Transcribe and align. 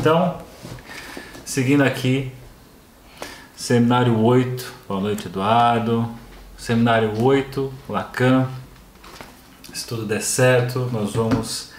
Então, 0.00 0.40
seguindo 1.44 1.82
aqui, 1.82 2.32
seminário 3.54 4.18
8, 4.18 4.72
boa 4.88 4.98
noite 4.98 5.26
Eduardo. 5.26 6.10
Seminário 6.56 7.22
8, 7.22 7.70
Lacan. 7.86 8.48
Se 9.74 9.86
tudo 9.86 10.06
der 10.06 10.22
certo, 10.22 10.88
nós 10.90 11.12
vamos 11.12 11.72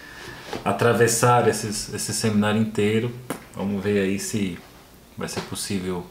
atravessar 0.64 1.48
esses, 1.48 1.92
esse 1.92 2.14
seminário 2.14 2.62
inteiro. 2.62 3.12
Vamos 3.56 3.84
ver 3.84 4.04
aí 4.04 4.20
se 4.20 4.56
vai 5.18 5.28
ser 5.28 5.42
possível 5.42 6.06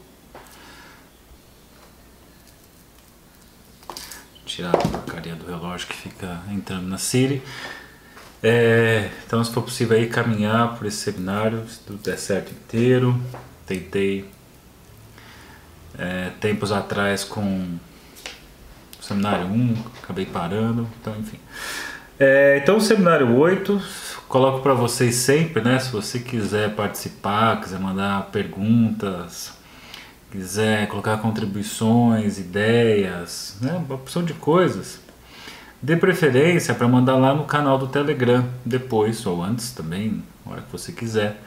tirar 4.44 4.74
a 4.74 4.78
porcaria 4.78 5.36
do 5.36 5.46
relógio 5.46 5.86
que 5.86 5.94
fica 5.94 6.42
entrando 6.50 6.88
na 6.88 6.98
Siri. 6.98 7.40
É, 8.42 9.10
então, 9.26 9.42
se 9.44 9.52
for 9.52 9.62
possível 9.62 9.96
aí 9.96 10.06
caminhar 10.06 10.76
por 10.76 10.86
esse 10.86 10.96
seminário, 10.96 11.62
se 11.68 11.78
tudo 11.80 12.02
der 12.02 12.18
certo 12.18 12.52
inteiro. 12.52 13.18
Tentei 13.66 14.28
é, 15.98 16.30
tempos 16.40 16.72
atrás 16.72 17.22
com 17.22 17.78
o 18.98 19.02
seminário 19.02 19.46
1, 19.46 19.74
acabei 20.02 20.26
parando, 20.26 20.88
então 21.00 21.14
enfim. 21.18 21.38
É, 22.18 22.58
então, 22.62 22.76
o 22.76 22.80
seminário 22.80 23.36
8, 23.36 23.80
coloco 24.28 24.60
para 24.60 24.74
vocês 24.74 25.14
sempre, 25.16 25.62
né? 25.62 25.78
Se 25.78 25.90
você 25.90 26.18
quiser 26.18 26.74
participar, 26.74 27.60
quiser 27.60 27.78
mandar 27.78 28.26
perguntas, 28.26 29.52
quiser 30.30 30.86
colocar 30.88 31.18
contribuições, 31.18 32.38
ideias, 32.38 33.56
né? 33.60 33.72
uma 33.72 33.94
opção 33.96 34.22
de 34.22 34.32
coisas, 34.34 35.00
dê 35.82 35.96
preferência 35.96 36.74
para 36.74 36.86
mandar 36.86 37.16
lá 37.16 37.34
no 37.34 37.44
canal 37.44 37.78
do 37.78 37.86
Telegram, 37.86 38.46
depois 38.64 39.24
ou 39.26 39.42
antes 39.42 39.72
também, 39.72 40.22
na 40.44 40.52
hora 40.52 40.62
que 40.62 40.72
você 40.72 40.92
quiser. 40.92 41.40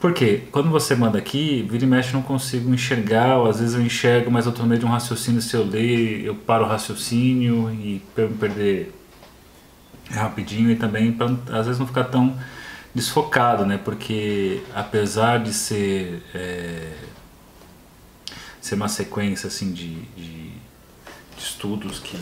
Porque 0.00 0.42
quando 0.50 0.68
você 0.68 0.96
manda 0.96 1.16
aqui, 1.16 1.66
vira 1.70 1.84
e 1.84 1.86
mexe 1.86 2.12
não 2.12 2.22
consigo 2.22 2.74
enxergar, 2.74 3.38
ou 3.38 3.48
às 3.48 3.60
vezes 3.60 3.74
eu 3.74 3.82
enxergo, 3.82 4.30
mas 4.30 4.46
eu 4.46 4.52
tô 4.52 4.62
no 4.62 4.68
meio 4.68 4.80
de 4.80 4.86
um 4.86 4.88
raciocínio, 4.88 5.40
se 5.40 5.54
eu 5.54 5.64
ler, 5.64 6.24
eu 6.24 6.34
paro 6.34 6.64
o 6.64 6.68
raciocínio 6.68 7.70
e 7.72 8.02
para 8.14 8.26
me 8.26 8.34
perder 8.34 8.92
rapidinho 10.10 10.70
e 10.70 10.76
também 10.76 11.12
para 11.12 11.26
às 11.56 11.66
vezes 11.66 11.78
não 11.78 11.86
ficar 11.86 12.04
tão 12.04 12.36
desfocado, 12.94 13.64
né? 13.64 13.78
Porque 13.78 14.62
apesar 14.74 15.38
de 15.38 15.52
ser 15.52 16.22
é, 16.34 16.92
ser 18.60 18.74
uma 18.74 18.88
sequência 18.88 19.46
assim 19.46 19.72
de, 19.72 19.94
de, 20.16 20.50
de, 20.50 20.52
estudos 21.38 21.98
que 21.98 22.16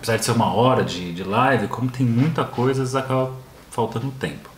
apesar 0.00 0.16
de 0.16 0.24
ser 0.24 0.32
uma 0.32 0.52
hora 0.54 0.82
de, 0.82 1.12
de 1.12 1.22
live, 1.22 1.68
como 1.68 1.90
tem 1.90 2.06
muita 2.06 2.42
coisa, 2.42 2.98
acaba 2.98 3.32
faltando 3.70 4.10
tempo. 4.12 4.48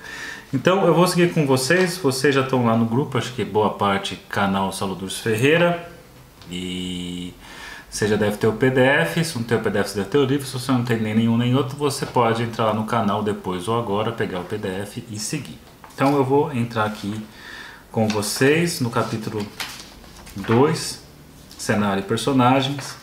Então 0.54 0.86
eu 0.86 0.94
vou 0.94 1.06
seguir 1.08 1.34
com 1.34 1.44
vocês, 1.46 1.96
vocês 1.96 2.32
já 2.32 2.42
estão 2.42 2.64
lá 2.64 2.76
no 2.76 2.84
grupo, 2.84 3.18
acho 3.18 3.32
que 3.32 3.44
boa 3.44 3.70
parte 3.70 4.16
canal 4.28 4.72
Saludurus 4.72 5.18
Ferreira. 5.18 5.90
E 6.48 7.34
você 7.90 8.06
já 8.06 8.16
deve 8.16 8.36
ter 8.36 8.46
o 8.46 8.52
PDF, 8.52 9.24
se 9.24 9.36
não 9.36 9.42
tem 9.42 9.58
o 9.58 9.60
PDF 9.60 9.88
você 9.88 9.98
deve 9.98 10.10
ter 10.10 10.18
o 10.18 10.24
livro, 10.24 10.46
se 10.46 10.52
você 10.52 10.70
não 10.70 10.84
tem 10.84 11.00
nem 11.00 11.14
nenhum 11.14 11.36
nem 11.36 11.56
outro, 11.56 11.77
você 11.77 12.06
pode 12.06 12.42
entrar 12.42 12.66
lá 12.66 12.74
no 12.74 12.84
canal 12.84 13.22
depois 13.22 13.66
ou 13.66 13.78
agora, 13.78 14.12
pegar 14.12 14.40
o 14.40 14.44
PDF 14.44 14.98
e 15.10 15.18
seguir. 15.18 15.58
Então 15.94 16.14
eu 16.16 16.24
vou 16.24 16.52
entrar 16.52 16.84
aqui 16.84 17.20
com 17.90 18.06
vocês 18.06 18.80
no 18.80 18.90
capítulo 18.90 19.44
2, 20.36 21.02
cenário 21.58 22.00
e 22.00 22.06
personagens, 22.06 23.02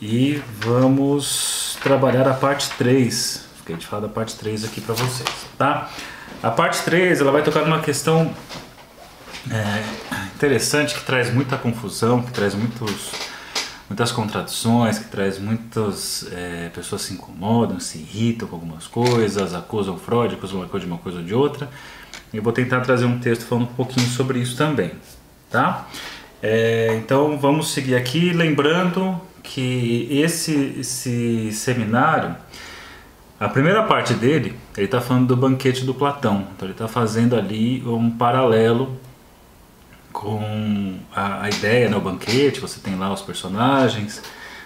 e 0.00 0.42
vamos 0.60 1.76
trabalhar 1.82 2.26
a 2.28 2.34
parte 2.34 2.70
3. 2.78 3.46
Fiquei 3.58 3.76
de 3.76 3.86
falar 3.86 4.02
da 4.02 4.08
parte 4.08 4.36
3 4.36 4.64
aqui 4.64 4.80
para 4.80 4.94
vocês, 4.94 5.28
tá? 5.56 5.90
A 6.42 6.50
parte 6.50 6.82
3 6.82 7.20
ela 7.20 7.32
vai 7.32 7.42
tocar 7.42 7.62
numa 7.62 7.80
questão 7.80 8.32
é, 9.50 9.84
interessante 10.34 10.94
que 10.94 11.04
traz 11.04 11.32
muita 11.32 11.56
confusão, 11.56 12.22
que 12.22 12.30
traz 12.30 12.54
muitos, 12.54 13.10
muitas 13.88 14.12
contradições, 14.12 14.98
que 14.98 15.08
traz 15.08 15.38
muitas 15.38 16.26
é, 16.32 16.68
pessoas 16.68 17.02
se 17.02 17.14
incomodam, 17.14 17.80
se 17.80 17.98
irritam 17.98 18.46
com 18.46 18.54
algumas 18.54 18.86
coisas, 18.86 19.54
acusam 19.54 19.98
Freud, 19.98 20.34
acusam 20.34 20.60
uma 20.60 20.68
coisa 20.68 20.86
de 20.86 20.92
uma 20.92 20.98
coisa 20.98 21.18
ou 21.18 21.24
de 21.24 21.34
outra. 21.34 21.68
Eu 22.32 22.42
vou 22.42 22.52
tentar 22.52 22.80
trazer 22.82 23.04
um 23.04 23.18
texto 23.18 23.44
falando 23.46 23.64
um 23.64 23.74
pouquinho 23.74 24.06
sobre 24.06 24.38
isso 24.38 24.56
também, 24.56 24.92
tá? 25.50 25.86
É, 26.40 26.94
então 27.02 27.36
vamos 27.36 27.72
seguir 27.72 27.96
aqui, 27.96 28.32
lembrando 28.32 29.20
que 29.42 30.08
esse, 30.10 30.76
esse 30.80 31.52
seminário 31.52 32.36
a 33.40 33.48
primeira 33.48 33.84
parte 33.84 34.14
dele, 34.14 34.58
ele 34.76 34.86
está 34.86 35.00
falando 35.00 35.28
do 35.28 35.36
banquete 35.36 35.84
do 35.84 35.94
Platão. 35.94 36.48
Então 36.56 36.66
ele 36.66 36.72
está 36.72 36.88
fazendo 36.88 37.36
ali 37.36 37.84
um 37.86 38.10
paralelo 38.10 38.98
com 40.12 40.98
a, 41.14 41.42
a 41.42 41.48
ideia, 41.48 41.88
né, 41.88 41.96
o 41.96 42.00
banquete, 42.00 42.58
você 42.58 42.80
tem 42.80 42.96
lá 42.96 43.12
os 43.12 43.22
personagens 43.22 44.20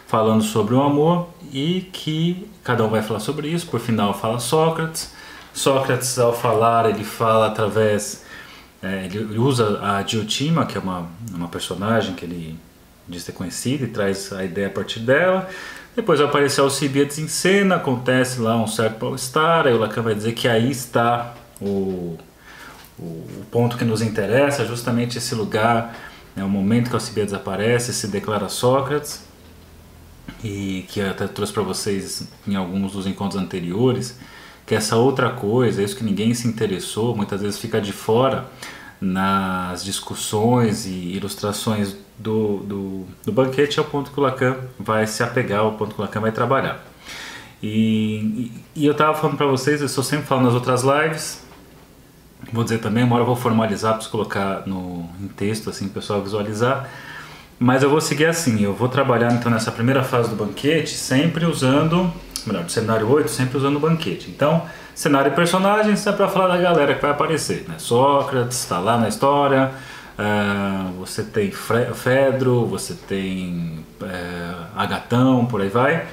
falando 0.07 0.43
sobre 0.43 0.75
o 0.75 0.83
amor 0.83 1.29
e 1.53 1.83
que 1.93 2.49
cada 2.65 2.83
um 2.83 2.89
vai 2.89 3.03
falar 3.03 3.21
sobre 3.21 3.49
isso. 3.49 3.67
Por 3.67 3.79
final 3.79 4.15
fala 4.15 4.39
Sócrates. 4.39 5.13
Sócrates 5.53 6.19
ao 6.19 6.33
falar 6.33 6.89
ele 6.89 7.05
fala 7.05 7.49
através, 7.49 8.25
é, 8.83 9.05
ele 9.05 9.39
usa 9.39 9.81
a 9.83 10.01
Diotima, 10.01 10.65
que 10.65 10.79
é 10.79 10.81
uma, 10.81 11.09
uma 11.35 11.49
personagem 11.49 12.15
que 12.15 12.25
ele 12.25 12.59
diz 13.09 13.25
ter 13.25 13.33
conhecido 13.33 13.85
e 13.85 13.89
traz 13.89 14.33
a 14.33 14.45
ideia 14.45 14.69
a 14.69 14.71
partir 14.71 15.01
dela. 15.01 15.49
Depois 15.95 16.19
vai 16.21 16.29
aparecer 16.29 16.61
Alcibiades 16.61 17.19
em 17.19 17.29
cena, 17.29 17.77
acontece 17.77 18.41
lá 18.41 18.57
um 18.57 18.67
certo 18.67 19.05
mal-estar, 19.05 19.67
aí 19.67 19.75
o 19.75 19.79
Lacan 19.79 20.03
vai 20.03 20.15
dizer 20.15 20.33
que 20.33 20.49
aí 20.49 20.71
está 20.71 21.35
o, 21.61 22.17
o, 22.99 23.45
ponto 23.51 23.77
que 23.77 23.85
nos 23.85 24.01
interessa, 24.01 24.65
justamente 24.65 25.19
esse 25.19 25.35
lugar, 25.35 25.95
né, 26.35 26.43
o 26.43 26.49
momento 26.49 26.89
que 26.89 26.95
Alcibiades 26.95 27.35
aparece, 27.35 27.93
se 27.93 28.09
declara 28.09 28.49
Sócrates, 28.49 29.23
e 30.43 30.87
que 30.89 31.01
eu 31.01 31.11
até 31.11 31.27
trouxe 31.27 31.53
para 31.53 31.63
vocês 31.63 32.27
em 32.47 32.57
alguns 32.57 32.93
dos 32.93 33.07
encontros 33.07 33.41
anteriores, 33.41 34.19
que 34.65 34.75
essa 34.75 34.97
outra 34.97 35.31
coisa, 35.31 35.83
isso 35.83 35.95
que 35.95 36.05
ninguém 36.05 36.33
se 36.33 36.49
interessou, 36.49 37.15
muitas 37.15 37.43
vezes 37.43 37.59
fica 37.59 37.81
de 37.81 37.93
fora 37.93 38.47
nas 38.99 39.85
discussões 39.85 40.87
e 40.87 40.91
ilustrações 40.91 41.97
do, 42.23 42.59
do, 42.59 43.07
do, 43.25 43.33
banquete 43.33 43.79
é 43.79 43.83
o 43.83 43.85
ponto 43.85 44.11
que 44.11 44.21
o 44.21 44.23
Lacan 44.23 44.57
vai 44.79 45.07
se 45.07 45.23
apegar, 45.23 45.67
o 45.67 45.73
ponto 45.73 45.95
que 45.95 46.01
o 46.01 46.05
Lacan 46.05 46.21
vai 46.21 46.33
trabalhar. 46.33 46.85
E, 47.63 48.51
e, 48.77 48.83
e 48.83 48.87
eu 48.87 48.93
estava 48.93 49.15
falando 49.15 49.37
para 49.37 49.47
vocês, 49.47 49.81
eu 49.81 49.87
estou 49.87 50.05
sempre 50.05 50.27
falando 50.27 50.47
nas 50.47 50.55
outras 50.55 50.83
lives, 50.83 51.45
vou 52.53 52.65
dizer 52.65 52.79
também, 52.79 53.05
uma 53.05 53.17
hora 53.17 53.23
eu 53.23 53.27
vou 53.27 53.37
formalizar 53.37 53.99
para 53.99 54.09
colocar 54.09 54.63
no, 54.67 55.09
em 55.21 55.29
texto, 55.29 55.69
assim, 55.69 55.87
para 55.87 55.99
o 55.99 56.01
pessoal 56.01 56.23
visualizar, 56.23 56.89
mas 57.59 57.83
eu 57.83 57.91
vou 57.91 58.01
seguir 58.01 58.27
assim, 58.27 58.63
eu 58.63 58.73
vou 58.73 58.89
trabalhar 58.89 59.33
então 59.33 59.51
nessa 59.51 59.71
primeira 59.71 60.03
fase 60.03 60.31
do 60.31 60.37
banquete, 60.37 60.91
sempre 60.91 61.45
usando, 61.45 62.13
melhor, 62.47 62.65
do 62.65 62.73
cenário 62.73 63.09
8, 63.09 63.31
sempre 63.31 63.57
usando 63.57 63.77
o 63.77 63.81
banquete. 63.81 64.31
Então, 64.31 64.63
cenário 64.95 65.33
e 65.33 65.35
personagens 65.35 66.05
é 66.07 66.13
para 66.13 66.29
falar 66.29 66.49
da 66.49 66.61
galera 66.61 66.95
que 66.95 67.03
vai 67.03 67.13
aparecer, 67.13 67.65
né? 67.69 67.77
Sócrates 67.79 68.59
está 68.59 68.81
lá 68.81 68.99
na 68.99 69.09
história, 69.09 69.71
uh, 70.23 70.93
você 70.99 71.23
tem 71.23 71.51
Fedro, 71.51 72.65
você 72.67 72.95
tem 72.95 73.85
uh, 74.01 74.67
Agatão, 74.77 75.47
por 75.47 75.61
aí 75.61 75.69
vai. 75.69 76.07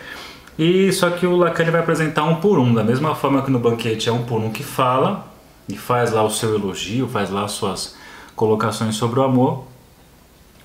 E 0.58 0.92
só 0.92 1.09
que 1.12 1.25
o 1.25 1.38
Lacan 1.38 1.72
vai 1.72 1.80
apresentar 1.80 2.24
um 2.24 2.36
por 2.36 2.59
um, 2.59 2.74
da 2.74 2.84
mesma 2.84 3.16
forma 3.16 3.42
que 3.42 3.52
no 3.52 3.59
banquete 3.59 4.09
é 4.09 4.12
um 4.12 4.24
por 4.24 4.42
um 4.42 4.52
que 4.52 4.64
fala 4.64 5.28
e 5.69 5.78
faz 5.78 6.12
lá 6.12 6.24
o 6.24 6.30
seu 6.30 6.56
elogio, 6.56 7.08
faz 7.08 7.30
lá 7.30 7.46
as 7.46 7.52
suas 7.52 7.96
colocações 8.36 8.96
sobre 8.96 9.19
o 9.19 9.24
amor. 9.24 9.64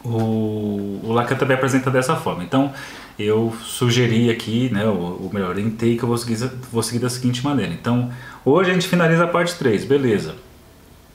O, 0.05 1.01
o 1.03 1.13
Lacan 1.13 1.37
também 1.37 1.57
apresenta 1.57 1.91
dessa 1.91 2.17
forma. 2.17 2.43
Então, 2.43 2.73
eu 3.19 3.55
sugeri 3.63 4.31
aqui, 4.31 4.69
né, 4.73 4.85
o, 4.85 5.31
melhor, 5.33 5.51
orientei 5.51 5.97
que 5.97 6.03
eu 6.03 6.09
vou 6.09 6.19
seguir, 6.19 6.51
vou 6.73 6.83
seguir 6.83 6.99
da 6.99 7.09
seguinte 7.09 7.45
maneira. 7.45 7.73
Então, 7.73 8.11
hoje 8.45 8.71
a 8.71 8.75
gente 8.75 8.89
finaliza 8.89 9.25
a 9.25 9.29
parte 9.29 9.55
3, 9.55 9.85
beleza. 9.85 10.35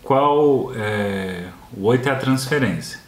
Qual 0.02 0.72
é, 0.74 1.48
o 1.76 1.86
8 1.86 2.10
é 2.10 2.12
a 2.12 2.16
transferência. 2.16 3.00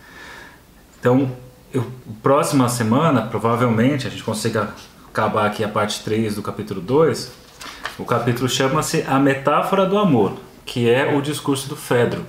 Então, 1.00 1.32
eu, 1.74 1.90
próxima 2.22 2.68
semana, 2.70 3.24
provavelmente, 3.24 4.08
a 4.08 4.10
gente 4.10 4.24
consiga 4.24 4.70
acabar 5.10 5.48
aqui 5.48 5.64
a 5.64 5.68
parte 5.68 6.04
3 6.04 6.36
do 6.36 6.42
capítulo 6.42 6.82
2. 6.82 7.32
O 7.98 8.06
capítulo 8.06 8.48
chama-se 8.48 9.04
A 9.08 9.20
Metáfora 9.20 9.86
do 9.86 9.98
Amor, 9.98 10.38
que 10.66 10.90
é 10.90 11.16
o 11.16 11.22
discurso 11.22 11.68
do 11.68 11.76
Fedro. 11.76 12.26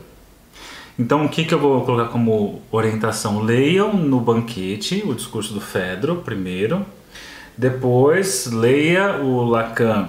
Então, 0.98 1.24
o 1.24 1.28
que, 1.28 1.44
que 1.44 1.54
eu 1.54 1.58
vou 1.58 1.84
colocar 1.84 2.10
como 2.10 2.60
orientação? 2.70 3.40
Leiam 3.40 3.94
no 3.94 4.20
banquete 4.20 5.02
o 5.06 5.14
discurso 5.14 5.54
do 5.54 5.60
Fedro, 5.60 6.16
primeiro. 6.16 6.84
Depois, 7.56 8.46
leia 8.46 9.18
o 9.18 9.44
Lacan 9.44 10.08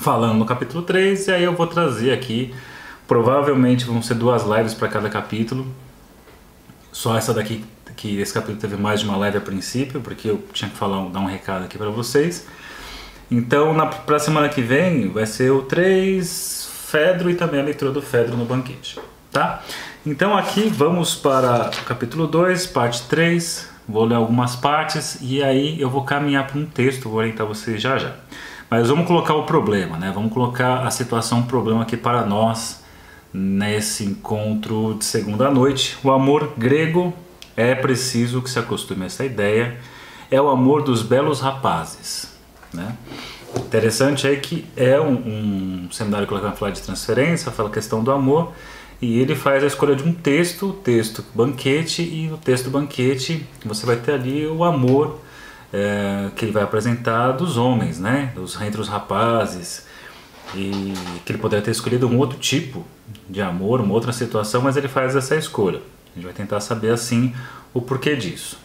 falando 0.00 0.38
no 0.38 0.44
capítulo 0.44 0.82
3, 0.82 1.28
e 1.28 1.32
aí 1.32 1.44
eu 1.44 1.54
vou 1.54 1.66
trazer 1.66 2.12
aqui. 2.12 2.54
Provavelmente 3.10 3.84
vão 3.84 4.00
ser 4.00 4.14
duas 4.14 4.44
lives 4.44 4.72
para 4.72 4.86
cada 4.86 5.10
capítulo. 5.10 5.66
Só 6.92 7.16
essa 7.18 7.34
daqui, 7.34 7.64
que 7.96 8.20
esse 8.20 8.32
capítulo 8.32 8.56
teve 8.56 8.76
mais 8.76 9.00
de 9.00 9.06
uma 9.06 9.16
live 9.16 9.38
a 9.38 9.40
princípio, 9.40 10.00
porque 10.00 10.30
eu 10.30 10.40
tinha 10.52 10.70
que 10.70 10.76
falar, 10.76 11.04
dar 11.08 11.18
um 11.18 11.26
recado 11.26 11.64
aqui 11.64 11.76
para 11.76 11.90
vocês. 11.90 12.46
Então, 13.28 13.74
para 14.06 14.14
a 14.14 14.20
semana 14.20 14.48
que 14.48 14.62
vem, 14.62 15.08
vai 15.08 15.26
ser 15.26 15.50
o 15.50 15.62
3, 15.62 16.70
Fedro 16.86 17.28
e 17.28 17.34
também 17.34 17.60
a 17.60 17.64
leitura 17.64 17.90
do 17.90 18.00
Fedro 18.00 18.36
no 18.36 18.44
banquete, 18.44 19.00
tá? 19.32 19.60
Então 20.06 20.38
aqui 20.38 20.68
vamos 20.68 21.16
para 21.16 21.68
o 21.82 21.84
capítulo 21.86 22.28
2, 22.28 22.68
parte 22.68 23.02
3, 23.08 23.68
vou 23.88 24.04
ler 24.04 24.14
algumas 24.14 24.54
partes 24.54 25.18
e 25.20 25.42
aí 25.42 25.80
eu 25.80 25.90
vou 25.90 26.04
caminhar 26.04 26.46
para 26.46 26.60
um 26.60 26.64
texto, 26.64 27.08
vou 27.08 27.18
orientar 27.18 27.44
vocês 27.44 27.82
já 27.82 27.98
já. 27.98 28.14
Mas 28.70 28.88
vamos 28.88 29.04
colocar 29.08 29.34
o 29.34 29.42
problema, 29.42 29.98
né? 29.98 30.12
Vamos 30.14 30.32
colocar 30.32 30.86
a 30.86 30.92
situação, 30.92 31.40
um 31.40 31.46
problema 31.46 31.82
aqui 31.82 31.96
para 31.96 32.24
nós 32.24 32.79
nesse 33.32 34.04
encontro 34.04 34.96
de 34.98 35.04
segunda 35.04 35.50
noite. 35.50 35.96
O 36.02 36.10
amor 36.10 36.52
grego 36.56 37.14
é 37.56 37.74
preciso 37.74 38.42
que 38.42 38.50
se 38.50 38.58
acostume 38.58 39.04
a 39.04 39.06
essa 39.06 39.24
ideia. 39.24 39.78
É 40.30 40.40
o 40.40 40.48
amor 40.48 40.82
dos 40.82 41.02
belos 41.02 41.40
rapazes, 41.40 42.32
né? 42.72 42.96
Interessante 43.56 44.28
é 44.28 44.36
que 44.36 44.64
é 44.76 45.00
um, 45.00 45.86
um 45.86 45.88
seminário 45.90 46.26
que 46.26 46.32
vai 46.32 46.56
falar 46.56 46.70
de 46.70 46.80
transferência, 46.80 47.50
fala 47.50 47.68
questão 47.68 48.02
do 48.02 48.12
amor, 48.12 48.52
e 49.02 49.18
ele 49.18 49.34
faz 49.34 49.64
a 49.64 49.66
escolha 49.66 49.96
de 49.96 50.04
um 50.04 50.12
texto, 50.12 50.68
o 50.68 50.72
texto 50.72 51.24
banquete, 51.34 52.02
e 52.02 52.28
no 52.28 52.38
texto 52.38 52.70
banquete 52.70 53.46
você 53.64 53.84
vai 53.84 53.96
ter 53.96 54.12
ali 54.12 54.46
o 54.46 54.62
amor 54.62 55.18
é, 55.72 56.30
que 56.36 56.44
ele 56.44 56.52
vai 56.52 56.62
apresentar 56.62 57.32
dos 57.32 57.56
homens, 57.56 57.98
né? 57.98 58.32
Dos, 58.34 58.60
entre 58.60 58.80
os 58.80 58.88
rapazes, 58.88 59.86
e 60.54 60.94
que 61.24 61.32
ele 61.32 61.38
poderia 61.38 61.64
ter 61.64 61.70
escolhido 61.70 62.08
um 62.08 62.18
outro 62.18 62.38
tipo 62.38 62.84
de 63.28 63.40
amor, 63.40 63.80
uma 63.80 63.94
outra 63.94 64.12
situação, 64.12 64.62
mas 64.62 64.76
ele 64.76 64.88
faz 64.88 65.14
essa 65.14 65.36
escolha. 65.36 65.80
A 66.12 66.14
gente 66.16 66.24
vai 66.24 66.34
tentar 66.34 66.60
saber 66.60 66.90
assim 66.90 67.34
o 67.72 67.80
porquê 67.80 68.16
disso. 68.16 68.58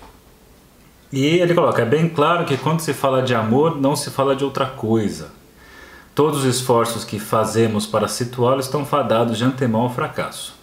E 1.12 1.26
ele 1.26 1.54
coloca: 1.54 1.82
é 1.82 1.86
bem 1.86 2.10
claro 2.10 2.46
que 2.46 2.58
quando 2.58 2.80
se 2.80 2.94
fala 2.94 3.22
de 3.22 3.36
amor, 3.36 3.80
não 3.80 3.96
se 3.96 4.10
fala 4.10 4.36
de 4.36 4.44
outra 4.44 4.66
coisa. 4.66 5.30
Todos 6.14 6.40
os 6.40 6.46
esforços 6.46 7.04
que 7.04 7.20
fazemos 7.20 7.86
para 7.86 8.08
situá-lo 8.08 8.62
estão 8.62 8.86
fadados 8.86 9.38
de 9.38 9.44
antemão 9.44 9.82
ao 9.82 9.94
fracasso. 9.94 10.56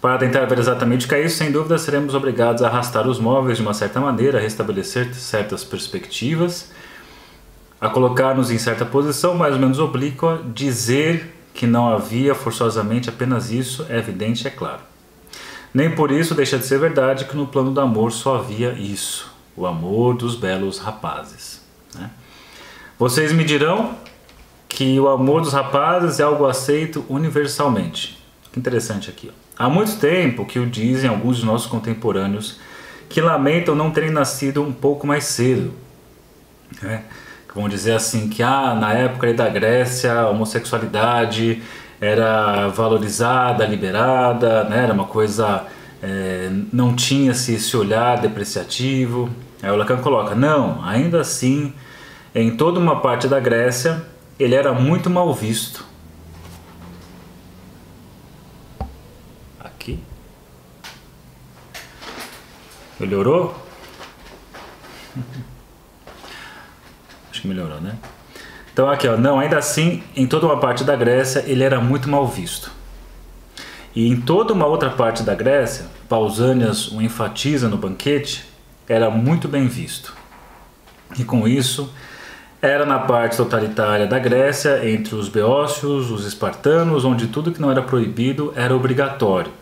Para 0.00 0.18
tentar 0.18 0.44
ver 0.44 0.58
exatamente 0.58 1.06
o 1.06 1.08
que 1.08 1.14
é 1.14 1.24
isso, 1.24 1.38
sem 1.38 1.50
dúvida 1.50 1.76
seremos 1.76 2.14
obrigados 2.14 2.62
a 2.62 2.68
arrastar 2.68 3.08
os 3.08 3.18
móveis 3.18 3.56
de 3.56 3.62
uma 3.62 3.74
certa 3.74 4.00
maneira, 4.00 4.38
a 4.38 4.40
restabelecer 4.40 5.12
certas 5.14 5.64
perspectivas, 5.64 6.70
a 7.80 7.88
colocar-nos 7.88 8.50
em 8.50 8.58
certa 8.58 8.84
posição 8.84 9.34
mais 9.34 9.54
ou 9.54 9.60
menos 9.60 9.78
oblíqua, 9.78 10.42
dizer 10.54 11.34
que 11.54 11.66
não 11.66 11.88
havia 11.88 12.34
forçosamente 12.34 13.08
apenas 13.08 13.50
isso 13.50 13.86
é 13.88 13.98
evidente, 13.98 14.46
é 14.46 14.50
claro. 14.50 14.80
Nem 15.72 15.94
por 15.94 16.10
isso 16.10 16.34
deixa 16.34 16.58
de 16.58 16.66
ser 16.66 16.78
verdade 16.78 17.24
que 17.24 17.36
no 17.36 17.46
plano 17.46 17.70
do 17.70 17.80
amor 17.80 18.12
só 18.12 18.36
havia 18.36 18.72
isso 18.72 19.38
o 19.58 19.66
amor 19.66 20.14
dos 20.14 20.36
belos 20.36 20.78
rapazes. 20.78 21.60
Né? 21.94 22.08
Vocês 22.96 23.32
me 23.32 23.42
dirão 23.42 23.96
que 24.68 24.98
o 25.00 25.08
amor 25.08 25.42
dos 25.42 25.52
rapazes 25.52 26.20
é 26.20 26.22
algo 26.22 26.46
aceito 26.46 27.04
universalmente. 27.08 28.22
Que 28.52 28.60
interessante 28.60 29.10
aqui. 29.10 29.30
Ó. 29.30 29.64
Há 29.64 29.68
muito 29.68 29.98
tempo 29.98 30.46
que 30.46 30.60
o 30.60 30.66
dizem 30.66 31.10
alguns 31.10 31.38
de 31.38 31.44
nossos 31.44 31.66
contemporâneos 31.66 32.60
que 33.08 33.20
lamentam 33.20 33.74
não 33.74 33.90
terem 33.90 34.10
nascido 34.10 34.62
um 34.62 34.72
pouco 34.72 35.06
mais 35.06 35.24
cedo. 35.24 35.72
Né? 36.80 37.02
Vão 37.54 37.68
dizer 37.68 37.94
assim 37.94 38.28
que 38.28 38.42
ah, 38.42 38.74
na 38.74 38.92
época 38.92 39.32
da 39.34 39.48
Grécia 39.48 40.12
a 40.12 40.28
homossexualidade 40.28 41.62
era 42.00 42.68
valorizada, 42.68 43.66
liberada, 43.66 44.64
né? 44.64 44.84
era 44.84 44.92
uma 44.92 45.06
coisa 45.06 45.66
é, 46.02 46.50
não 46.72 46.94
tinha-se 46.94 47.54
esse 47.54 47.76
olhar 47.76 48.20
depreciativo. 48.20 49.28
Aí 49.62 49.70
o 49.70 49.76
Lacan 49.76 49.98
coloca: 49.98 50.34
não, 50.34 50.84
ainda 50.84 51.20
assim, 51.20 51.72
em 52.34 52.56
toda 52.56 52.78
uma 52.78 53.00
parte 53.00 53.26
da 53.26 53.40
Grécia, 53.40 54.04
ele 54.38 54.54
era 54.54 54.72
muito 54.72 55.10
mal 55.10 55.32
visto. 55.34 55.84
Aqui. 59.60 59.98
Melhorou? 63.00 63.54
Acho 67.38 67.42
que 67.42 67.48
melhorou, 67.48 67.80
né? 67.80 67.94
Então 68.72 68.90
aqui, 68.90 69.06
ó, 69.06 69.16
não, 69.16 69.38
ainda 69.38 69.58
assim, 69.58 70.02
em 70.16 70.26
toda 70.26 70.46
uma 70.46 70.58
parte 70.58 70.82
da 70.82 70.96
Grécia, 70.96 71.44
ele 71.46 71.62
era 71.62 71.80
muito 71.80 72.08
mal 72.08 72.26
visto. 72.26 72.68
E 73.94 74.08
em 74.08 74.20
toda 74.20 74.52
uma 74.52 74.66
outra 74.66 74.90
parte 74.90 75.22
da 75.22 75.36
Grécia, 75.36 75.86
Pausanias 76.08 76.88
o 76.88 77.00
enfatiza 77.00 77.68
no 77.68 77.76
banquete, 77.76 78.44
era 78.88 79.08
muito 79.08 79.46
bem 79.46 79.68
visto. 79.68 80.12
E 81.16 81.22
com 81.22 81.46
isso, 81.46 81.92
era 82.60 82.84
na 82.84 82.98
parte 82.98 83.36
totalitária 83.36 84.08
da 84.08 84.18
Grécia, 84.18 84.90
entre 84.90 85.14
os 85.14 85.28
beócios, 85.28 86.10
os 86.10 86.26
espartanos, 86.26 87.04
onde 87.04 87.28
tudo 87.28 87.52
que 87.52 87.60
não 87.60 87.70
era 87.70 87.82
proibido 87.82 88.52
era 88.56 88.74
obrigatório. 88.74 89.52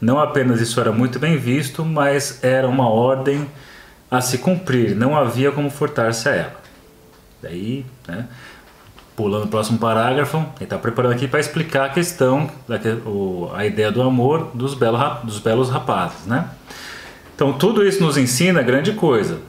Não 0.00 0.18
apenas 0.18 0.62
isso 0.62 0.80
era 0.80 0.92
muito 0.92 1.18
bem 1.18 1.36
visto, 1.36 1.84
mas 1.84 2.42
era 2.42 2.66
uma 2.66 2.88
ordem 2.88 3.46
a 4.10 4.22
se 4.22 4.38
cumprir, 4.38 4.96
não 4.96 5.14
havia 5.14 5.52
como 5.52 5.68
furtar-se 5.68 6.26
a 6.26 6.34
ela. 6.34 6.67
Daí, 7.42 7.86
né, 8.06 8.26
pulando 9.16 9.44
o 9.44 9.48
próximo 9.48 9.78
parágrafo, 9.78 10.38
ele 10.56 10.64
está 10.64 10.78
preparando 10.78 11.12
aqui 11.12 11.26
para 11.26 11.40
explicar 11.40 11.86
a 11.86 11.88
questão, 11.88 12.50
a 13.54 13.66
ideia 13.66 13.90
do 13.90 14.02
amor 14.02 14.50
dos, 14.54 14.74
belos 14.74 15.00
dos 15.24 15.38
belos 15.40 15.70
rapazes, 15.70 16.26
né? 16.26 16.48
Então 17.34 17.52
tudo 17.52 17.86
isso 17.86 18.02
nos 18.02 18.16
ensina 18.16 18.62
grande 18.62 18.92
coisa. 18.92 19.40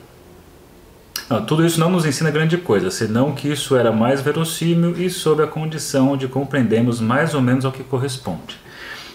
Não, 1.30 1.46
tudo 1.46 1.64
isso 1.64 1.80
não 1.80 1.92
nos 1.92 2.06
ensina 2.06 2.32
grande 2.32 2.58
coisa, 2.58 2.90
senão 2.90 3.34
que 3.34 3.48
isso 3.48 3.76
era 3.76 3.92
mais 3.92 4.22
verossímil 4.22 4.98
e 4.98 5.10
sob 5.12 5.44
a 5.44 5.48
condição 5.48 6.18
de 6.18 6.28
compreendermos 6.28 7.00
mais 7.00 7.36
ou 7.36 7.42
menos 7.42 7.66
ao 7.66 7.72
que 7.72 7.84
corresponde. 7.84 8.58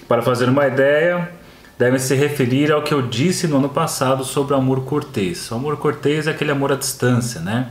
Para 0.06 0.22
fazer 0.22 0.48
uma 0.48 0.66
ideia, 0.68 1.28
devem 1.76 1.98
se 1.98 2.14
referir 2.14 2.70
ao 2.70 2.82
que 2.82 2.94
eu 2.94 3.02
disse 3.02 3.48
no 3.48 3.56
ano 3.56 3.68
passado 3.68 4.24
sobre 4.24 4.54
o 4.54 4.56
amor 4.56 4.84
cortês. 4.84 5.50
O 5.50 5.56
amor 5.56 5.76
cortês 5.78 6.28
é 6.28 6.30
aquele 6.30 6.52
amor 6.52 6.70
à 6.70 6.76
distância, 6.76 7.40
né? 7.40 7.70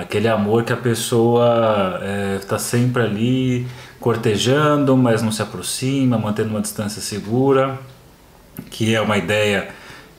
Aquele 0.00 0.28
amor 0.28 0.62
que 0.62 0.72
a 0.72 0.76
pessoa 0.76 2.00
está 2.40 2.56
é, 2.56 2.58
sempre 2.58 3.02
ali 3.02 3.66
cortejando, 3.98 4.96
mas 4.96 5.22
não 5.22 5.32
se 5.32 5.42
aproxima, 5.42 6.16
mantendo 6.16 6.50
uma 6.50 6.60
distância 6.60 7.02
segura, 7.02 7.78
que 8.70 8.94
é 8.94 9.00
uma 9.00 9.18
ideia 9.18 9.68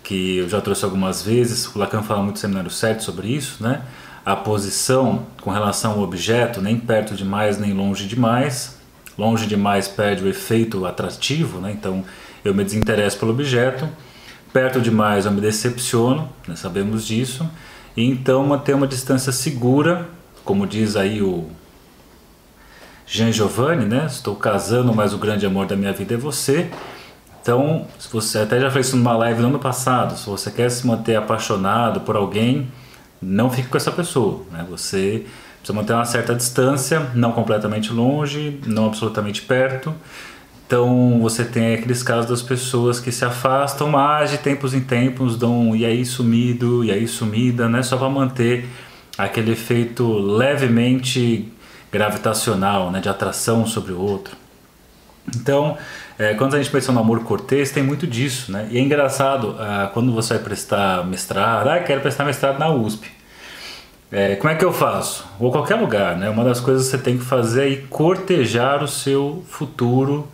que 0.03 0.37
eu 0.37 0.49
já 0.49 0.59
trouxe 0.59 0.83
algumas 0.83 1.23
vezes. 1.23 1.73
O 1.73 1.79
Lacan 1.79 2.03
fala 2.03 2.21
muito 2.21 2.35
no 2.35 2.41
seminário 2.41 2.69
7 2.69 3.03
sobre 3.03 3.29
isso, 3.29 3.63
né? 3.63 3.81
A 4.25 4.35
posição 4.35 5.25
com 5.41 5.49
relação 5.49 5.93
ao 5.93 6.01
objeto, 6.01 6.61
nem 6.61 6.77
perto 6.77 7.15
demais, 7.15 7.57
nem 7.57 7.73
longe 7.73 8.05
demais. 8.05 8.77
Longe 9.17 9.47
demais 9.47 9.87
perde 9.87 10.23
o 10.23 10.27
efeito 10.27 10.85
atrativo, 10.85 11.59
né? 11.59 11.71
Então 11.71 12.03
eu 12.43 12.53
me 12.53 12.65
desinteresso 12.65 13.17
pelo 13.17 13.31
objeto. 13.31 13.87
Perto 14.51 14.81
demais 14.81 15.25
eu 15.25 15.31
me 15.31 15.39
decepciono, 15.39 16.27
né? 16.47 16.55
sabemos 16.55 17.05
disso 17.05 17.49
e 17.99 18.05
então 18.05 18.45
manter 18.45 18.73
uma 18.73 18.87
distância 18.87 19.29
segura, 19.29 20.07
como 20.45 20.65
diz 20.65 20.95
aí 20.95 21.21
o 21.21 21.49
Jean 23.05 23.29
Giovanni, 23.29 23.85
né? 23.85 24.05
Estou 24.05 24.37
casando, 24.37 24.95
mas 24.95 25.13
o 25.13 25.17
grande 25.17 25.45
amor 25.45 25.65
da 25.65 25.75
minha 25.75 25.91
vida 25.91 26.13
é 26.13 26.17
você. 26.17 26.71
Então, 27.41 27.87
se 27.99 28.09
você 28.09 28.39
até 28.39 28.57
já 28.57 28.71
fez 28.71 28.87
isso 28.87 28.95
numa 28.95 29.17
live 29.17 29.41
no 29.41 29.49
ano 29.49 29.59
passado, 29.59 30.17
se 30.17 30.29
você 30.29 30.49
quer 30.49 30.71
se 30.71 30.87
manter 30.87 31.17
apaixonado 31.17 31.99
por 31.99 32.15
alguém, 32.15 32.71
não 33.21 33.49
fique 33.49 33.67
com 33.67 33.75
essa 33.75 33.91
pessoa, 33.91 34.45
né? 34.49 34.65
Você 34.69 35.25
precisa 35.57 35.73
manter 35.73 35.91
uma 35.91 36.05
certa 36.05 36.33
distância, 36.33 37.05
não 37.13 37.33
completamente 37.33 37.91
longe, 37.91 38.61
não 38.65 38.85
absolutamente 38.85 39.41
perto. 39.41 39.93
Então 40.69 41.19
você 41.19 41.43
tem 41.43 41.73
aqueles 41.73 42.03
casos 42.03 42.29
das 42.29 42.43
pessoas 42.43 42.99
que 42.99 43.11
se 43.11 43.25
afastam, 43.25 43.89
mas 43.89 44.29
de 44.29 44.37
tempos 44.37 44.71
em 44.75 44.81
tempos 44.81 45.35
dão 45.35 45.75
e 45.75 45.83
aí 45.83 46.05
sumido, 46.05 46.85
e 46.85 46.91
aí 46.91 47.07
sumida, 47.07 47.67
né? 47.67 47.81
Só 47.81 47.97
para 47.97 48.07
manter 48.07 48.69
aquele 49.17 49.53
efeito 49.53 50.07
levemente 50.19 51.51
gravitacional, 51.91 52.91
né? 52.91 52.99
De 52.99 53.09
atração 53.09 53.65
sobre 53.65 53.93
o 53.93 53.99
outro. 53.99 54.37
Então, 55.35 55.75
é, 56.19 56.35
quando 56.35 56.53
a 56.53 56.59
gente 56.59 56.69
pensa 56.69 56.91
no 56.91 56.99
amor 56.99 57.23
cortês, 57.23 57.71
tem 57.71 57.81
muito 57.81 58.05
disso, 58.05 58.51
né? 58.51 58.67
E 58.69 58.77
é 58.77 58.79
engraçado, 58.79 59.55
ah, 59.57 59.89
quando 59.91 60.13
você 60.13 60.35
vai 60.35 60.43
prestar 60.43 61.03
mestrado, 61.03 61.67
ah, 61.67 61.79
quero 61.79 61.99
prestar 61.99 62.25
mestrado 62.25 62.59
na 62.59 62.69
USP. 62.69 63.09
É, 64.11 64.35
como 64.35 64.53
é 64.53 64.55
que 64.55 64.63
eu 64.63 64.71
faço? 64.71 65.25
Ou 65.39 65.51
qualquer 65.51 65.77
lugar, 65.77 66.15
né? 66.15 66.29
Uma 66.29 66.43
das 66.43 66.59
coisas 66.59 66.85
que 66.85 66.91
você 66.91 66.99
tem 66.99 67.17
que 67.17 67.25
fazer 67.25 67.73
é 67.73 67.75
cortejar 67.89 68.83
o 68.83 68.87
seu 68.87 69.43
futuro 69.47 70.27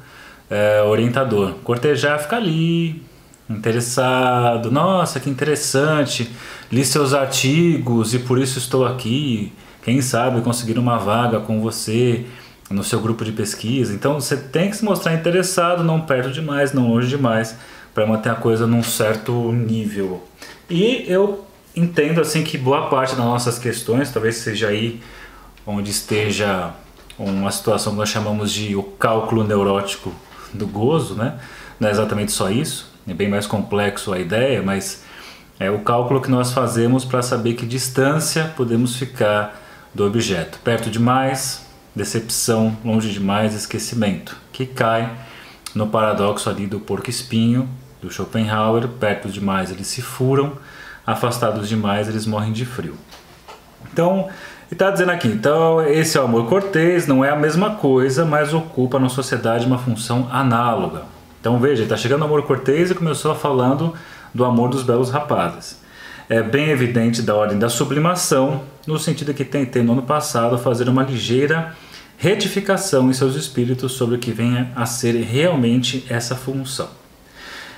é, 0.49 0.81
orientador. 0.81 1.53
Cortejar 1.63 2.19
fica 2.19 2.37
ali, 2.37 3.03
interessado. 3.49 4.71
Nossa, 4.71 5.19
que 5.19 5.29
interessante. 5.29 6.29
Li 6.71 6.83
seus 6.83 7.13
artigos 7.13 8.13
e 8.13 8.19
por 8.19 8.39
isso 8.39 8.57
estou 8.57 8.85
aqui. 8.85 9.53
Quem 9.83 10.01
sabe 10.01 10.41
conseguir 10.41 10.79
uma 10.79 10.97
vaga 10.97 11.39
com 11.39 11.61
você 11.61 12.25
no 12.69 12.83
seu 12.83 12.99
grupo 12.99 13.23
de 13.23 13.31
pesquisa. 13.31 13.93
Então 13.93 14.15
você 14.15 14.35
tem 14.35 14.69
que 14.69 14.77
se 14.77 14.83
mostrar 14.83 15.13
interessado, 15.13 15.83
não 15.83 16.01
perto 16.01 16.31
demais, 16.31 16.73
não 16.73 16.89
longe 16.89 17.07
demais, 17.07 17.55
para 17.93 18.05
manter 18.07 18.29
a 18.29 18.35
coisa 18.35 18.65
num 18.65 18.81
certo 18.81 19.51
nível. 19.51 20.23
E 20.69 21.05
eu 21.07 21.45
entendo 21.75 22.21
assim 22.21 22.43
que 22.43 22.57
boa 22.57 22.87
parte 22.89 23.15
das 23.15 23.23
nossas 23.23 23.59
questões, 23.59 24.11
talvez 24.11 24.37
seja 24.37 24.69
aí 24.69 24.99
onde 25.67 25.91
esteja 25.91 26.71
uma 27.17 27.51
situação 27.51 27.93
que 27.93 27.99
nós 27.99 28.09
chamamos 28.09 28.51
de 28.51 28.75
o 28.75 28.83
cálculo 28.83 29.43
neurótico 29.43 30.11
do 30.55 30.67
gozo, 30.67 31.15
né? 31.15 31.39
Não 31.79 31.87
é 31.89 31.91
exatamente 31.91 32.31
só 32.31 32.49
isso, 32.49 32.91
é 33.07 33.13
bem 33.13 33.29
mais 33.29 33.45
complexo 33.45 34.13
a 34.13 34.19
ideia, 34.19 34.61
mas 34.61 35.03
é 35.59 35.69
o 35.69 35.79
cálculo 35.79 36.21
que 36.21 36.29
nós 36.29 36.51
fazemos 36.51 37.05
para 37.05 37.21
saber 37.21 37.53
que 37.53 37.65
distância 37.65 38.53
podemos 38.57 38.95
ficar 38.95 39.61
do 39.93 40.05
objeto. 40.05 40.59
Perto 40.63 40.89
demais, 40.89 41.65
decepção, 41.95 42.75
longe 42.83 43.11
demais, 43.11 43.53
esquecimento, 43.53 44.35
que 44.51 44.65
cai 44.65 45.11
no 45.73 45.87
paradoxo 45.87 46.49
ali 46.49 46.67
do 46.67 46.79
porco-espinho, 46.79 47.69
do 48.01 48.11
Schopenhauer, 48.11 48.87
perto 48.87 49.29
demais 49.29 49.71
eles 49.71 49.87
se 49.87 50.01
furam, 50.01 50.53
afastados 51.05 51.69
demais 51.69 52.07
eles 52.07 52.25
morrem 52.25 52.51
de 52.51 52.65
frio. 52.65 52.95
Então, 53.91 54.29
ele 54.67 54.73
está 54.73 54.89
dizendo 54.89 55.11
aqui, 55.11 55.27
então 55.27 55.85
esse 55.87 56.17
amor 56.17 56.47
cortês, 56.47 57.05
não 57.05 57.23
é 57.23 57.29
a 57.29 57.35
mesma 57.35 57.75
coisa, 57.75 58.25
mas 58.25 58.53
ocupa 58.53 58.97
na 58.99 59.09
sociedade 59.09 59.65
uma 59.65 59.77
função 59.77 60.27
análoga. 60.31 61.03
Então 61.39 61.59
veja, 61.59 61.83
está 61.83 61.95
chegando 61.95 62.21
o 62.21 62.25
amor 62.25 62.41
cortês 62.43 62.89
e 62.89 62.95
começou 62.95 63.35
falando 63.35 63.93
do 64.33 64.43
amor 64.43 64.69
dos 64.69 64.81
belos 64.81 65.11
rapazes. 65.11 65.79
É 66.27 66.41
bem 66.41 66.69
evidente 66.69 67.21
da 67.21 67.35
ordem 67.35 67.59
da 67.59 67.69
sublimação, 67.69 68.63
no 68.87 68.97
sentido 68.97 69.35
que 69.35 69.45
tentei 69.45 69.83
no 69.83 69.93
ano 69.93 70.01
passado 70.01 70.57
fazer 70.57 70.89
uma 70.89 71.03
ligeira 71.03 71.75
retificação 72.17 73.09
em 73.11 73.13
seus 73.13 73.35
espíritos 73.35 73.91
sobre 73.91 74.15
o 74.15 74.19
que 74.19 74.31
venha 74.31 74.71
a 74.75 74.87
ser 74.87 75.13
realmente 75.21 76.03
essa 76.09 76.35
função. 76.35 76.89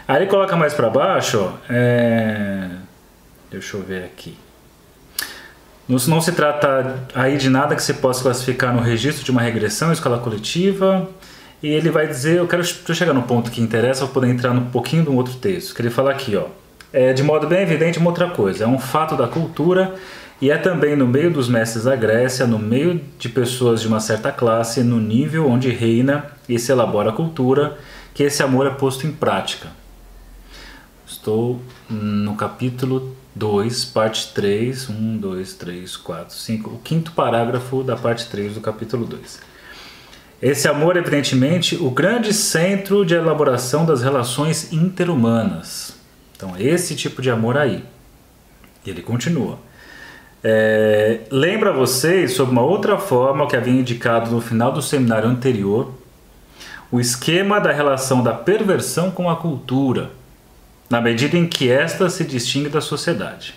Aí 0.07 0.17
ele 0.17 0.27
coloca 0.27 0.55
mais 0.55 0.73
para 0.73 0.89
baixo, 0.89 1.37
ó, 1.37 1.51
é... 1.69 2.69
deixa 3.51 3.75
eu 3.75 3.83
ver 3.83 4.05
aqui. 4.05 4.37
Não, 5.87 5.97
não 6.07 6.21
se 6.21 6.31
trata 6.31 7.07
aí 7.15 7.37
de 7.37 7.49
nada 7.49 7.75
que 7.75 7.81
se 7.81 7.93
possa 7.95 8.23
classificar 8.23 8.73
no 8.73 8.81
registro 8.81 9.23
de 9.23 9.31
uma 9.31 9.41
regressão 9.41 9.91
escala 9.91 10.19
coletiva. 10.19 11.07
E 11.63 11.67
ele 11.69 11.89
vai 11.89 12.05
dizer, 12.07 12.37
eu 12.37 12.47
quero 12.47 12.63
chegar 12.63 13.13
no 13.13 13.23
ponto 13.23 13.49
que 13.49 13.61
interessa 13.61 14.05
para 14.05 14.13
poder 14.13 14.29
entrar 14.29 14.51
um 14.51 14.65
pouquinho 14.65 15.03
de 15.03 15.09
um 15.09 15.15
outro 15.15 15.33
texto, 15.35 15.73
que 15.73 15.81
ele 15.81 15.89
fala 15.89 16.11
aqui, 16.11 16.35
ó. 16.35 16.45
É 16.93 17.13
de 17.13 17.23
modo 17.23 17.47
bem 17.47 17.61
evidente 17.61 17.97
uma 17.97 18.09
outra 18.09 18.29
coisa, 18.29 18.63
é 18.63 18.67
um 18.67 18.77
fato 18.77 19.15
da 19.15 19.27
cultura 19.27 19.95
e 20.39 20.51
é 20.51 20.57
também 20.57 20.95
no 20.95 21.07
meio 21.07 21.31
dos 21.31 21.49
mestres 21.49 21.85
da 21.85 21.95
Grécia, 21.95 22.45
no 22.45 22.59
meio 22.59 23.01
de 23.17 23.27
pessoas 23.27 23.81
de 23.81 23.87
uma 23.87 23.99
certa 23.99 24.31
classe, 24.31 24.83
no 24.83 24.99
nível 24.99 25.49
onde 25.49 25.69
reina 25.69 26.27
e 26.47 26.59
se 26.59 26.71
elabora 26.71 27.09
a 27.09 27.13
cultura, 27.13 27.77
que 28.13 28.21
esse 28.21 28.43
amor 28.43 28.67
é 28.67 28.69
posto 28.69 29.07
em 29.07 29.11
prática. 29.11 29.69
Estou 31.07 31.59
no 31.89 32.35
capítulo 32.35 33.16
2, 33.37 33.85
parte 33.85 34.33
3, 34.33 34.89
1, 34.89 35.17
2, 35.17 35.53
3, 35.53 35.97
4, 35.97 36.35
5, 36.35 36.69
o 36.69 36.79
quinto 36.79 37.11
parágrafo 37.11 37.83
da 37.83 37.95
parte 37.95 38.27
3 38.27 38.55
do 38.55 38.61
capítulo 38.61 39.05
2. 39.05 39.39
Esse 40.41 40.67
amor, 40.67 40.97
evidentemente, 40.97 41.75
o 41.75 41.89
grande 41.89 42.33
centro 42.33 43.05
de 43.05 43.15
elaboração 43.15 43.85
das 43.85 44.01
relações 44.01 44.71
interhumanas. 44.73 45.95
Então, 46.35 46.55
esse 46.57 46.95
tipo 46.95 47.21
de 47.21 47.29
amor 47.29 47.57
aí. 47.57 47.83
E 48.85 48.89
ele 48.89 49.01
continua. 49.01 49.59
É, 50.43 51.21
lembra 51.31 51.73
vocês 51.73 52.33
sobre 52.33 52.51
uma 52.51 52.61
outra 52.61 52.97
forma 52.97 53.47
que 53.47 53.55
havia 53.55 53.73
indicado 53.73 54.29
no 54.29 54.39
final 54.39 54.71
do 54.71 54.81
seminário 54.81 55.27
anterior, 55.27 55.91
o 56.91 56.99
esquema 56.99 57.59
da 57.59 57.71
relação 57.71 58.23
da 58.23 58.33
perversão 58.33 59.11
com 59.11 59.29
a 59.29 59.35
cultura 59.35 60.11
na 60.89 61.01
medida 61.01 61.37
em 61.37 61.47
que 61.47 61.69
esta 61.69 62.09
se 62.09 62.23
distingue 62.23 62.69
da 62.69 62.81
sociedade. 62.81 63.55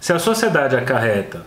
Se 0.00 0.12
a 0.12 0.18
sociedade 0.18 0.76
acarreta, 0.76 1.44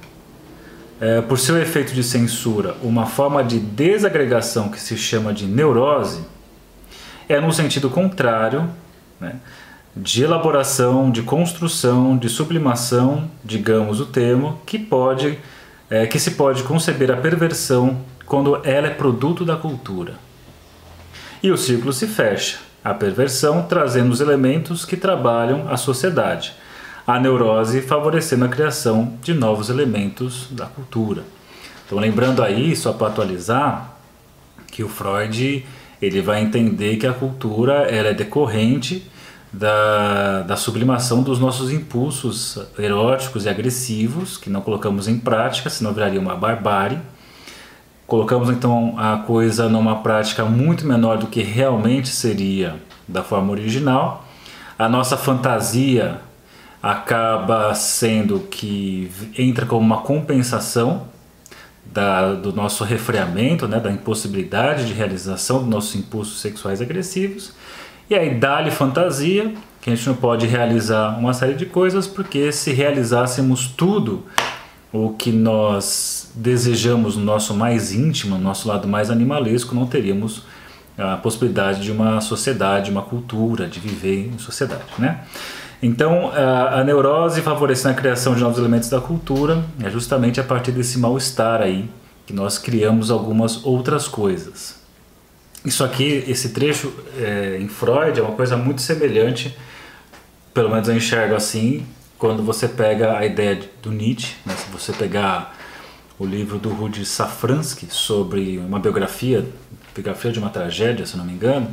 é, 1.00 1.22
por 1.22 1.40
seu 1.40 1.60
efeito 1.62 1.94
de 1.94 2.04
censura, 2.04 2.76
uma 2.82 3.06
forma 3.06 3.44
de 3.44 3.60
desagregação 3.60 4.70
que 4.70 4.80
se 4.80 4.96
chama 4.98 5.34
de 5.34 5.46
neurose, 5.46 6.24
é 7.28 7.40
no 7.40 7.52
sentido 7.52 7.90
contrário, 7.90 8.70
né, 9.20 9.36
de 9.96 10.24
elaboração, 10.24 11.12
de 11.12 11.22
construção, 11.22 12.18
de 12.18 12.30
sublimação, 12.30 13.30
digamos 13.44 14.00
o 14.00 14.06
termo, 14.06 14.60
que 14.66 14.78
pode 14.78 15.38
é, 15.90 16.08
que 16.08 16.18
se 16.18 16.32
pode 16.32 16.64
conceber 16.64 17.12
a 17.12 17.18
perversão 17.18 18.02
quando 18.26 18.60
ela 18.64 18.88
é 18.88 18.90
produto 18.90 19.46
da 19.46 19.56
cultura. 19.56 20.16
E 21.42 21.52
o 21.52 21.58
círculo 21.58 21.94
se 21.94 22.08
fecha 22.08 22.58
a 22.84 22.94
perversão 22.94 23.64
trazendo 23.64 24.12
os 24.12 24.20
elementos 24.20 24.84
que 24.84 24.98
trabalham 24.98 25.68
a 25.70 25.78
sociedade, 25.78 26.54
a 27.08 27.20
neurose 27.20 27.82
favorecendo 27.82 28.46
a 28.46 28.50
criação 28.50 29.18
de 29.22 29.34
novos 29.34 29.70
elementos 29.70 30.48
da 30.52 30.66
cultura. 30.66 31.24
Então, 31.86 31.98
lembrando 31.98 32.42
aí, 32.44 32.76
só 32.76 32.94
para 32.94 33.08
atualizar, 33.08 33.94
que 34.72 34.84
o 34.84 34.90
Freud 34.90 35.66
ele 36.02 36.22
vai 36.22 36.42
entender 36.42 36.98
que 36.98 37.08
a 37.08 37.14
cultura 37.14 37.84
ela 37.84 38.10
é 38.10 38.14
decorrente 38.14 39.10
da, 39.52 40.42
da 40.42 40.56
sublimação 40.58 41.22
dos 41.22 41.40
nossos 41.40 41.72
impulsos 41.72 42.58
eróticos 42.78 43.46
e 43.46 43.50
agressivos, 43.50 44.36
que 44.36 44.50
não 44.50 44.62
colocamos 44.62 45.08
em 45.08 45.20
prática, 45.20 45.70
senão 45.70 45.94
viraria 45.94 46.20
uma 46.20 46.36
barbárie 46.36 47.00
Colocamos 48.06 48.50
então 48.50 48.96
a 48.98 49.18
coisa 49.18 49.70
numa 49.70 49.98
prática 49.98 50.44
muito 50.44 50.86
menor 50.86 51.18
do 51.18 51.28
que 51.28 51.42
realmente 51.42 52.10
seria 52.10 52.76
da 53.08 53.24
forma 53.24 53.52
original. 53.52 54.26
A 54.78 54.90
nossa 54.90 55.16
fantasia 55.16 56.20
acaba 56.82 57.74
sendo 57.74 58.42
que 58.42 59.10
entra 59.38 59.66
como 59.66 59.82
uma 59.82 60.02
compensação 60.02 61.04
da, 61.86 62.34
do 62.34 62.52
nosso 62.52 62.84
refreamento, 62.84 63.68
né, 63.68 63.80
da 63.80 63.92
impossibilidade 63.92 64.86
de 64.86 64.94
realização 64.94 65.60
dos 65.60 65.68
nossos 65.68 65.96
impulsos 65.96 66.42
sexuais 66.42 66.82
agressivos. 66.82 67.54
E 68.10 68.16
aí 68.16 68.36
dá-lhe 68.36 68.70
fantasia, 68.70 69.54
que 69.82 69.90
a 69.90 69.96
gente 69.96 70.08
não 70.08 70.16
pode 70.16 70.46
realizar 70.46 71.18
uma 71.18 71.34
série 71.34 71.54
de 71.54 71.66
coisas, 71.66 72.08
porque 72.08 72.52
se 72.52 72.74
realizássemos 72.74 73.68
tudo 73.68 74.26
o 74.92 75.12
que 75.12 75.32
nós 75.32 76.23
desejamos 76.36 77.16
no 77.16 77.24
nosso 77.24 77.54
mais 77.54 77.92
íntimo, 77.92 78.38
no 78.38 78.44
nosso 78.44 78.68
lado 78.68 78.88
mais 78.88 79.10
animalesco, 79.10 79.76
não 79.76 79.86
teríamos 79.86 80.44
a 80.98 81.18
possibilidade 81.18 81.82
de 81.82 81.92
uma 81.92 82.22
sociedade, 82.22 82.92
uma 82.92 83.02
cultura, 83.02 83.68
de 83.68 83.80
viver 83.80 84.28
em 84.34 84.38
sociedade, 84.38 84.84
né? 84.98 85.22
Então, 85.82 86.32
a, 86.32 86.82
neurose 86.84 87.42
favorecendo 87.42 87.90
a 87.90 87.98
criação 87.98 88.36
de 88.36 88.42
novos 88.42 88.58
elementos 88.58 88.90
da 88.90 89.02
cultura 89.02 89.66
é 89.84 89.90
justamente 89.90 90.40
a 90.40 90.44
partir 90.44 90.72
desse 90.72 90.98
mal-estar 90.98 91.62
aí 91.62 91.90
que 92.26 92.32
nós 92.32 92.58
criamos 92.58 93.12
algumas 93.12 93.66
outras 93.66 94.08
coisas. 94.08 94.82
Isso 95.66 95.84
aqui, 95.84 96.24
esse 96.26 96.50
trecho 96.50 96.94
é, 97.18 97.58
em 97.60 97.68
Freud 97.68 98.18
é 98.18 98.24
uma 98.24 98.32
coisa 98.32 98.56
muito 98.56 98.82
semelhante, 98.82 99.58
pelo 100.54 100.70
menos 100.70 100.88
eu 100.88 100.96
enxergo 100.96 101.36
assim, 101.36 101.86
quando 102.18 102.44
você 102.44 102.68
pega 102.68 103.18
a 103.18 103.26
ideia 103.26 103.60
do 103.82 103.92
Nietzsche, 103.92 104.36
né? 104.46 104.56
se 104.56 104.72
você 104.72 104.94
pegar 104.94 105.54
o 106.20 106.26
livro 106.26 106.58
do 106.58 106.70
Rudi 106.70 107.06
Safransky 107.06 107.88
sobre 107.90 108.58
uma 108.58 108.80
biografia, 108.80 109.46
biografia 109.94 110.32
de 110.32 110.40
uma 110.40 110.50
tragédia, 110.50 111.06
se 111.06 111.18
não 111.18 111.26
me 111.26 111.34
engano, 111.34 111.70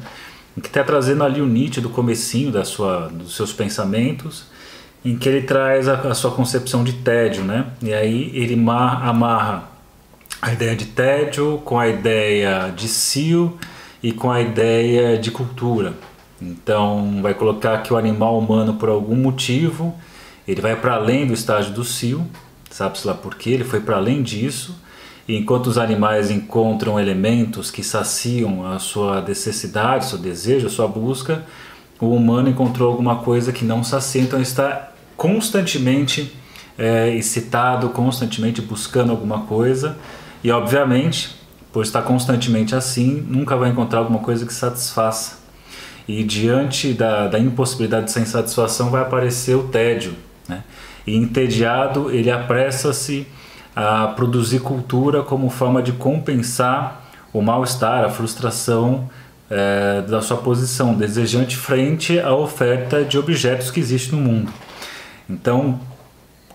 que 0.60 0.68
está 0.68 0.84
trazendo 0.84 1.24
ali 1.24 1.40
o 1.40 1.46
Nietzsche 1.46 1.80
do 1.80 1.88
comecinho 1.88 2.50
da 2.50 2.64
sua, 2.64 3.08
dos 3.08 3.34
seus 3.34 3.52
pensamentos, 3.52 4.44
em 5.04 5.16
que 5.16 5.28
ele 5.28 5.42
traz 5.42 5.88
a, 5.88 5.94
a 5.94 6.14
sua 6.14 6.30
concepção 6.30 6.84
de 6.84 6.92
tédio, 6.94 7.42
né? 7.42 7.66
E 7.82 7.92
aí 7.94 8.30
ele 8.34 8.54
amarra 8.54 9.64
a 10.42 10.52
ideia 10.52 10.76
de 10.76 10.86
tédio 10.86 11.60
com 11.64 11.78
a 11.78 11.88
ideia 11.88 12.72
de 12.74 12.88
cio 12.88 13.58
e 14.02 14.12
com 14.12 14.30
a 14.30 14.40
ideia 14.40 15.18
de 15.18 15.30
cultura. 15.30 15.94
Então 16.40 17.20
vai 17.22 17.34
colocar 17.34 17.78
que 17.82 17.92
o 17.92 17.96
animal 17.96 18.38
humano 18.38 18.74
por 18.74 18.88
algum 18.88 19.16
motivo 19.16 19.94
ele 20.46 20.60
vai 20.60 20.74
para 20.74 20.94
além 20.94 21.26
do 21.26 21.32
estágio 21.32 21.72
do 21.72 21.84
cio, 21.84 22.26
sabe-se 22.80 23.06
lá 23.06 23.12
por 23.12 23.36
ele 23.44 23.62
foi 23.62 23.80
para 23.80 23.96
além 23.96 24.22
disso, 24.22 24.74
e 25.28 25.36
enquanto 25.36 25.66
os 25.66 25.76
animais 25.76 26.30
encontram 26.30 26.98
elementos 26.98 27.70
que 27.70 27.84
saciam 27.84 28.66
a 28.66 28.78
sua 28.78 29.20
necessidade, 29.20 30.06
seu 30.06 30.16
desejo, 30.16 30.66
a 30.66 30.70
sua 30.70 30.88
busca, 30.88 31.44
o 32.00 32.14
humano 32.14 32.48
encontrou 32.48 32.90
alguma 32.90 33.16
coisa 33.16 33.52
que 33.52 33.66
não 33.66 33.84
sacia, 33.84 34.22
então 34.22 34.40
está 34.40 34.92
constantemente 35.14 36.32
é, 36.78 37.14
excitado, 37.14 37.90
constantemente 37.90 38.62
buscando 38.62 39.10
alguma 39.10 39.42
coisa, 39.42 39.98
e 40.42 40.50
obviamente, 40.50 41.36
por 41.70 41.82
estar 41.82 42.00
constantemente 42.00 42.74
assim, 42.74 43.22
nunca 43.28 43.58
vai 43.58 43.68
encontrar 43.68 43.98
alguma 43.98 44.20
coisa 44.20 44.46
que 44.46 44.54
satisfaça. 44.54 45.38
E 46.08 46.24
diante 46.24 46.94
da, 46.94 47.28
da 47.28 47.38
impossibilidade 47.38 48.06
de 48.06 48.12
sem 48.12 48.24
satisfação 48.24 48.88
vai 48.88 49.02
aparecer 49.02 49.54
o 49.54 49.64
tédio, 49.64 50.14
né? 50.48 50.64
E 51.06 51.16
entediado, 51.16 52.10
ele 52.10 52.30
apressa-se 52.30 53.26
a 53.74 54.08
produzir 54.08 54.60
cultura 54.60 55.22
como 55.22 55.48
forma 55.48 55.82
de 55.82 55.92
compensar 55.92 57.10
o 57.32 57.40
mal-estar, 57.40 58.04
a 58.04 58.10
frustração 58.10 59.08
é, 59.48 60.02
da 60.02 60.20
sua 60.20 60.36
posição 60.36 60.94
desejante 60.94 61.56
frente 61.56 62.18
à 62.18 62.34
oferta 62.34 63.04
de 63.04 63.18
objetos 63.18 63.70
que 63.70 63.80
existe 63.80 64.12
no 64.12 64.20
mundo. 64.20 64.52
Então, 65.28 65.80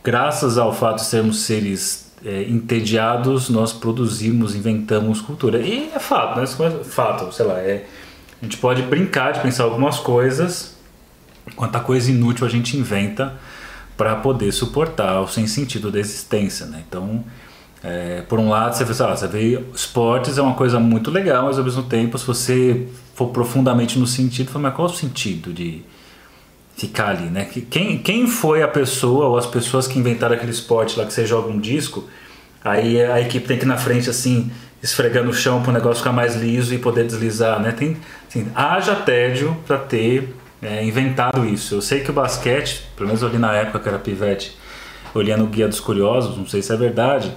graças 0.04 0.58
ao 0.58 0.74
fato 0.74 0.98
de 0.98 1.06
sermos 1.06 1.42
seres 1.42 2.14
é, 2.26 2.44
entediados 2.44 3.50
nós 3.50 3.72
produzimos, 3.72 4.56
inventamos 4.56 5.22
cultura. 5.22 5.60
E 5.60 5.92
é 5.94 6.00
fato, 6.00 6.38
né? 6.40 6.44
É 6.44 6.84
fato, 6.84 7.32
sei 7.34 7.46
lá, 7.46 7.60
é, 7.60 7.86
a 8.42 8.46
gente 8.46 8.58
pode 8.58 8.82
brincar 8.84 9.32
de 9.32 9.40
pensar 9.40 9.64
algumas 9.64 10.00
coisas, 10.00 10.76
quanta 11.56 11.80
coisa 11.80 12.12
inútil 12.12 12.46
a 12.46 12.50
gente 12.50 12.78
inventa 12.78 13.34
para 13.98 14.16
poder 14.16 14.52
suportar 14.52 15.22
o 15.22 15.28
sem 15.28 15.48
sentido 15.48 15.92
da 15.92 16.00
existência, 16.00 16.66
né? 16.66 16.84
Então, 16.88 17.24
é, 17.84 18.24
por 18.28 18.40
um 18.40 18.50
lado, 18.50 18.76
você 18.76 18.84
vê, 18.84 19.04
ah, 19.04 19.16
você 19.16 19.28
vê 19.28 19.64
esportes 19.74 20.38
é 20.38 20.42
uma 20.42 20.56
coisa 20.56 20.80
muito 20.80 21.12
legal, 21.12 21.46
mas 21.46 21.58
ao 21.58 21.64
mesmo 21.64 21.84
tempo, 21.84 22.18
se 22.18 22.26
você 22.26 22.88
for 23.14 23.28
profundamente 23.28 23.98
no 24.00 24.08
sentido, 24.08 24.52
fala, 24.52 24.64
mas 24.64 24.76
qual 24.76 24.88
o 24.88 24.94
sentido 24.94 25.54
de 25.54 25.84
ficar 26.76 27.10
ali, 27.10 27.30
né? 27.30 27.46
Quem, 27.70 27.98
quem 28.00 28.28
foi 28.28 28.62
a 28.62 28.68
pessoa 28.68 29.28
ou 29.28 29.38
as 29.38 29.46
pessoas 29.46 29.88
que 29.88 29.98
inventaram 29.98 30.36
aquele 30.36 30.52
esporte 30.52 30.98
lá 30.98 31.06
que 31.06 31.14
você 31.14 31.26
joga 31.26 31.48
um 31.48 31.60
disco, 31.60 32.04
aí 32.64 33.02
a 33.02 33.22
equipe 33.22 33.48
tem 33.48 33.58
que 33.58 33.64
ir 33.64 33.68
na 33.68 33.78
frente 33.78 34.10
assim, 34.10 34.52
esfregando 34.84 35.30
o 35.30 35.34
chão 35.34 35.62
para 35.62 35.70
o 35.70 35.74
negócio 35.74 35.98
ficar 35.98 36.12
mais 36.12 36.36
liso 36.36 36.74
e 36.74 36.78
poder 36.78 37.06
deslizar, 37.06 37.62
né? 37.62 37.72
Tem, 37.72 37.96
assim, 38.28 38.48
haja 38.54 38.96
tédio 38.96 39.56
para 39.66 39.78
ter 39.78 40.36
é, 40.66 40.84
inventado 40.84 41.46
isso. 41.46 41.76
Eu 41.76 41.82
sei 41.82 42.02
que 42.02 42.10
o 42.10 42.14
basquete, 42.14 42.88
pelo 42.96 43.08
menos 43.08 43.24
ali 43.24 43.38
na 43.38 43.54
época 43.54 43.80
que 43.80 43.88
era 43.88 44.00
pivete, 44.00 44.58
olhando 45.14 45.44
o 45.44 45.48
Guia 45.48 45.68
dos 45.68 45.80
Curiosos, 45.80 46.38
não 46.38 46.48
sei 46.48 46.62
se 46.62 46.74
é 46.74 46.76
verdade, 46.76 47.32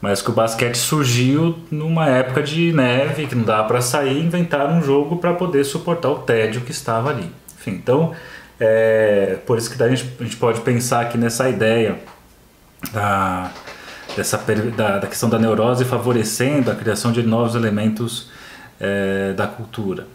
mas 0.00 0.22
que 0.22 0.30
o 0.30 0.32
basquete 0.32 0.76
surgiu 0.76 1.58
numa 1.70 2.08
época 2.08 2.42
de 2.42 2.72
neve, 2.72 3.26
que 3.26 3.34
não 3.34 3.44
dava 3.44 3.68
para 3.68 3.80
sair, 3.80 4.24
inventaram 4.24 4.78
um 4.78 4.82
jogo 4.82 5.16
para 5.16 5.34
poder 5.34 5.64
suportar 5.64 6.08
o 6.08 6.18
tédio 6.20 6.62
que 6.62 6.70
estava 6.70 7.10
ali. 7.10 7.30
Enfim, 7.58 7.72
então 7.72 8.14
é, 8.58 9.38
por 9.46 9.58
isso 9.58 9.74
que 9.74 9.82
a 9.82 9.88
gente, 9.88 10.10
a 10.18 10.24
gente 10.24 10.36
pode 10.36 10.60
pensar 10.62 11.02
aqui 11.02 11.18
nessa 11.18 11.48
ideia 11.48 11.98
da, 12.92 13.50
dessa, 14.16 14.38
da, 14.76 14.98
da 14.98 15.06
questão 15.06 15.28
da 15.28 15.38
neurose 15.38 15.84
favorecendo 15.84 16.70
a 16.70 16.74
criação 16.74 17.12
de 17.12 17.22
novos 17.22 17.54
elementos 17.54 18.30
é, 18.80 19.32
da 19.34 19.46
cultura. 19.46 20.06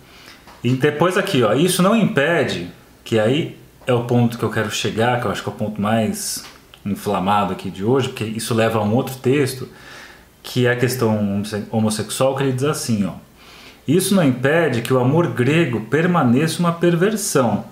E 0.66 0.72
depois 0.72 1.16
aqui, 1.16 1.44
ó, 1.44 1.54
isso 1.54 1.84
não 1.84 1.96
impede, 1.96 2.72
que 3.04 3.20
aí 3.20 3.56
é 3.86 3.94
o 3.94 4.06
ponto 4.06 4.36
que 4.36 4.44
eu 4.44 4.50
quero 4.50 4.72
chegar, 4.72 5.22
que 5.22 5.28
eu 5.28 5.32
acho 5.32 5.44
que 5.44 5.48
é 5.48 5.52
o 5.52 5.56
ponto 5.56 5.80
mais 5.80 6.44
inflamado 6.84 7.54
aqui 7.54 7.70
de 7.70 7.86
hoje, 7.86 8.10
porque 8.10 8.24
isso 8.24 8.52
leva 8.56 8.80
a 8.80 8.82
um 8.82 8.96
outro 8.96 9.16
texto, 9.18 9.70
que 10.42 10.66
é 10.66 10.72
a 10.72 10.76
questão 10.76 11.44
homossexual, 11.70 12.36
que 12.36 12.42
ele 12.42 12.52
diz 12.52 12.64
assim, 12.64 13.06
ó, 13.06 13.12
isso 13.88 14.16
não 14.16 14.24
impede 14.24 14.82
que 14.82 14.92
o 14.92 14.98
amor 14.98 15.28
grego 15.28 15.82
permaneça 15.82 16.60
uma 16.60 16.72
perversão, 16.72 17.66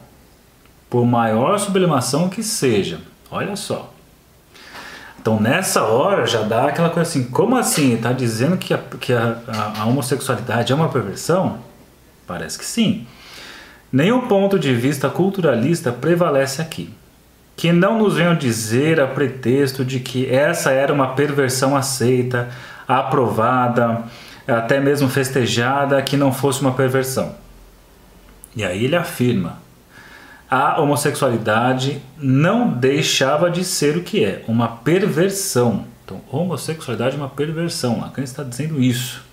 por 0.88 1.03
maior 1.03 1.57
sublimação 1.57 2.29
que 2.29 2.43
seja. 2.43 3.00
Olha 3.31 3.55
só. 3.55 3.91
Então 5.19 5.39
nessa 5.39 5.81
hora 5.81 6.27
já 6.27 6.43
dá 6.43 6.67
aquela 6.67 6.91
coisa 6.91 7.09
assim, 7.09 7.23
como 7.23 7.57
assim? 7.57 7.95
Está 7.95 8.13
dizendo 8.13 8.55
que, 8.55 8.71
a, 8.71 8.77
que 8.77 9.12
a, 9.12 9.39
a, 9.47 9.81
a, 9.81 9.85
homossexualidade 9.85 10.71
é 10.71 10.75
uma 10.75 10.89
perversão? 10.89 11.73
Parece 12.25 12.58
que 12.58 12.65
sim. 12.65 13.06
Nenhum 13.92 14.22
ponto 14.22 14.58
de 14.58 14.74
vista 14.74 15.10
culturalista 15.10 15.92
prevalece 15.92 16.62
aqui. 16.62 16.94
Que 17.56 17.72
não 17.72 18.00
nos 18.00 18.15
venham 18.15 18.36
dizer 18.36 19.00
a 19.00 19.06
pretexto 19.06 19.86
de 19.86 20.00
que 20.00 20.27
essa 20.27 20.72
era 20.72 20.92
uma 20.92 21.13
perversão 21.13 21.75
aceita, 21.75 22.50
aprovada, 22.88 24.03
até 24.48 24.80
mesmo 24.80 25.08
festejada, 25.08 26.01
que 26.01 26.18
não 26.18 26.32
fosse 26.32 26.62
uma 26.62 26.74
perversão. 26.74 27.36
E 28.56 28.63
aí 28.63 28.86
ele 28.86 28.96
afirma: 28.96 29.60
a 30.50 30.82
homossexualidade 30.82 32.01
não 32.18 32.70
deixava 32.70 33.50
de 33.50 33.63
ser 33.63 33.98
o 33.98 34.03
que 34.03 34.24
é, 34.24 34.44
uma 34.48 34.68
perversão. 34.68 35.86
Então, 36.03 36.22
homossexualidade 36.32 37.15
é 37.15 37.20
uma 37.20 37.30
perversão. 37.30 38.01
Lacan 38.01 38.24
está 38.24 38.44
dizendo 38.44 38.82
isso. 38.82 39.24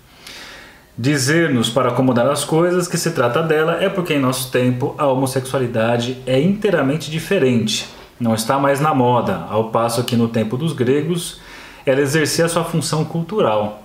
Dizer-nos 0.96 1.70
para 1.70 1.88
acomodar 1.88 2.26
as 2.26 2.44
coisas 2.44 2.86
que 2.86 2.98
se 2.98 3.12
trata 3.12 3.42
dela 3.42 3.82
é 3.82 3.88
porque 3.88 4.14
em 4.14 4.20
nosso 4.20 4.50
tempo 4.50 4.94
a 4.98 5.06
homossexualidade 5.06 6.18
é 6.26 6.40
inteiramente 6.40 7.10
diferente. 7.10 7.88
Não 8.18 8.34
está 8.34 8.58
mais 8.58 8.80
na 8.80 8.92
moda, 8.94 9.46
ao 9.48 9.70
passo 9.70 10.04
que 10.04 10.16
no 10.16 10.28
tempo 10.28 10.56
dos 10.56 10.72
gregos 10.72 11.40
ela 11.86 12.00
exercia 12.00 12.48
sua 12.48 12.64
função 12.64 13.04
cultural 13.04 13.82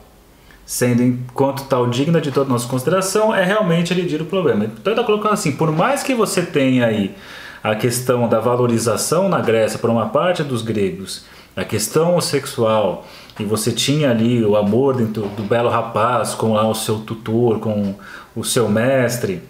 sendo 0.66 1.04
enquanto 1.04 1.66
tal 1.66 1.88
digna 1.88 2.20
de 2.20 2.32
toda 2.32 2.50
nossa 2.50 2.68
consideração, 2.68 3.34
é 3.34 3.44
realmente 3.44 3.94
elidir 3.94 4.22
o 4.22 4.26
problema. 4.26 4.66
Então 4.66 4.92
ele 4.92 5.00
está 5.00 5.04
colocando 5.04 5.34
assim, 5.34 5.52
por 5.52 5.72
mais 5.72 6.02
que 6.02 6.16
você 6.16 6.42
tenha 6.42 6.88
aí 6.88 7.16
a 7.64 7.76
questão 7.76 8.28
da 8.28 8.40
valorização 8.40 9.30
na 9.30 9.40
Grécia 9.40 9.78
por 9.78 9.90
uma 9.90 10.08
parte 10.10 10.44
dos 10.44 10.62
gregos, 10.62 11.26
a 11.56 11.64
questão 11.64 12.20
sexual, 12.20 13.06
e 13.40 13.44
você 13.44 13.72
tinha 13.72 14.12
ali 14.12 14.44
o 14.44 14.56
amor 14.56 14.96
dentro 14.96 15.24
do 15.30 15.44
belo 15.44 15.70
rapaz 15.70 16.34
com 16.34 16.54
lá 16.54 16.68
o 16.68 16.74
seu 16.74 17.00
tutor, 17.00 17.60
com 17.60 17.96
o 18.36 18.44
seu 18.44 18.70
mestre, 18.70 19.42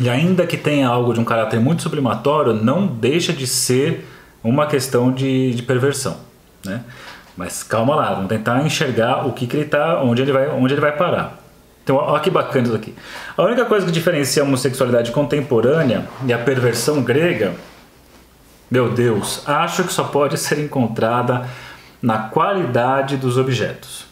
e 0.00 0.08
ainda 0.08 0.46
que 0.46 0.56
tenha 0.56 0.86
algo 0.86 1.12
de 1.12 1.18
um 1.18 1.24
caráter 1.24 1.58
muito 1.58 1.82
sublimatório, 1.82 2.52
não 2.52 2.86
deixa 2.86 3.32
de 3.32 3.46
ser 3.46 4.06
uma 4.42 4.66
questão 4.66 5.10
de, 5.10 5.52
de 5.52 5.62
perversão, 5.62 6.18
né? 6.64 6.82
Mas 7.36 7.62
calma 7.62 7.94
lá, 7.94 8.14
vamos 8.14 8.28
tentar 8.28 8.64
enxergar 8.64 9.26
o 9.26 9.32
que, 9.32 9.46
que 9.46 9.56
ele 9.56 9.64
tá, 9.64 10.02
onde 10.02 10.22
ele 10.22 10.32
vai, 10.32 10.48
onde 10.48 10.74
ele 10.74 10.80
vai 10.80 10.96
parar. 10.96 11.38
Então, 11.82 11.96
olha 11.96 12.20
que 12.20 12.30
bacana 12.30 12.66
isso 12.66 12.76
aqui. 12.76 12.94
A 13.36 13.42
única 13.44 13.64
coisa 13.64 13.86
que 13.86 13.92
diferencia 13.92 14.42
a 14.42 14.44
homossexualidade 14.44 15.10
contemporânea 15.10 16.06
e 16.26 16.32
a 16.32 16.38
perversão 16.38 17.02
grega, 17.02 17.54
meu 18.70 18.90
Deus, 18.90 19.42
acho 19.48 19.84
que 19.84 19.92
só 19.92 20.04
pode 20.04 20.36
ser 20.36 20.58
encontrada 20.58 21.48
na 22.00 22.18
qualidade 22.18 23.16
dos 23.16 23.36
objetos. 23.36 24.06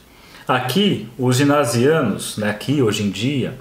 Aqui, 0.46 1.08
os 1.18 1.36
ginasianos, 1.36 2.36
né, 2.36 2.50
aqui 2.50 2.80
hoje 2.82 3.02
em 3.02 3.10
dia, 3.10 3.54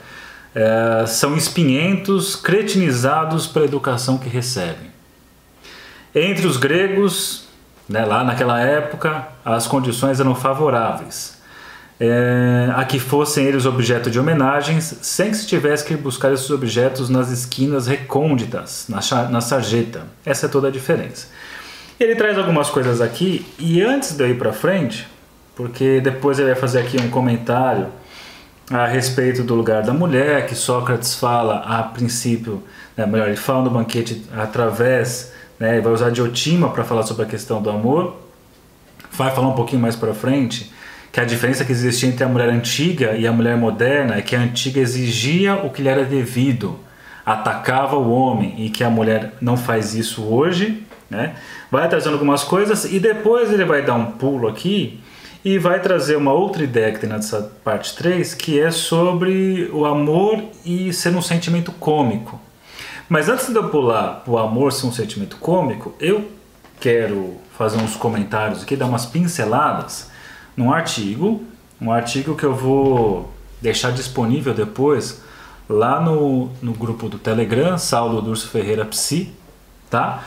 é, 0.53 1.05
são 1.07 1.35
espinhentos, 1.35 2.35
cretinizados 2.35 3.47
pela 3.47 3.65
educação 3.65 4.17
que 4.17 4.29
recebem. 4.29 4.93
Entre 6.13 6.47
os 6.47 6.57
gregos, 6.57 7.45
né? 7.87 8.03
Lá 8.05 8.23
naquela 8.23 8.59
época, 8.61 9.27
as 9.43 9.67
condições 9.67 10.19
eram 10.19 10.33
favoráveis 10.33 11.35
é, 11.99 12.69
a 12.75 12.83
que 12.83 12.99
fossem 12.99 13.45
eles 13.45 13.65
objeto 13.65 14.09
de 14.09 14.19
homenagens, 14.19 14.97
sem 15.01 15.31
que 15.31 15.37
se 15.37 15.47
tivesse 15.47 15.85
que 15.85 15.95
buscar 15.95 16.33
esses 16.33 16.49
objetos 16.49 17.09
nas 17.09 17.31
esquinas 17.31 17.87
recônditas, 17.87 18.87
na, 18.89 18.99
na 19.29 19.41
sarjeta. 19.41 20.03
Essa 20.25 20.47
é 20.47 20.49
toda 20.49 20.67
a 20.67 20.71
diferença. 20.71 21.27
Ele 21.99 22.15
traz 22.15 22.37
algumas 22.37 22.69
coisas 22.69 23.01
aqui, 23.01 23.45
e 23.57 23.81
antes 23.81 24.11
de 24.13 24.23
eu 24.23 24.29
ir 24.29 24.37
para 24.37 24.51
frente, 24.51 25.07
porque 25.55 26.01
depois 26.01 26.39
ele 26.39 26.51
vai 26.51 26.59
fazer 26.59 26.79
aqui 26.79 26.97
um 26.99 27.09
comentário 27.09 27.87
a 28.69 28.85
respeito 28.85 29.43
do 29.43 29.55
lugar 29.55 29.83
da 29.83 29.93
mulher, 29.93 30.47
que 30.47 30.55
Sócrates 30.55 31.15
fala 31.15 31.59
a 31.59 31.83
princípio, 31.83 32.63
né, 32.97 33.05
melhor, 33.05 33.27
ele 33.27 33.37
fala 33.37 33.63
no 33.63 33.69
banquete 33.69 34.25
através 34.35 35.33
né, 35.59 35.79
vai 35.79 35.93
usar 35.93 36.09
Diotima 36.09 36.69
para 36.69 36.83
falar 36.83 37.03
sobre 37.03 37.23
a 37.23 37.25
questão 37.27 37.61
do 37.61 37.69
amor. 37.69 38.15
Vai 39.11 39.33
falar 39.33 39.47
um 39.47 39.55
pouquinho 39.55 39.81
mais 39.81 39.95
para 39.95 40.13
frente 40.13 40.71
que 41.11 41.19
a 41.19 41.23
diferença 41.23 41.63
que 41.63 41.71
existia 41.71 42.09
entre 42.09 42.25
a 42.25 42.27
mulher 42.27 42.49
antiga 42.49 43.13
e 43.13 43.25
a 43.25 43.31
mulher 43.31 43.55
moderna 43.55 44.15
é 44.15 44.21
que 44.21 44.35
a 44.35 44.39
antiga 44.39 44.81
exigia 44.81 45.55
o 45.55 45.69
que 45.69 45.81
lhe 45.81 45.87
era 45.87 46.03
devido, 46.03 46.77
atacava 47.25 47.95
o 47.95 48.11
homem 48.11 48.53
e 48.57 48.69
que 48.69 48.83
a 48.83 48.89
mulher 48.89 49.33
não 49.39 49.55
faz 49.55 49.95
isso 49.95 50.23
hoje. 50.25 50.83
Né? 51.09 51.35
Vai 51.71 51.87
trazendo 51.87 52.13
algumas 52.13 52.43
coisas 52.43 52.85
e 52.85 52.99
depois 52.99 53.51
ele 53.51 53.65
vai 53.65 53.83
dar 53.83 53.93
um 53.95 54.11
pulo 54.11 54.47
aqui 54.47 54.99
e 55.43 55.59
vai 55.59 55.79
trazer 55.79 56.15
uma 56.15 56.33
outra 56.33 56.63
ideia 56.63 56.91
que 56.91 56.99
tem 56.99 57.09
nessa 57.09 57.51
parte 57.63 57.95
3, 57.95 58.33
que 58.33 58.59
é 58.59 58.71
sobre 58.71 59.69
o 59.71 59.85
amor 59.85 60.43
e 60.65 60.91
ser 60.91 61.15
um 61.15 61.21
sentimento 61.21 61.71
cômico. 61.73 62.39
Mas 63.07 63.29
antes 63.29 63.49
de 63.49 63.55
eu 63.55 63.69
pular 63.69 64.23
o 64.25 64.39
amor 64.39 64.73
ser 64.73 64.87
um 64.87 64.91
sentimento 64.91 65.37
cômico, 65.37 65.93
eu 65.99 66.31
quero 66.79 67.35
fazer 67.55 67.77
uns 67.77 67.95
comentários 67.95 68.63
aqui, 68.63 68.75
dar 68.75 68.87
umas 68.87 69.05
pinceladas 69.05 70.09
num 70.57 70.73
artigo, 70.73 71.43
um 71.79 71.91
artigo 71.91 72.35
que 72.35 72.43
eu 72.43 72.55
vou 72.55 73.31
deixar 73.61 73.91
disponível 73.91 74.53
depois 74.53 75.21
lá 75.69 76.01
no, 76.01 76.49
no 76.61 76.73
grupo 76.73 77.07
do 77.07 77.19
Telegram, 77.19 77.77
Saulo 77.77 78.21
Durso 78.21 78.47
Ferreira 78.49 78.85
Psi, 78.85 79.31
tá? 79.89 80.23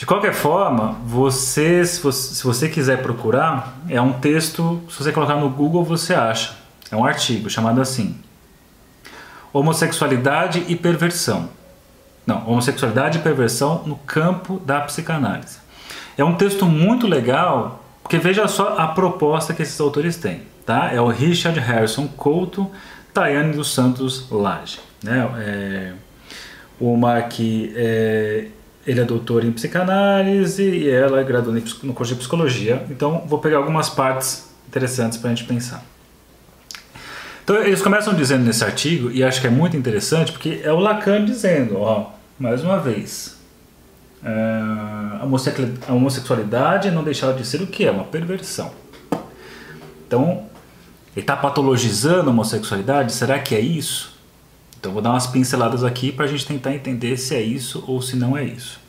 De 0.00 0.06
qualquer 0.06 0.32
forma, 0.32 0.96
você 1.04 1.84
se, 1.84 2.00
você, 2.00 2.34
se 2.34 2.42
você 2.42 2.70
quiser 2.70 3.02
procurar, 3.02 3.78
é 3.86 4.00
um 4.00 4.14
texto, 4.14 4.80
se 4.88 4.96
você 4.96 5.12
colocar 5.12 5.36
no 5.36 5.50
Google 5.50 5.84
você 5.84 6.14
acha. 6.14 6.56
É 6.90 6.96
um 6.96 7.04
artigo 7.04 7.50
chamado 7.50 7.82
assim: 7.82 8.18
Homossexualidade 9.52 10.64
e 10.68 10.74
perversão 10.74 11.50
não, 12.30 12.46
homossexualidade 12.46 13.18
e 13.18 13.22
perversão 13.22 13.82
no 13.86 13.96
campo 13.96 14.60
da 14.64 14.80
psicanálise. 14.82 15.58
É 16.16 16.24
um 16.24 16.36
texto 16.36 16.64
muito 16.64 17.08
legal, 17.08 17.82
porque 18.02 18.18
veja 18.18 18.46
só 18.46 18.76
a 18.78 18.86
proposta 18.88 19.52
que 19.52 19.62
esses 19.62 19.80
autores 19.80 20.16
têm. 20.16 20.42
Tá? 20.64 20.92
É 20.92 21.00
o 21.00 21.08
Richard 21.08 21.58
Harrison 21.58 22.06
Couto, 22.06 22.70
Tayane 23.12 23.54
dos 23.54 23.74
Santos 23.74 24.30
Lage. 24.30 24.78
Né? 25.02 25.28
É, 25.38 25.92
o 26.78 26.96
Mark 26.96 27.34
é, 27.40 28.46
ele 28.90 29.00
é 29.00 29.04
doutor 29.04 29.44
em 29.44 29.52
psicanálise 29.52 30.62
e 30.62 30.90
ela 30.90 31.20
é 31.20 31.24
graduada 31.24 31.62
no 31.84 31.94
curso 31.94 32.12
de 32.12 32.18
psicologia. 32.18 32.84
Então, 32.90 33.22
vou 33.26 33.38
pegar 33.38 33.58
algumas 33.58 33.88
partes 33.88 34.50
interessantes 34.66 35.16
para 35.16 35.30
a 35.30 35.34
gente 35.34 35.46
pensar. 35.46 35.84
Então, 37.44 37.56
eles 37.62 37.80
começam 37.80 38.12
dizendo 38.14 38.44
nesse 38.44 38.64
artigo, 38.64 39.10
e 39.10 39.22
acho 39.22 39.40
que 39.40 39.46
é 39.46 39.50
muito 39.50 39.76
interessante, 39.76 40.32
porque 40.32 40.60
é 40.64 40.72
o 40.72 40.80
Lacan 40.80 41.24
dizendo, 41.24 41.78
ó, 41.78 42.10
mais 42.38 42.64
uma 42.64 42.78
vez, 42.80 43.36
é, 44.24 44.30
a 45.88 45.92
homossexualidade 45.92 46.90
não 46.90 47.04
deixava 47.04 47.34
de 47.34 47.46
ser 47.46 47.62
o 47.62 47.68
que 47.68 47.84
é? 47.84 47.90
Uma 47.92 48.04
perversão. 48.04 48.72
Então, 50.06 50.46
ele 51.14 51.22
está 51.22 51.36
patologizando 51.36 52.28
a 52.28 52.32
homossexualidade? 52.32 53.12
Será 53.12 53.38
que 53.38 53.54
é 53.54 53.60
isso? 53.60 54.18
Então, 54.78 54.92
vou 54.92 55.02
dar 55.02 55.10
umas 55.10 55.28
pinceladas 55.28 55.84
aqui 55.84 56.10
para 56.10 56.24
a 56.24 56.28
gente 56.28 56.44
tentar 56.46 56.74
entender 56.74 57.16
se 57.16 57.36
é 57.36 57.40
isso 57.40 57.84
ou 57.86 58.02
se 58.02 58.16
não 58.16 58.36
é 58.36 58.42
isso. 58.42 58.79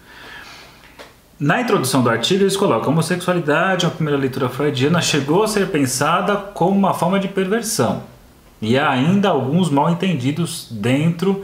Na 1.42 1.60
introdução 1.60 2.04
do 2.04 2.10
artigo, 2.12 2.44
eles 2.44 2.56
colocam: 2.56 2.90
a 2.90 2.92
homossexualidade, 2.92 3.88
a 3.88 3.90
primeira 3.90 4.16
leitura 4.16 4.48
freudiana, 4.48 5.02
chegou 5.02 5.42
a 5.42 5.48
ser 5.48 5.72
pensada 5.72 6.36
como 6.36 6.78
uma 6.78 6.94
forma 6.94 7.20
de 7.20 7.28
perversão. 7.28 8.04
E 8.62 8.78
há 8.78 8.92
ainda 8.92 9.30
alguns 9.30 9.68
mal 9.72 9.90
entendidos 9.90 10.68
dentro 10.70 11.44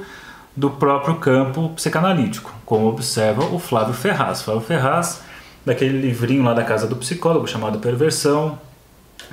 do 0.55 0.69
próprio 0.69 1.15
campo 1.15 1.69
psicanalítico, 1.69 2.53
como 2.63 2.85
observa 2.85 3.45
o 3.45 3.57
Flávio 3.57 3.95
Ferraz. 3.95 4.43
Flávio 4.43 4.61
Ferraz, 4.61 5.23
daquele 5.65 5.99
livrinho 5.99 6.43
lá 6.43 6.53
da 6.53 6.63
Casa 6.63 6.85
do 6.85 6.95
Psicólogo 6.95 7.47
chamado 7.47 7.79
Perversão, 7.79 8.59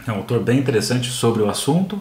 é 0.09 0.11
um 0.11 0.16
autor 0.16 0.40
bem 0.40 0.59
interessante 0.59 1.11
sobre 1.11 1.42
o 1.42 1.50
assunto. 1.50 2.00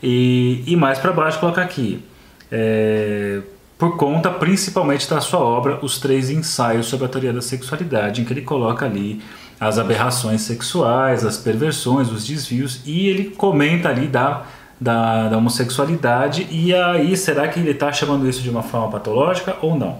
E, 0.00 0.62
e 0.68 0.76
mais 0.76 1.00
para 1.00 1.10
baixo 1.10 1.40
coloca 1.40 1.60
aqui, 1.60 2.00
é, 2.48 3.40
por 3.78 3.96
conta 3.96 4.28
principalmente 4.28 5.08
da 5.08 5.20
sua 5.20 5.40
obra 5.40 5.78
Os 5.80 5.98
Três 5.98 6.28
Ensaios 6.28 6.86
sobre 6.86 7.06
a 7.06 7.08
Teoria 7.08 7.32
da 7.32 7.40
Sexualidade, 7.40 8.20
em 8.20 8.24
que 8.24 8.32
ele 8.32 8.42
coloca 8.42 8.84
ali 8.84 9.22
as 9.60 9.78
aberrações 9.78 10.42
sexuais, 10.42 11.24
as 11.24 11.36
perversões, 11.36 12.10
os 12.10 12.26
desvios, 12.26 12.80
e 12.84 13.08
ele 13.08 13.30
comenta 13.30 13.88
ali 13.88 14.06
da 14.08 14.44
da, 14.80 15.28
da 15.28 15.36
homossexualidade 15.36 16.46
e 16.50 16.74
aí 16.74 17.16
será 17.16 17.48
que 17.48 17.58
ele 17.58 17.72
está 17.72 17.92
chamando 17.92 18.28
isso 18.28 18.42
de 18.42 18.50
uma 18.50 18.62
forma 18.62 18.90
patológica 18.90 19.56
ou 19.60 19.74
não? 19.74 19.98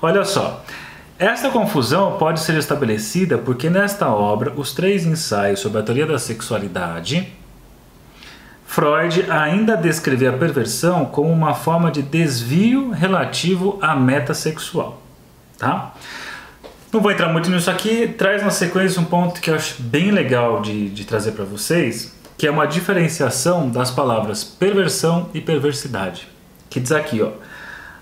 Olha 0.00 0.24
só, 0.24 0.64
esta 1.18 1.50
confusão 1.50 2.16
pode 2.16 2.40
ser 2.40 2.56
estabelecida 2.56 3.36
porque 3.36 3.68
nesta 3.68 4.08
obra, 4.08 4.52
os 4.56 4.72
três 4.72 5.04
ensaios 5.04 5.60
sobre 5.60 5.80
a 5.80 5.82
teoria 5.82 6.06
da 6.06 6.18
sexualidade, 6.18 7.32
Freud 8.68 9.24
ainda 9.30 9.78
descreve 9.78 10.26
a 10.26 10.32
perversão 10.34 11.06
como 11.06 11.32
uma 11.32 11.54
forma 11.54 11.90
de 11.90 12.02
desvio 12.02 12.90
relativo 12.90 13.78
à 13.80 13.96
meta 13.96 14.34
sexual, 14.34 15.00
tá? 15.56 15.94
Não 16.92 17.00
vou 17.00 17.10
entrar 17.10 17.32
muito 17.32 17.50
nisso 17.50 17.70
aqui, 17.70 18.06
traz 18.06 18.42
na 18.42 18.50
sequência 18.50 19.00
um 19.00 19.06
ponto 19.06 19.40
que 19.40 19.48
eu 19.48 19.54
acho 19.54 19.82
bem 19.82 20.10
legal 20.10 20.60
de, 20.60 20.90
de 20.90 21.06
trazer 21.06 21.32
para 21.32 21.46
vocês, 21.46 22.14
que 22.36 22.46
é 22.46 22.50
uma 22.50 22.66
diferenciação 22.66 23.70
das 23.70 23.90
palavras 23.90 24.44
perversão 24.44 25.30
e 25.32 25.40
perversidade. 25.40 26.28
Que 26.68 26.78
diz 26.78 26.92
aqui, 26.92 27.22
ó, 27.22 27.30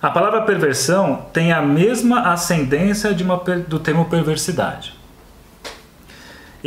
a 0.02 0.10
palavra 0.10 0.42
perversão 0.42 1.26
tem 1.32 1.52
a 1.52 1.62
mesma 1.62 2.32
ascendência 2.32 3.14
de 3.14 3.22
uma, 3.22 3.36
do 3.36 3.78
termo 3.78 4.06
perversidade. 4.06 4.94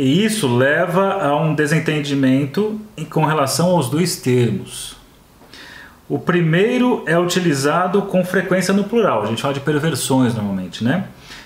E 0.00 0.24
isso 0.24 0.48
leva 0.56 1.22
a 1.22 1.36
um 1.36 1.54
desentendimento 1.54 2.80
com 3.10 3.22
relação 3.26 3.72
aos 3.72 3.90
dois 3.90 4.16
termos. 4.16 4.96
O 6.08 6.18
primeiro 6.18 7.04
é 7.04 7.18
utilizado 7.18 8.00
com 8.00 8.24
frequência 8.24 8.72
no 8.72 8.84
plural, 8.84 9.24
a 9.24 9.26
gente 9.26 9.42
fala 9.42 9.52
de 9.52 9.60
perversões 9.60 10.34
normalmente, 10.34 10.82
né? 10.82 11.04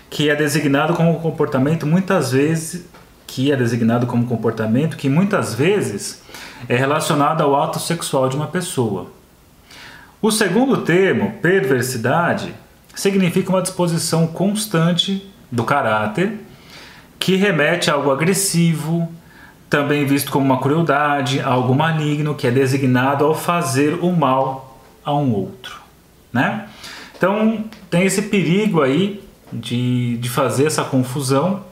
Que 0.09 0.31
é 0.31 0.37
designado 0.37 0.95
como 0.95 1.19
comportamento 1.19 1.85
muitas 1.85 2.31
vezes 2.31 2.87
que 3.27 3.51
é 3.51 3.57
designado 3.57 4.07
como 4.07 4.25
comportamento 4.25 4.97
que 4.97 5.09
muitas 5.09 5.53
vezes 5.53 6.23
é 6.69 6.77
relacionado 6.77 7.43
ao 7.43 7.61
ato 7.61 7.81
sexual 7.81 8.29
de 8.29 8.37
uma 8.37 8.47
pessoa. 8.47 9.09
O 10.23 10.31
segundo 10.31 10.83
termo, 10.83 11.33
perversidade, 11.43 12.55
significa 12.95 13.51
uma 13.51 13.63
disposição 13.63 14.29
constante 14.29 15.29
do 15.51 15.65
caráter 15.65 16.39
que 17.25 17.37
remete 17.37 17.91
a 17.91 17.95
algo 17.95 18.11
agressivo, 18.11 19.11
também 19.71 20.05
visto 20.05 20.31
como 20.31 20.45
uma 20.45 20.61
crueldade, 20.61 21.41
algo 21.41 21.75
maligno 21.75 22.35
que 22.35 22.47
é 22.47 22.51
designado 22.51 23.25
ao 23.25 23.35
fazer 23.35 23.95
o 24.03 24.13
mal 24.13 24.79
a 25.03 25.15
um 25.15 25.33
outro, 25.33 25.81
né? 26.31 26.67
Então 27.17 27.65
tem 27.89 28.05
esse 28.05 28.21
perigo 28.21 28.83
aí 28.83 29.25
de, 29.51 30.19
de 30.19 30.29
fazer 30.29 30.67
essa 30.67 30.85
confusão 30.85 31.65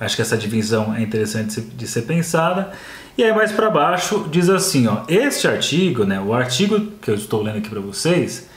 Acho 0.00 0.16
que 0.16 0.22
essa 0.22 0.36
divisão 0.36 0.92
é 0.92 1.02
interessante 1.02 1.60
de 1.60 1.86
ser 1.86 2.02
pensada. 2.02 2.72
E 3.16 3.22
aí 3.22 3.32
mais 3.32 3.52
para 3.52 3.70
baixo 3.70 4.26
diz 4.28 4.48
assim, 4.48 4.88
ó, 4.88 5.02
este 5.06 5.46
artigo, 5.46 6.04
né, 6.04 6.20
o 6.20 6.34
artigo 6.34 6.80
que 7.00 7.10
eu 7.10 7.14
estou 7.14 7.40
lendo 7.40 7.58
aqui 7.58 7.68
para 7.68 7.80
vocês, 7.80 8.48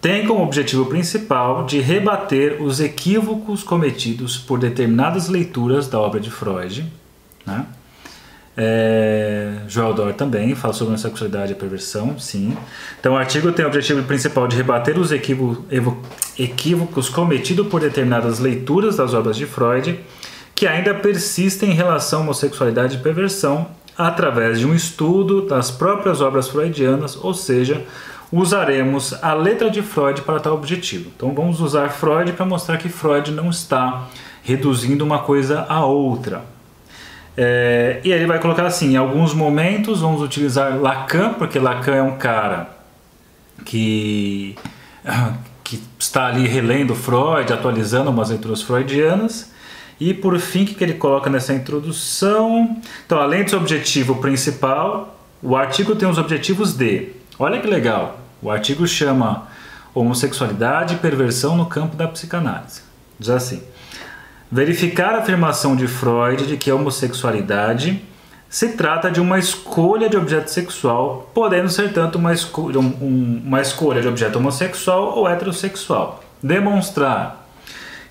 tem 0.00 0.26
como 0.26 0.42
objetivo 0.42 0.86
principal 0.86 1.66
de 1.66 1.80
rebater 1.80 2.62
os 2.62 2.80
equívocos 2.80 3.62
cometidos 3.62 4.36
por 4.36 4.58
determinadas 4.58 5.28
leituras 5.28 5.88
da 5.88 5.98
obra 5.98 6.20
de 6.20 6.30
Freud. 6.30 6.86
Né? 7.44 7.66
É, 8.56 9.52
Joel 9.68 9.94
Dor 9.94 10.12
também 10.14 10.54
fala 10.54 10.74
sobre 10.74 10.94
a 10.94 10.98
sexualidade 10.98 11.52
e 11.52 11.54
a 11.54 11.56
perversão, 11.56 12.18
sim. 12.18 12.56
Então 12.98 13.14
o 13.14 13.16
artigo 13.16 13.52
tem 13.52 13.64
o 13.64 13.68
objetivo 13.68 14.02
principal 14.02 14.48
de 14.48 14.56
rebater 14.56 14.98
os 14.98 15.10
equívocos 15.12 17.08
cometidos 17.08 17.66
por 17.68 17.80
determinadas 17.80 18.38
leituras 18.38 18.96
das 18.96 19.14
obras 19.14 19.36
de 19.36 19.46
Freud 19.46 19.98
que 20.54 20.66
ainda 20.66 20.92
persistem 20.92 21.70
em 21.70 21.74
relação 21.74 22.18
à 22.18 22.22
homossexualidade 22.22 22.96
e 22.96 23.00
perversão 23.00 23.68
através 23.96 24.58
de 24.58 24.66
um 24.66 24.74
estudo 24.74 25.42
das 25.42 25.70
próprias 25.70 26.20
obras 26.20 26.48
freudianas, 26.48 27.16
ou 27.16 27.32
seja, 27.32 27.84
usaremos 28.30 29.12
a 29.22 29.32
letra 29.34 29.70
de 29.70 29.82
Freud 29.82 30.22
para 30.22 30.40
tal 30.40 30.54
objetivo. 30.54 31.10
Então 31.16 31.34
vamos 31.34 31.60
usar 31.60 31.88
Freud 31.88 32.32
para 32.32 32.46
mostrar 32.46 32.76
que 32.76 32.88
Freud 32.88 33.30
não 33.30 33.50
está 33.50 34.08
reduzindo 34.42 35.04
uma 35.04 35.20
coisa 35.20 35.66
a 35.68 35.84
outra. 35.84 36.44
É, 37.36 38.00
e 38.02 38.12
aí 38.12 38.18
ele 38.18 38.26
vai 38.26 38.40
colocar 38.40 38.66
assim: 38.66 38.94
em 38.94 38.96
alguns 38.96 39.32
momentos 39.32 40.00
vamos 40.00 40.20
utilizar 40.22 40.76
Lacan, 40.78 41.34
porque 41.34 41.58
Lacan 41.58 41.94
é 41.94 42.02
um 42.02 42.16
cara 42.16 42.68
que, 43.64 44.56
que 45.62 45.80
está 45.98 46.26
ali 46.26 46.46
relendo 46.46 46.94
Freud, 46.94 47.52
atualizando 47.52 48.10
umas 48.10 48.30
leituras 48.30 48.62
freudianas. 48.62 49.52
E 50.00 50.14
por 50.14 50.38
fim, 50.38 50.62
o 50.62 50.66
que 50.66 50.82
ele 50.82 50.94
coloca 50.94 51.28
nessa 51.28 51.52
introdução? 51.52 52.76
Então, 53.04 53.18
além 53.18 53.44
do 53.44 53.56
objetivo 53.56 54.16
principal, 54.16 55.18
o 55.42 55.56
artigo 55.56 55.96
tem 55.96 56.08
os 56.08 56.18
objetivos 56.18 56.72
de. 56.74 57.17
Olha 57.40 57.60
que 57.60 57.68
legal! 57.68 58.18
O 58.42 58.50
artigo 58.50 58.84
chama 58.84 59.46
Homossexualidade 59.94 60.94
e 60.94 60.98
Perversão 60.98 61.56
no 61.56 61.66
Campo 61.66 61.94
da 61.94 62.08
Psicanálise. 62.08 62.82
Diz 63.16 63.30
assim: 63.30 63.62
verificar 64.50 65.14
a 65.14 65.18
afirmação 65.18 65.76
de 65.76 65.86
Freud 65.86 66.48
de 66.48 66.56
que 66.56 66.68
a 66.68 66.74
homossexualidade 66.74 68.02
se 68.48 68.70
trata 68.70 69.08
de 69.08 69.20
uma 69.20 69.38
escolha 69.38 70.08
de 70.08 70.16
objeto 70.16 70.48
sexual, 70.50 71.30
podendo 71.32 71.68
ser 71.68 71.92
tanto 71.92 72.18
uma, 72.18 72.32
esco 72.32 72.76
um, 72.76 73.42
uma 73.46 73.60
escolha 73.60 74.02
de 74.02 74.08
objeto 74.08 74.40
homossexual 74.40 75.16
ou 75.16 75.28
heterossexual. 75.28 76.24
Demonstrar 76.42 77.46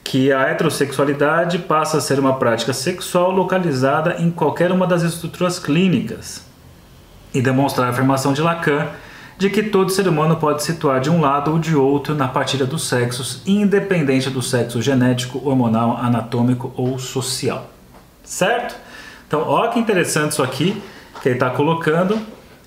que 0.05 0.31
a 0.31 0.43
heterossexualidade 0.43 1.59
passa 1.59 1.97
a 1.97 2.01
ser 2.01 2.17
uma 2.17 2.37
prática 2.37 2.71
sexual 2.71 3.31
localizada 3.31 4.15
em 4.19 4.31
qualquer 4.31 4.71
uma 4.71 4.87
das 4.87 5.03
estruturas 5.03 5.59
clínicas 5.59 6.45
e 7.33 7.41
demonstrar 7.41 7.87
a 7.87 7.89
afirmação 7.89 8.31
de 8.31 8.41
Lacan 8.41 8.87
de 9.37 9.49
que 9.49 9.63
todo 9.63 9.91
ser 9.91 10.07
humano 10.07 10.37
pode 10.37 10.63
se 10.63 10.73
situar 10.73 10.99
de 10.99 11.09
um 11.09 11.21
lado 11.21 11.51
ou 11.51 11.59
de 11.59 11.75
outro 11.75 12.15
na 12.15 12.27
partilha 12.27 12.65
dos 12.65 12.87
sexos, 12.87 13.41
independente 13.45 14.29
do 14.29 14.41
sexo 14.41 14.81
genético, 14.81 15.41
hormonal, 15.47 15.97
anatômico 15.97 16.73
ou 16.75 16.97
social. 16.97 17.69
Certo? 18.23 18.75
Então, 19.27 19.43
olha 19.47 19.69
que 19.69 19.79
interessante 19.79 20.31
isso 20.31 20.41
aqui 20.41 20.81
que 21.21 21.29
ele 21.29 21.35
está 21.35 21.49
colocando. 21.49 22.17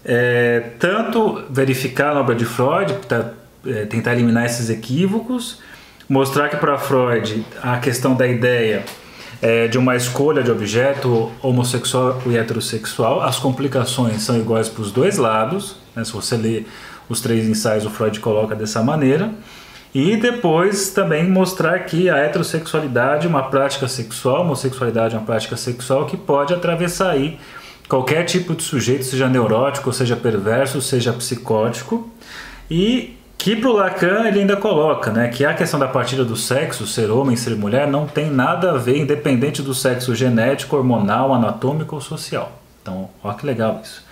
É, 0.05 0.71
tanto 0.79 1.43
verificar 1.51 2.15
na 2.15 2.21
obra 2.21 2.35
de 2.35 2.45
Freud, 2.45 2.95
pra, 3.07 3.33
é, 3.67 3.85
tentar 3.85 4.13
eliminar 4.13 4.47
esses 4.47 4.71
equívocos, 4.71 5.61
mostrar 6.09 6.49
que 6.49 6.57
para 6.57 6.79
Freud 6.79 7.45
a 7.63 7.79
questão 7.79 8.15
da 8.15 8.27
ideia 8.27 8.85
é, 9.43 9.69
de 9.69 9.79
uma 9.79 9.97
escolha 9.97 10.43
de 10.43 10.51
objeto 10.51 11.31
homossexual 11.43 12.21
e 12.27 12.37
heterossexual, 12.37 13.23
as 13.23 13.39
complicações 13.39 14.23
são 14.23 14.37
iguais 14.37 14.69
para 14.69 14.83
os 14.83 14.93
dois 14.93 15.17
lados. 15.17 15.77
Né? 15.94 16.05
Se 16.05 16.12
você 16.12 16.37
ler 16.37 16.68
os 17.09 17.20
três 17.20 17.48
ensaios, 17.48 17.85
o 17.85 17.90
Freud 17.90 18.20
coloca 18.20 18.55
dessa 18.55 18.83
maneira. 18.83 19.31
E 19.94 20.16
depois 20.16 20.90
também 20.90 21.29
mostrar 21.29 21.79
que 21.81 22.09
a 22.09 22.16
heterossexualidade 22.16 23.26
é 23.26 23.29
uma 23.29 23.42
prática 23.50 23.88
sexual, 23.88 24.37
a 24.37 24.40
homossexualidade 24.40 25.14
é 25.16 25.18
uma 25.18 25.26
prática 25.26 25.57
sexual 25.57 26.07
que 26.07 26.16
pode 26.16 26.55
atravessar 26.55 27.11
aí 27.11 27.38
qualquer 27.88 28.24
tipo 28.24 28.55
de 28.55 28.62
sujeito, 28.62 29.05
seja 29.05 29.29
neurótico, 29.29 29.92
seja 29.92 30.14
perverso, 30.14 30.81
seja 30.81 31.12
psicótico. 31.12 32.09
E 32.70 33.16
Que 33.37 33.57
pro 33.57 33.72
Lacan 33.72 34.29
ele 34.29 34.40
ainda 34.40 34.55
coloca, 34.55 35.11
né, 35.11 35.29
que 35.29 35.46
a 35.46 35.55
questão 35.55 35.81
da 35.81 35.88
partilha 35.88 36.24
do 36.24 36.37
sexo, 36.37 36.87
ser 36.87 37.11
homem, 37.11 37.35
ser 37.37 37.57
mulher, 37.57 37.88
não 37.88 38.07
tem 38.07 38.31
nada 38.31 38.72
a 38.72 38.76
ver, 38.76 38.98
independente 38.98 39.62
do 39.62 39.74
sexo 39.74 40.14
genético, 40.14 40.76
hormonal, 40.76 41.33
anatômico 41.33 41.94
ou 41.94 42.03
social. 42.03 42.53
Então, 42.83 43.09
olha 43.24 43.35
que 43.35 43.46
legal 43.46 43.81
isso. 43.83 44.05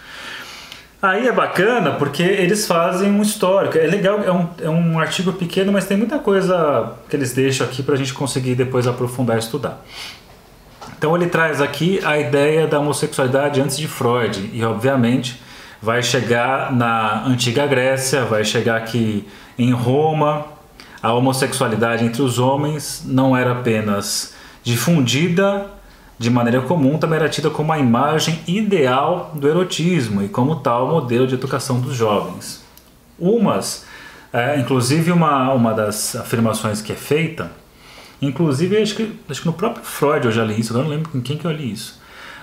Aí 1.01 1.29
é 1.29 1.33
bacana 1.33 1.93
porque 1.93 2.23
eles 2.25 2.67
fazem 2.67 3.09
um 3.11 3.23
histórico. 3.23 3.79
É 3.79 3.87
legal, 3.87 4.21
é 4.25 4.33
um, 4.33 4.49
é 4.63 4.69
um 4.69 4.99
artigo 4.99 5.33
pequeno, 5.33 5.71
mas 5.71 5.87
tem 5.87 5.97
muita 5.97 6.19
coisa 6.19 6.93
que 7.09 7.15
eles 7.15 7.33
deixam 7.33 7.65
aqui 7.67 7.85
para 7.85 7.95
a 7.95 7.97
gente 7.97 8.13
conseguir 8.13 8.57
depois 8.57 8.87
aprofundar 8.87 9.37
e 9.37 9.39
estudar. 9.39 9.85
Então 10.99 11.15
ele 11.15 11.27
traz 11.27 11.61
aqui 11.61 12.01
a 12.05 12.19
ideia 12.19 12.67
da 12.67 12.81
homossexualidade 12.81 13.61
antes 13.61 13.79
de 13.79 13.87
Freud 13.87 14.51
e, 14.53 14.65
obviamente, 14.65 15.41
vai 15.81 16.03
chegar 16.03 16.73
na 16.73 17.25
antiga 17.25 17.65
Grécia, 17.69 18.25
vai 18.25 18.45
chegar 18.45 18.77
aqui 18.77 19.25
em 19.57 19.73
Roma. 19.73 20.47
A 21.01 21.13
homossexualidade 21.13 22.05
entre 22.05 22.23
os 22.23 22.41
homens 22.41 23.05
não 23.07 23.37
era 23.37 23.53
apenas 23.53 24.35
difundida 24.65 25.78
de 26.19 26.31
maneira 26.31 26.61
comum, 26.63 26.99
também 26.99 27.21
era 27.21 27.29
tida 27.29 27.49
como 27.49 27.73
a 27.73 27.79
imagem 27.79 28.41
ideal 28.47 29.33
do 29.35 29.49
erotismo 29.49 30.23
e 30.23 30.29
como 30.29 30.57
tal 30.57 30.89
modelo 30.89 31.27
de 31.27 31.35
educação 31.35 31.81
dos 31.81 31.95
jovens. 31.95 32.65
Umas, 33.19 33.87
é, 34.33 34.59
inclusive 34.59 35.13
uma, 35.13 35.53
uma 35.53 35.73
das 35.73 36.17
afirmações 36.17 36.83
que 36.83 36.93
é 36.93 36.97
feita, 36.97 37.53
inclusive 38.21 38.77
acho 38.77 38.97
que, 38.97 39.17
acho 39.29 39.41
que 39.43 39.47
no 39.47 39.53
próprio 39.53 39.85
Freud 39.85 40.27
eu 40.27 40.33
já 40.33 40.45
li 40.45 40.59
isso, 40.61 40.73
agora 40.73 40.89
não 40.89 40.95
lembro 40.95 41.11
com 41.11 41.21
quem 41.21 41.37
que 41.37 41.45
eu 41.45 41.53
li 41.53 41.73
isso, 41.73 42.01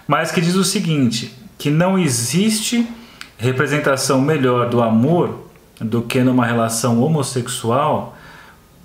mas 0.07 0.31
que 0.31 0.39
diz 0.39 0.55
o 0.55 0.63
seguinte, 0.63 1.35
que 1.57 1.69
não 1.69 1.99
existe 1.99 2.88
representação 3.38 4.21
melhor 4.21 4.69
do 4.69 4.81
amor 4.81 5.45
do 5.79 6.01
que 6.01 6.21
numa 6.21 6.45
relação 6.45 7.01
homossexual, 7.01 8.14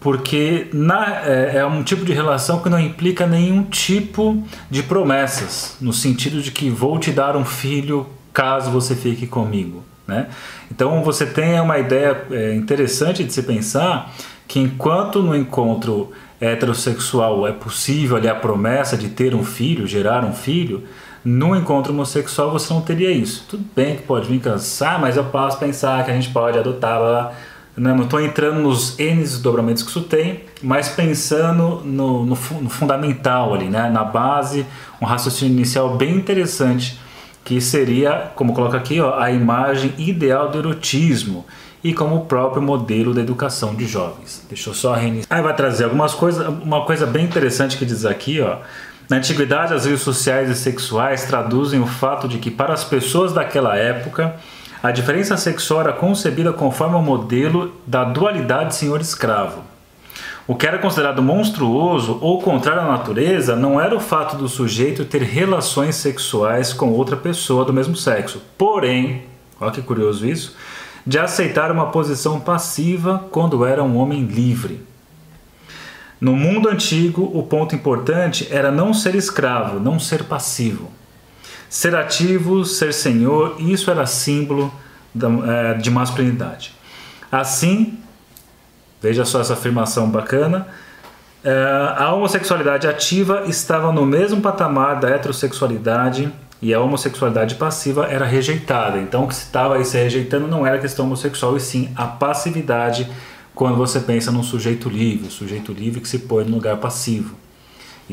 porque 0.01 0.69
na, 0.73 1.21
é, 1.27 1.59
é, 1.59 1.67
um 1.67 1.83
tipo 1.83 2.05
de 2.05 2.13
relação 2.13 2.61
que 2.61 2.71
não 2.71 2.81
implica 2.81 3.27
nenhum 3.27 3.63
tipo 3.65 4.43
de 4.71 4.83
promessas, 4.83 5.77
no 5.81 5.93
sentido 5.93 6.41
de 6.41 6.51
que 6.51 6.71
vou 6.71 6.99
te 6.99 7.13
dar 7.13 7.37
um 7.37 7.45
filho 7.45 8.07
caso 8.33 8.71
você 8.71 8.97
fique 8.97 9.27
comigo. 9.27 9.85
Né? 10.09 10.29
Então 10.71 11.03
você 11.05 11.27
tem 11.27 11.61
uma 11.61 11.79
ideia 11.79 12.25
é, 12.31 12.55
interessante 12.55 13.23
de 13.23 13.33
se 13.33 13.43
pensar 13.43 14.11
que 14.49 14.59
enquanto 14.59 15.23
no 15.23 15.37
encontro 15.37 16.11
heterossexual 16.41 17.47
é 17.47 17.53
possível 17.53 18.17
ali 18.17 18.29
a 18.29 18.35
promessa 18.35 18.97
de 18.97 19.11
ter 19.11 19.35
um 19.35 19.45
filho, 19.45 19.87
gerar 19.87 20.25
um 20.25 20.33
filho, 20.33 20.83
no 21.23 21.55
encontro 21.55 21.93
homossexual 21.93 22.51
você 22.51 22.73
não 22.73 22.81
teria 22.81 23.11
isso. 23.11 23.45
Tudo 23.49 23.65
bem 23.77 23.97
que 23.97 24.03
pode 24.03 24.27
vir 24.27 24.41
cansar, 24.41 24.99
mas 24.99 25.19
eu 25.19 25.25
posso 25.25 25.59
pensar 25.59 26.03
que 26.05 26.11
a 26.11 26.15
gente 26.15 26.31
pode 26.31 26.59
adotar. 26.59 26.99
Blá, 26.99 27.09
blá. 27.09 27.33
Não 27.81 28.03
estou 28.03 28.21
entrando 28.21 28.61
nos 28.61 28.99
N 28.99 29.23
desdobramentos 29.23 29.83
que 29.83 29.89
isso 29.89 30.03
tem, 30.03 30.41
mas 30.63 30.91
pensando 30.91 31.81
no, 31.83 32.25
no, 32.25 32.37
no 32.37 32.69
fundamental 32.69 33.55
ali, 33.55 33.67
né? 33.67 33.89
na 33.89 34.05
base, 34.05 34.67
um 35.01 35.07
raciocínio 35.07 35.55
inicial 35.55 35.97
bem 35.97 36.15
interessante, 36.15 37.01
que 37.43 37.59
seria, 37.59 38.33
como 38.35 38.53
coloca 38.53 38.77
aqui, 38.77 39.01
ó, 39.01 39.19
a 39.19 39.31
imagem 39.33 39.95
ideal 39.97 40.51
do 40.51 40.59
erotismo 40.59 41.47
e 41.83 41.95
como 41.95 42.17
o 42.17 42.27
próprio 42.27 42.61
modelo 42.61 43.15
da 43.15 43.23
educação 43.23 43.75
de 43.75 43.87
jovens. 43.87 44.45
Deixa 44.47 44.69
eu 44.69 44.75
só 44.75 44.93
reiniciar. 44.93 45.27
Aí 45.31 45.43
vai 45.43 45.57
trazer 45.57 45.85
algumas 45.85 46.13
coisas, 46.13 46.47
uma 46.47 46.85
coisa 46.85 47.07
bem 47.07 47.25
interessante 47.25 47.79
que 47.79 47.87
diz 47.87 48.05
aqui, 48.05 48.43
ó 48.43 48.59
na 49.11 49.17
antiguidade, 49.17 49.75
as 49.75 49.87
redes 49.87 50.03
sociais 50.03 50.49
e 50.49 50.55
sexuais 50.55 51.25
traduzem 51.25 51.81
o 51.81 51.87
fato 51.87 52.29
de 52.29 52.39
que, 52.39 52.49
para 52.49 52.73
as 52.73 52.85
pessoas 52.85 53.33
daquela 53.33 53.77
época, 53.77 54.37
a 54.83 54.91
diferença 54.91 55.37
sexual 55.37 55.81
era 55.81 55.93
concebida 55.93 56.53
conforme 56.55 56.97
o 56.97 57.03
modelo 57.03 57.75
da 57.87 58.03
dualidade 58.03 58.75
senhor-escravo. 58.75 59.63
O 60.47 60.55
que 60.55 60.67
era 60.67 60.79
considerado 60.79 61.23
monstruoso 61.23 62.19
ou 62.23 62.41
contrário 62.41 62.83
à 62.83 62.87
natureza 62.87 63.55
não 63.55 63.79
era 63.79 63.95
o 63.95 64.01
fato 64.01 64.37
do 64.37 64.49
sujeito 64.49 65.05
ter 65.05 65.23
relações 65.23 65.97
sexuais 65.97 66.73
com 66.73 66.93
outra 66.93 67.17
pessoa 67.17 67.65
do 67.65 67.75
mesmo 67.75 67.95
sexo, 67.95 68.43
porém, 68.57 69.25
olha 69.61 69.71
que 69.71 69.83
curioso 69.83 70.27
isso, 70.27 70.57
de 71.07 71.19
aceitar 71.19 71.71
uma 71.71 71.87
posição 71.91 72.41
passiva 72.41 73.27
quando 73.31 73.65
era 73.67 73.85
um 73.85 73.99
homem 73.99 74.25
livre. 74.25 74.81
No 76.19 76.35
mundo 76.35 76.69
antigo, 76.71 77.31
o 77.35 77.43
ponto 77.43 77.75
importante 77.75 78.49
era 78.51 78.71
não 78.71 78.95
ser 78.95 79.15
escravo, 79.15 79.79
não 79.79 79.99
ser 79.99 80.25
passivo. 80.25 80.91
Ser 81.71 81.95
ativo, 81.95 82.65
ser 82.65 82.93
senhor, 82.93 83.57
isso 83.61 83.91
era 83.93 84.05
símbolo 84.05 84.71
é, 85.47 85.75
de 85.75 85.91
masculinidade. 85.91 86.75
Assim, 87.31 87.99
veja 89.01 89.25
só 89.25 89.41
essa 89.41 89.53
afirmação 89.53 90.11
bacana, 90.11 90.67
é, 91.45 91.95
a 91.97 92.13
homossexualidade 92.13 92.87
ativa 92.89 93.45
estava 93.47 93.93
no 93.93 94.05
mesmo 94.05 94.43
patamar 94.43 94.99
da 94.99 95.09
heterossexualidade 95.09 96.31
e 96.61 96.75
a 96.75 96.81
homossexualidade 96.81 97.55
passiva 97.55 98.07
era 98.07 98.27
rejeitada. 98.27 98.99
Então, 98.99 99.25
o 99.25 99.29
que 99.29 99.35
se 99.35 99.45
estava 99.45 99.77
aí 99.77 99.85
se 99.85 99.97
rejeitando 99.97 100.47
não 100.49 100.67
era 100.67 100.77
a 100.77 100.81
questão 100.81 101.07
homossexual, 101.07 101.57
e 101.57 101.61
sim 101.61 101.91
a 101.97 102.07
passividade 102.07 103.09
quando 103.55 103.77
você 103.77 104.01
pensa 104.01 104.33
num 104.33 104.43
sujeito 104.43 104.89
livre, 104.89 105.31
sujeito 105.31 105.73
livre 105.73 106.01
que 106.01 106.09
se 106.09 106.19
põe 106.19 106.45
no 106.45 106.57
lugar 106.57 106.77
passivo. 106.79 107.37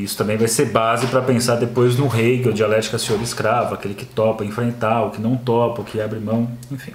Isso 0.03 0.17
também 0.17 0.37
vai 0.37 0.47
ser 0.47 0.65
base 0.65 1.07
para 1.07 1.21
pensar 1.21 1.55
depois 1.55 1.97
no 1.97 2.05
Hegel, 2.05 2.53
dialética 2.53 2.97
senhor-escravo, 2.97 3.73
aquele 3.73 3.93
que 3.93 4.05
topa 4.05 4.45
enfrentar, 4.45 5.03
o 5.03 5.11
que 5.11 5.21
não 5.21 5.35
topa, 5.35 5.81
o 5.81 5.83
que 5.83 5.99
abre 5.99 6.19
mão, 6.19 6.49
enfim. 6.71 6.93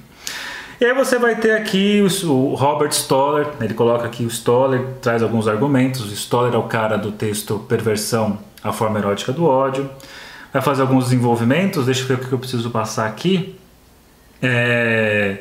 E 0.81 0.85
aí 0.85 0.95
você 0.95 1.19
vai 1.19 1.37
ter 1.37 1.53
aqui 1.53 2.03
o 2.25 2.55
Robert 2.55 2.93
Stoller, 2.93 3.47
ele 3.61 3.75
coloca 3.75 4.05
aqui 4.05 4.25
o 4.25 4.31
Stoller, 4.31 4.85
traz 5.01 5.23
alguns 5.23 5.47
argumentos. 5.47 6.03
O 6.03 6.12
Stoller 6.12 6.55
é 6.55 6.59
o 6.59 6.65
cara 6.65 6.97
do 6.97 7.12
texto 7.12 7.59
Perversão, 7.69 8.38
a 8.65 8.73
forma 8.73 8.99
erótica 8.99 9.33
do 9.33 9.45
ódio. 9.45 9.88
Vai 10.53 10.61
fazer 10.61 10.83
alguns 10.83 11.05
desenvolvimentos, 11.05 11.87
deixa 11.87 12.03
eu 12.03 12.09
ver 12.09 12.15
o 12.15 12.19
que 12.19 12.33
eu 12.33 12.38
preciso 12.38 12.71
passar 12.71 13.07
aqui. 13.07 13.57
É 14.43 15.38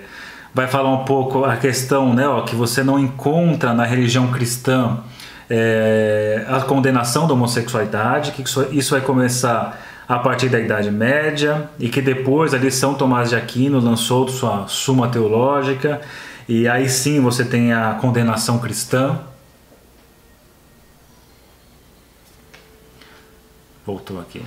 vai 0.54 0.68
falar 0.68 0.92
um 0.92 1.06
pouco 1.06 1.46
a 1.46 1.56
questão 1.56 2.14
né, 2.14 2.28
ó, 2.28 2.42
que 2.42 2.56
você 2.56 2.84
não 2.84 3.00
encontra 3.00 3.74
na 3.74 3.86
religião 3.86 4.28
cristã 4.32 5.00
é, 5.54 6.46
a 6.48 6.62
condenação 6.62 7.28
da 7.28 7.34
homossexualidade, 7.34 8.32
que 8.32 8.42
isso, 8.42 8.92
vai 8.92 9.02
começar 9.02 9.78
a 10.08 10.18
partir 10.18 10.48
da 10.48 10.58
Idade 10.58 10.90
Média 10.90 11.70
e 11.78 11.90
que 11.90 12.02
depois 12.02 12.54
ali 12.54 12.72
São 12.72 12.94
Tomás 12.94 13.30
de 13.30 13.36
Aquino 13.36 13.78
lançou 13.82 14.30
sua 14.30 14.66
Suma 14.70 15.10
Teológica 15.10 16.00
e 16.48 16.70
aí 16.70 16.88
sim 16.88 17.20
você 17.20 17.44
tem 17.44 17.74
a 17.74 17.98
condenação 18.00 18.60
cristã. 18.60 19.20
Voltou 23.86 24.22
aqui. 24.22 24.42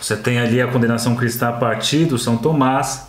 Você 0.00 0.16
tem 0.16 0.40
ali 0.40 0.60
a 0.60 0.66
condenação 0.66 1.14
cristã 1.14 1.50
a 1.50 1.52
partir 1.52 2.04
do 2.04 2.18
São 2.18 2.36
Tomás 2.36 3.06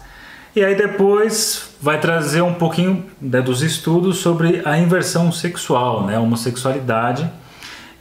e 0.57 0.65
aí 0.65 0.73
depois 0.73 1.69
vai 1.79 1.99
trazer 1.99 2.41
um 2.41 2.55
pouquinho 2.55 3.05
né, 3.21 3.39
dos 3.43 3.61
estudos 3.61 4.17
sobre 4.17 4.63
a 4.65 4.75
inversão 4.75 5.31
sexual, 5.31 6.03
né, 6.03 6.15
a 6.15 6.19
homossexualidade, 6.19 7.29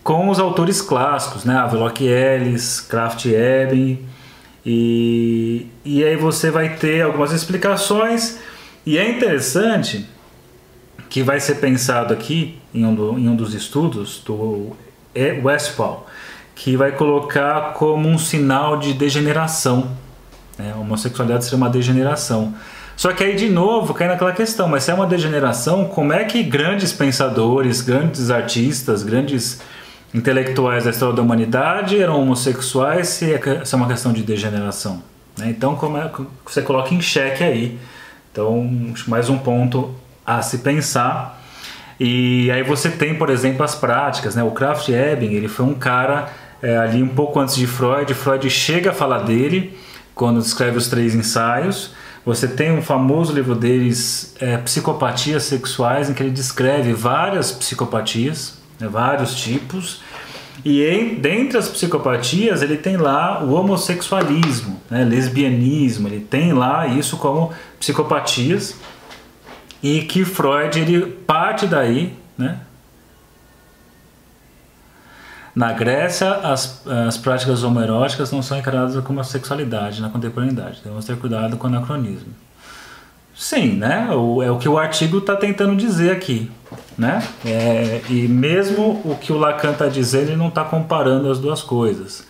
com 0.02 0.30
os 0.30 0.40
autores 0.40 0.80
clássicos, 0.80 1.44
né, 1.44 1.54
Havelock 1.54 2.02
Ellis, 2.02 2.80
Kraft 2.80 3.26
Ebing, 3.26 3.98
e, 4.64 5.66
e 5.84 6.02
aí 6.02 6.16
você 6.16 6.50
vai 6.50 6.76
ter 6.76 7.02
algumas 7.02 7.30
explicações, 7.30 8.38
e 8.86 8.96
é 8.96 9.06
interessante 9.06 10.08
que 11.10 11.22
vai 11.22 11.38
ser 11.40 11.56
pensado 11.56 12.14
aqui 12.14 12.58
em 12.72 12.86
um, 12.86 12.94
do, 12.94 13.18
em 13.18 13.28
um 13.28 13.36
dos 13.36 13.52
estudos 13.52 14.22
do 14.24 14.74
Westphal, 15.14 16.06
que 16.54 16.74
vai 16.74 16.92
colocar 16.92 17.74
como 17.74 18.08
um 18.08 18.16
sinal 18.16 18.78
de 18.78 18.94
degeneração 18.94 20.05
né? 20.58 20.72
A 20.74 20.78
homossexualidade 20.78 21.44
seria 21.44 21.56
uma 21.56 21.70
degeneração. 21.70 22.54
Só 22.96 23.12
que 23.12 23.22
aí 23.22 23.36
de 23.36 23.48
novo 23.48 23.92
cai 23.92 24.08
naquela 24.08 24.32
questão, 24.32 24.68
mas 24.68 24.84
se 24.84 24.90
é 24.90 24.94
uma 24.94 25.06
degeneração, 25.06 25.84
como 25.84 26.12
é 26.12 26.24
que 26.24 26.42
grandes 26.42 26.92
pensadores, 26.92 27.82
grandes 27.82 28.30
artistas, 28.30 29.02
grandes 29.02 29.60
intelectuais 30.14 30.84
da 30.84 30.90
história 30.90 31.14
da 31.14 31.20
humanidade 31.20 32.00
eram 32.00 32.20
homossexuais 32.22 33.08
se 33.08 33.34
é, 33.34 33.40
é 33.70 33.76
uma 33.76 33.86
questão 33.86 34.12
de 34.12 34.22
degeneração? 34.22 35.02
Né? 35.36 35.50
Então 35.50 35.76
como 35.76 35.98
é, 35.98 36.10
você 36.44 36.62
coloca 36.62 36.94
em 36.94 37.02
xeque 37.02 37.44
aí. 37.44 37.78
Então 38.32 38.66
mais 39.06 39.28
um 39.28 39.36
ponto 39.36 39.94
a 40.24 40.40
se 40.40 40.58
pensar. 40.58 41.42
E 42.00 42.50
aí 42.50 42.62
você 42.62 42.90
tem, 42.90 43.14
por 43.14 43.28
exemplo, 43.28 43.62
as 43.62 43.74
práticas. 43.74 44.34
Né? 44.34 44.42
O 44.42 44.52
Kraft 44.52 44.88
Ebing 44.88 45.34
ele 45.34 45.48
foi 45.48 45.66
um 45.66 45.74
cara 45.74 46.30
é, 46.62 46.78
ali 46.78 47.02
um 47.02 47.08
pouco 47.08 47.38
antes 47.38 47.54
de 47.56 47.66
Freud. 47.66 48.12
Freud 48.14 48.48
chega 48.48 48.90
a 48.90 48.94
falar 48.94 49.18
dele 49.18 49.76
quando 50.16 50.40
escreve 50.40 50.78
os 50.78 50.88
três 50.88 51.14
ensaios. 51.14 51.92
Você 52.24 52.48
tem 52.48 52.72
um 52.72 52.82
famoso 52.82 53.32
livro 53.32 53.54
deles, 53.54 54.34
é, 54.40 54.56
Psicopatias 54.56 55.44
Sexuais, 55.44 56.10
em 56.10 56.14
que 56.14 56.22
ele 56.22 56.32
descreve 56.32 56.92
várias 56.92 57.52
psicopatias, 57.52 58.58
né, 58.80 58.88
vários 58.88 59.36
tipos. 59.36 60.00
E 60.64 60.82
em, 60.82 61.16
dentre 61.16 61.58
as 61.58 61.68
psicopatias, 61.68 62.62
ele 62.62 62.78
tem 62.78 62.96
lá 62.96 63.44
o 63.44 63.52
homossexualismo, 63.52 64.80
né, 64.90 65.04
lesbianismo, 65.04 66.08
ele 66.08 66.20
tem 66.20 66.52
lá 66.52 66.88
isso 66.88 67.18
como 67.18 67.52
psicopatias. 67.78 68.74
e 69.82 70.00
que 70.00 70.24
Freud 70.24 70.80
ele 70.80 71.02
parte 71.06 71.66
daí, 71.66 72.14
né? 72.36 72.60
Na 75.56 75.72
Grécia, 75.72 76.32
as, 76.32 76.86
as 76.86 77.16
práticas 77.16 77.62
homoeróticas 77.62 78.30
não 78.30 78.42
são 78.42 78.58
encaradas 78.58 79.02
como 79.02 79.20
a 79.20 79.24
sexualidade 79.24 80.02
na 80.02 80.10
contemporaneidade. 80.10 80.82
Devemos 80.84 81.06
ter 81.06 81.16
cuidado 81.16 81.56
com 81.56 81.66
o 81.66 81.70
anacronismo. 81.70 82.28
Sim, 83.34 83.72
né? 83.72 84.10
O, 84.12 84.42
é 84.42 84.50
o 84.50 84.58
que 84.58 84.68
o 84.68 84.76
artigo 84.76 85.16
está 85.16 85.34
tentando 85.34 85.74
dizer 85.74 86.10
aqui, 86.10 86.50
né? 86.96 87.26
É, 87.42 88.02
e 88.10 88.28
mesmo 88.28 89.00
o 89.02 89.16
que 89.18 89.32
o 89.32 89.38
Lacan 89.38 89.72
está 89.72 89.88
dizendo, 89.88 90.28
ele 90.28 90.36
não 90.36 90.48
está 90.48 90.62
comparando 90.62 91.30
as 91.30 91.38
duas 91.38 91.62
coisas. 91.62 92.26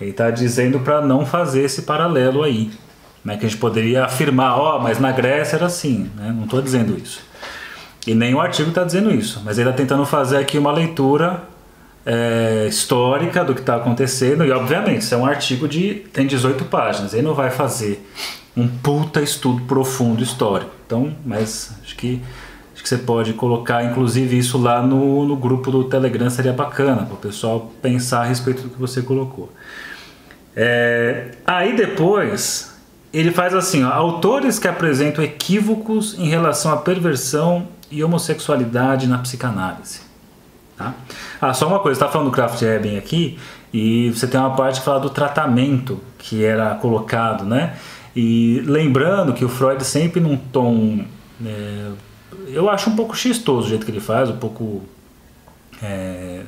Ele 0.00 0.10
está 0.10 0.30
dizendo 0.30 0.80
para 0.80 1.02
não 1.02 1.26
fazer 1.26 1.64
esse 1.64 1.82
paralelo 1.82 2.42
aí, 2.42 2.70
né? 3.22 3.36
Que 3.36 3.44
a 3.44 3.48
gente 3.50 3.60
poderia 3.60 4.06
afirmar, 4.06 4.58
ó, 4.58 4.78
oh, 4.78 4.80
mas 4.80 4.98
na 4.98 5.12
Grécia 5.12 5.56
era 5.56 5.66
assim, 5.66 6.10
né? 6.16 6.32
Não 6.34 6.44
estou 6.44 6.62
dizendo 6.62 6.98
isso. 6.98 7.20
E 8.06 8.14
nem 8.14 8.34
o 8.34 8.40
artigo 8.40 8.70
está 8.70 8.82
dizendo 8.82 9.10
isso, 9.10 9.42
mas 9.44 9.58
ele 9.58 9.68
está 9.68 9.76
tentando 9.76 10.06
fazer 10.06 10.38
aqui 10.38 10.56
uma 10.56 10.72
leitura 10.72 11.51
é, 12.04 12.66
histórica 12.68 13.44
do 13.44 13.54
que 13.54 13.60
está 13.60 13.76
acontecendo, 13.76 14.44
e 14.44 14.50
obviamente, 14.50 15.02
isso 15.02 15.14
é 15.14 15.18
um 15.18 15.26
artigo 15.26 15.68
de. 15.68 15.94
tem 16.12 16.26
18 16.26 16.64
páginas, 16.66 17.14
ele 17.14 17.22
não 17.22 17.34
vai 17.34 17.50
fazer 17.50 18.04
um 18.56 18.68
puta 18.68 19.20
estudo 19.20 19.62
profundo 19.62 20.22
histórico. 20.22 20.70
Então, 20.86 21.14
mas 21.24 21.72
acho 21.82 21.96
que, 21.96 22.20
acho 22.74 22.82
que 22.82 22.88
você 22.88 22.98
pode 22.98 23.32
colocar, 23.34 23.84
inclusive, 23.84 24.36
isso 24.36 24.58
lá 24.58 24.82
no, 24.82 25.24
no 25.24 25.36
grupo 25.36 25.70
do 25.70 25.84
Telegram, 25.84 26.28
seria 26.28 26.52
bacana, 26.52 27.04
para 27.04 27.14
o 27.14 27.18
pessoal 27.18 27.72
pensar 27.80 28.22
a 28.22 28.24
respeito 28.24 28.62
do 28.62 28.70
que 28.70 28.78
você 28.78 29.00
colocou. 29.00 29.50
É, 30.54 31.30
aí 31.46 31.74
depois 31.74 32.72
ele 33.12 33.30
faz 33.30 33.54
assim: 33.54 33.84
ó, 33.84 33.90
autores 33.90 34.58
que 34.58 34.68
apresentam 34.68 35.22
equívocos 35.22 36.18
em 36.18 36.28
relação 36.28 36.72
à 36.72 36.76
perversão 36.76 37.68
e 37.90 38.02
homossexualidade 38.02 39.06
na 39.06 39.18
psicanálise. 39.18 40.00
Tá? 40.76 40.94
Ah, 41.44 41.52
só 41.52 41.66
uma 41.66 41.80
coisa, 41.80 41.96
está 41.96 42.08
falando 42.08 42.28
do 42.28 42.32
Kraft 42.32 42.62
Ebing 42.62 42.96
aqui 42.96 43.36
e 43.74 44.10
você 44.10 44.28
tem 44.28 44.38
uma 44.38 44.54
parte 44.54 44.78
que 44.78 44.84
fala 44.84 45.00
do 45.00 45.10
tratamento 45.10 46.00
que 46.16 46.44
era 46.44 46.76
colocado, 46.76 47.44
né? 47.44 47.76
E 48.14 48.62
lembrando 48.64 49.32
que 49.32 49.44
o 49.44 49.48
Freud 49.48 49.82
sempre 49.84 50.20
num 50.20 50.36
tom, 50.36 51.04
é, 51.44 51.90
eu 52.46 52.70
acho 52.70 52.90
um 52.90 52.94
pouco 52.94 53.16
xistoso 53.16 53.66
o 53.66 53.70
jeito 53.70 53.84
que 53.84 53.90
ele 53.90 53.98
faz, 53.98 54.30
um 54.30 54.36
pouco 54.36 54.82
é, 55.82 56.42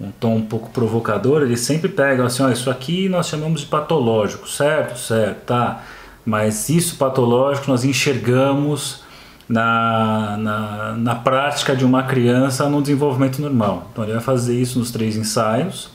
um 0.00 0.12
tom 0.12 0.36
um 0.36 0.46
pouco 0.46 0.70
provocador, 0.70 1.42
ele 1.42 1.56
sempre 1.56 1.88
pega 1.88 2.24
assim, 2.24 2.44
ó, 2.44 2.50
isso 2.50 2.70
aqui 2.70 3.08
nós 3.08 3.26
chamamos 3.26 3.62
de 3.62 3.66
patológico, 3.66 4.48
certo? 4.48 4.96
Certo, 4.96 5.44
tá. 5.44 5.82
Mas 6.24 6.68
isso 6.68 6.96
patológico 6.96 7.68
nós 7.68 7.84
enxergamos 7.84 9.02
na, 9.50 10.36
na, 10.36 10.94
na 10.96 11.14
prática 11.16 11.74
de 11.74 11.84
uma 11.84 12.04
criança 12.04 12.68
no 12.68 12.80
desenvolvimento 12.80 13.42
normal. 13.42 13.88
Então 13.90 14.04
ele 14.04 14.12
vai 14.12 14.22
fazer 14.22 14.54
isso 14.54 14.78
nos 14.78 14.92
três 14.92 15.16
ensaios, 15.16 15.90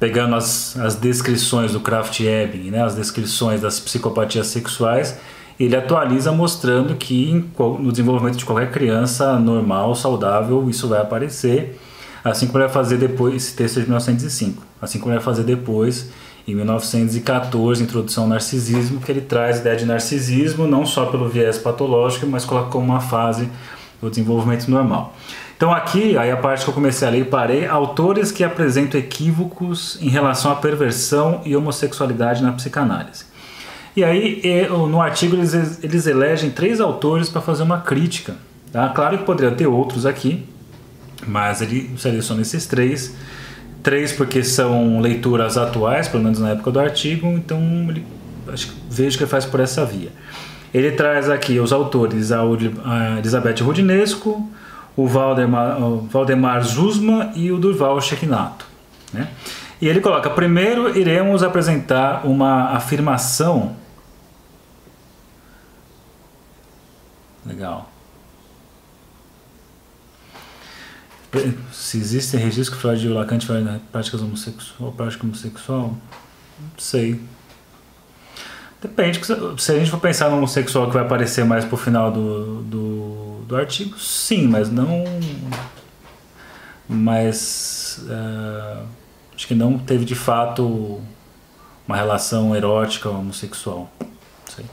pegando 0.00 0.34
as, 0.34 0.74
as 0.78 0.96
descrições 0.96 1.72
do 1.72 1.80
Kraft-Ebing, 1.80 2.70
né, 2.70 2.82
as 2.82 2.94
descrições 2.94 3.60
das 3.60 3.78
psicopatias 3.78 4.46
sexuais, 4.46 5.18
ele 5.60 5.76
atualiza 5.76 6.32
mostrando 6.32 6.94
que 6.94 7.30
em, 7.30 7.50
no 7.78 7.92
desenvolvimento 7.92 8.38
de 8.38 8.44
qualquer 8.46 8.70
criança 8.70 9.38
normal, 9.38 9.94
saudável, 9.94 10.70
isso 10.70 10.88
vai 10.88 11.02
aparecer, 11.02 11.78
assim 12.24 12.46
como 12.46 12.56
ele 12.56 12.64
vai 12.64 12.72
fazer 12.72 12.96
depois, 12.96 13.34
esse 13.34 13.54
texto 13.54 13.76
é 13.76 13.80
de 13.82 13.86
1905, 13.88 14.62
assim 14.80 14.98
como 14.98 15.12
ele 15.12 15.18
vai 15.18 15.24
fazer 15.24 15.44
depois 15.44 16.10
em 16.46 16.54
1914, 16.54 17.82
Introdução 17.82 18.24
ao 18.24 18.28
Narcisismo, 18.28 19.00
que 19.00 19.12
ele 19.12 19.20
traz 19.20 19.58
a 19.58 19.60
ideia 19.60 19.76
de 19.76 19.84
narcisismo 19.84 20.66
não 20.66 20.84
só 20.84 21.06
pelo 21.06 21.28
viés 21.28 21.58
patológico, 21.58 22.26
mas 22.26 22.44
coloca 22.44 22.70
como 22.70 22.86
uma 22.86 23.00
fase 23.00 23.48
do 24.00 24.10
desenvolvimento 24.10 24.68
normal. 24.68 25.14
Então 25.56 25.72
aqui, 25.72 26.18
aí 26.18 26.30
a 26.30 26.36
parte 26.36 26.64
que 26.64 26.70
eu 26.70 26.74
comecei 26.74 27.06
a 27.06 27.10
ler 27.10 27.20
e 27.20 27.24
parei, 27.24 27.66
autores 27.66 28.32
que 28.32 28.42
apresentam 28.42 28.98
equívocos 28.98 29.96
em 30.02 30.08
relação 30.08 30.50
à 30.50 30.56
perversão 30.56 31.40
e 31.44 31.54
homossexualidade 31.54 32.42
na 32.42 32.50
psicanálise. 32.50 33.24
E 33.94 34.02
aí, 34.02 34.42
no 34.88 35.00
artigo, 35.00 35.36
eles, 35.36 35.54
eles 35.84 36.06
elegem 36.06 36.50
três 36.50 36.80
autores 36.80 37.28
para 37.28 37.40
fazer 37.40 37.62
uma 37.62 37.80
crítica. 37.80 38.34
Tá? 38.72 38.88
Claro 38.88 39.18
que 39.18 39.24
poderia 39.24 39.54
ter 39.54 39.66
outros 39.66 40.06
aqui, 40.06 40.44
mas 41.26 41.60
ele 41.60 41.90
seleciona 41.96 42.42
esses 42.42 42.66
três 42.66 43.14
Três 43.82 44.12
porque 44.12 44.44
são 44.44 45.00
leituras 45.00 45.58
atuais, 45.58 46.08
pelo 46.08 46.22
menos 46.22 46.38
na 46.38 46.50
época 46.50 46.70
do 46.70 46.78
artigo, 46.78 47.26
então 47.28 47.60
ele, 47.88 48.06
acho 48.52 48.68
que 48.68 48.74
vejo 48.88 49.18
que 49.18 49.24
ele 49.24 49.30
faz 49.30 49.44
por 49.44 49.58
essa 49.60 49.84
via. 49.84 50.10
Ele 50.72 50.92
traz 50.92 51.28
aqui 51.28 51.58
os 51.58 51.72
autores, 51.72 52.30
a 52.32 53.18
Elizabeth 53.18 53.62
Rudinesco, 53.62 54.48
o 54.96 55.06
Valdemar, 55.06 55.82
o 55.82 56.02
Valdemar 56.02 56.62
Zuzma 56.62 57.32
e 57.34 57.50
o 57.50 57.58
Durval 57.58 58.00
Shekinato. 58.00 58.66
Né? 59.12 59.28
E 59.80 59.88
ele 59.88 60.00
coloca: 60.00 60.30
primeiro 60.30 60.96
iremos 60.96 61.42
apresentar 61.42 62.24
uma 62.24 62.70
afirmação. 62.70 63.76
Legal. 67.44 67.91
Se 71.72 71.98
existem 71.98 72.38
registros 72.38 72.68
que 72.70 72.76
Freud 72.76 73.06
e 73.06 73.08
o 73.08 73.14
Lacan 73.14 73.38
tiveram 73.38 73.80
práticas 73.90 74.20
homossexual, 74.20 74.92
prática 74.92 75.24
homossexual, 75.24 75.88
não 76.60 76.78
sei. 76.78 77.20
Depende, 78.80 79.20
se 79.58 79.72
a 79.72 79.78
gente 79.78 79.90
for 79.90 80.00
pensar 80.00 80.28
no 80.28 80.36
homossexual 80.36 80.88
que 80.88 80.94
vai 80.94 81.04
aparecer 81.04 81.44
mais 81.44 81.64
pro 81.64 81.76
final 81.76 82.10
do, 82.10 82.62
do, 82.62 83.44
do 83.46 83.56
artigo, 83.56 83.98
sim, 83.98 84.48
mas 84.48 84.70
não. 84.70 85.04
Mas. 86.88 88.00
Uh, 88.02 88.84
acho 89.34 89.46
que 89.46 89.54
não 89.54 89.78
teve 89.78 90.04
de 90.04 90.16
fato 90.16 91.00
uma 91.86 91.96
relação 91.96 92.54
erótica 92.54 93.08
homossexual. 93.08 93.90
Sei. 94.46 94.66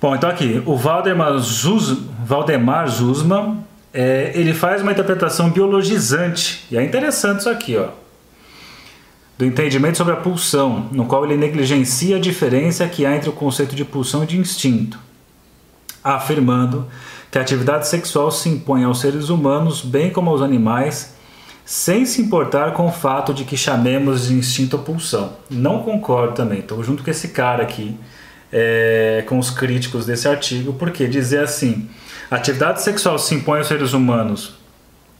Bom, 0.00 0.14
então 0.14 0.30
aqui, 0.30 0.62
o 0.64 0.76
Valdemar, 0.76 1.36
Zuz, 1.38 1.98
Valdemar 2.24 2.88
Zuzman 2.88 3.64
é, 3.92 4.32
ele 4.34 4.52
faz 4.52 4.82
uma 4.82 4.92
interpretação 4.92 5.50
biologizante. 5.50 6.66
E 6.70 6.76
é 6.76 6.82
interessante 6.82 7.40
isso 7.40 7.50
aqui, 7.50 7.76
ó. 7.76 7.88
Do 9.38 9.44
entendimento 9.44 9.96
sobre 9.96 10.14
a 10.14 10.16
pulsão, 10.16 10.88
no 10.90 11.06
qual 11.06 11.24
ele 11.24 11.36
negligencia 11.36 12.16
a 12.16 12.20
diferença 12.20 12.86
que 12.88 13.06
há 13.06 13.14
entre 13.14 13.28
o 13.28 13.32
conceito 13.32 13.76
de 13.76 13.84
pulsão 13.84 14.24
e 14.24 14.26
de 14.26 14.36
instinto, 14.36 14.98
afirmando 16.02 16.88
que 17.30 17.38
a 17.38 17.42
atividade 17.42 17.86
sexual 17.86 18.32
se 18.32 18.48
impõe 18.48 18.82
aos 18.82 19.00
seres 19.00 19.28
humanos, 19.28 19.80
bem 19.80 20.10
como 20.10 20.30
aos 20.30 20.42
animais, 20.42 21.14
sem 21.64 22.04
se 22.04 22.20
importar 22.20 22.72
com 22.72 22.86
o 22.86 22.92
fato 22.92 23.32
de 23.32 23.44
que 23.44 23.56
chamemos 23.56 24.26
de 24.26 24.34
instinto 24.34 24.76
ou 24.76 24.82
pulsão. 24.82 25.34
Não 25.48 25.82
concordo 25.82 26.34
também, 26.34 26.60
estou 26.60 26.82
junto 26.82 27.04
com 27.04 27.10
esse 27.10 27.28
cara 27.28 27.62
aqui, 27.62 27.96
é, 28.52 29.22
com 29.28 29.38
os 29.38 29.50
críticos 29.50 30.04
desse 30.04 30.26
artigo, 30.26 30.72
porque 30.72 31.06
dizer 31.06 31.44
assim 31.44 31.88
a 32.30 32.36
atividade 32.36 32.82
sexual 32.82 33.18
se 33.18 33.34
impõe 33.34 33.58
aos 33.58 33.68
seres 33.68 33.92
humanos 33.92 34.54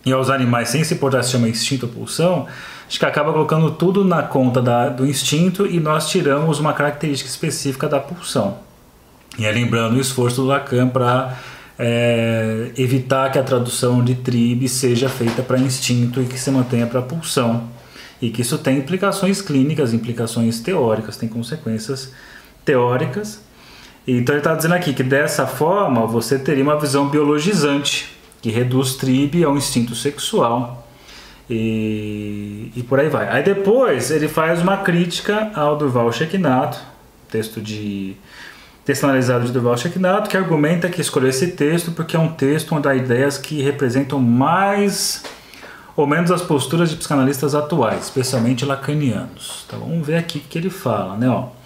e 0.04 0.12
aos 0.12 0.30
animais 0.30 0.68
sem 0.68 0.84
se 0.84 0.94
importar 0.94 1.22
se 1.22 1.32
chama 1.32 1.48
instinto 1.48 1.86
ou 1.86 1.92
pulsão, 1.92 2.46
acho 2.86 2.98
que 2.98 3.04
acaba 3.04 3.32
colocando 3.32 3.70
tudo 3.72 4.04
na 4.04 4.22
conta 4.22 4.60
da, 4.60 4.88
do 4.88 5.06
instinto 5.06 5.66
e 5.66 5.80
nós 5.80 6.08
tiramos 6.08 6.58
uma 6.58 6.72
característica 6.72 7.28
específica 7.28 7.88
da 7.88 7.98
pulsão. 7.98 8.58
E 9.38 9.46
é 9.46 9.52
lembrando 9.52 9.96
o 9.96 10.00
esforço 10.00 10.42
do 10.42 10.46
Lacan 10.46 10.88
para 10.88 11.36
é, 11.78 12.72
evitar 12.76 13.30
que 13.30 13.38
a 13.38 13.42
tradução 13.42 14.02
de 14.02 14.14
tribe 14.16 14.68
seja 14.68 15.08
feita 15.08 15.42
para 15.42 15.58
instinto 15.58 16.20
e 16.20 16.26
que 16.26 16.38
se 16.38 16.50
mantenha 16.50 16.86
para 16.86 17.00
pulsão. 17.00 17.68
E 18.20 18.30
que 18.30 18.42
isso 18.42 18.58
tem 18.58 18.78
implicações 18.78 19.40
clínicas, 19.40 19.94
implicações 19.94 20.60
teóricas, 20.60 21.16
tem 21.16 21.28
consequências 21.28 22.12
teóricas 22.64 23.40
então 24.16 24.34
ele 24.34 24.40
está 24.40 24.54
dizendo 24.54 24.74
aqui 24.74 24.94
que 24.94 25.02
dessa 25.02 25.46
forma 25.46 26.06
você 26.06 26.38
teria 26.38 26.62
uma 26.62 26.78
visão 26.78 27.08
biologizante, 27.08 28.16
que 28.40 28.50
reduz 28.50 28.94
tribe 28.94 29.44
ao 29.44 29.56
instinto 29.56 29.94
sexual. 29.94 30.86
E, 31.50 32.70
e 32.76 32.82
por 32.82 33.00
aí 33.00 33.08
vai. 33.08 33.28
Aí 33.28 33.42
depois 33.42 34.10
ele 34.10 34.28
faz 34.28 34.62
uma 34.62 34.78
crítica 34.78 35.50
ao 35.54 35.76
Durval 35.76 36.12
Shekinato, 36.12 36.78
texto 37.30 37.60
de 37.60 38.16
analisado 39.02 39.44
de 39.44 39.52
Durval 39.52 39.76
Shekinato, 39.76 40.30
que 40.30 40.36
argumenta 40.36 40.88
que 40.88 41.00
escolheu 41.00 41.28
esse 41.28 41.48
texto 41.48 41.92
porque 41.92 42.16
é 42.16 42.18
um 42.18 42.28
texto 42.28 42.74
onde 42.74 42.88
há 42.88 42.94
ideias 42.94 43.36
que 43.36 43.60
representam 43.60 44.18
mais 44.18 45.22
ou 45.94 46.06
menos 46.06 46.30
as 46.30 46.40
posturas 46.40 46.88
de 46.88 46.96
psicanalistas 46.96 47.54
atuais, 47.54 48.04
especialmente 48.04 48.64
lacanianos. 48.64 49.64
Então 49.66 49.80
vamos 49.80 50.06
ver 50.06 50.16
aqui 50.16 50.38
o 50.38 50.40
que 50.40 50.56
ele 50.56 50.70
fala, 50.70 51.16
né? 51.16 51.28
Ó. 51.28 51.57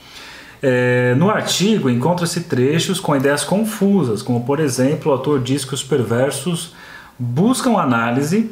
É, 0.62 1.14
no 1.16 1.28
artigo 1.28 1.90
encontra-se 1.90 2.42
trechos 2.42 3.00
com 3.00 3.16
ideias 3.16 3.42
confusas, 3.42 4.22
como 4.22 4.44
por 4.44 4.60
exemplo, 4.60 5.10
o 5.10 5.14
autor 5.14 5.40
diz 5.40 5.64
que 5.64 5.74
os 5.74 5.82
perversos 5.82 6.72
buscam 7.18 7.76
análise, 7.78 8.48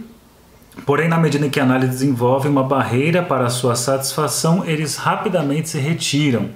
porém, 0.85 1.09
na 1.09 1.19
medida 1.19 1.47
em 1.47 1.51
que 1.51 1.61
a 1.61 1.63
análise 1.63 1.93
desenvolve 1.93 2.49
uma 2.49 2.65
barreira 2.65 3.23
para 3.23 3.47
a 3.47 3.51
sua 3.51 3.77
satisfação, 3.77 4.65
eles 4.67 4.97
rapidamente 4.97 5.69
se 5.69 5.79
retiram. 5.79 6.51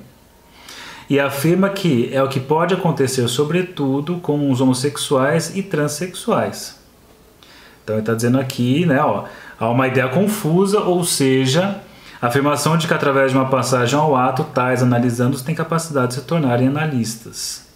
e 1.09 1.21
afirma 1.21 1.69
que 1.69 2.09
é 2.13 2.23
o 2.23 2.29
que 2.29 2.41
pode 2.41 2.75
acontecer, 2.75 3.29
sobretudo, 3.29 4.17
com 4.17 4.51
os 4.51 4.61
homossexuais 4.61 5.55
e 5.55 5.63
transexuais. 5.63 6.79
Então 7.83 7.97
ele 7.97 8.03
está 8.03 8.15
dizendo 8.15 8.41
aqui, 8.41 8.87
né, 8.87 9.01
ó, 9.03 9.25
há 9.59 9.69
uma 9.69 9.87
ideia 9.87 10.09
confusa, 10.09 10.81
ou 10.81 11.05
seja, 11.05 11.81
a 12.21 12.27
afirmação 12.27 12.77
de 12.77 12.87
que 12.87 12.95
através 12.95 13.33
de 13.33 13.37
uma 13.37 13.49
passagem 13.49 13.99
ao 13.99 14.17
ato, 14.17 14.45
tais 14.45 14.83
analisando 14.83 15.41
têm 15.41 15.55
capacidade 15.55 16.09
de 16.09 16.15
se 16.15 16.21
tornarem 16.23 16.69
analistas. 16.69 17.67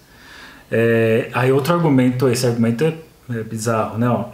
É, 0.70 1.30
aí 1.32 1.50
outro 1.52 1.74
argumento, 1.74 2.28
esse 2.28 2.46
argumento 2.46 2.84
é, 2.84 2.94
é 3.30 3.42
bizarro, 3.42 3.98
né? 3.98 4.08
Ó. 4.08 4.26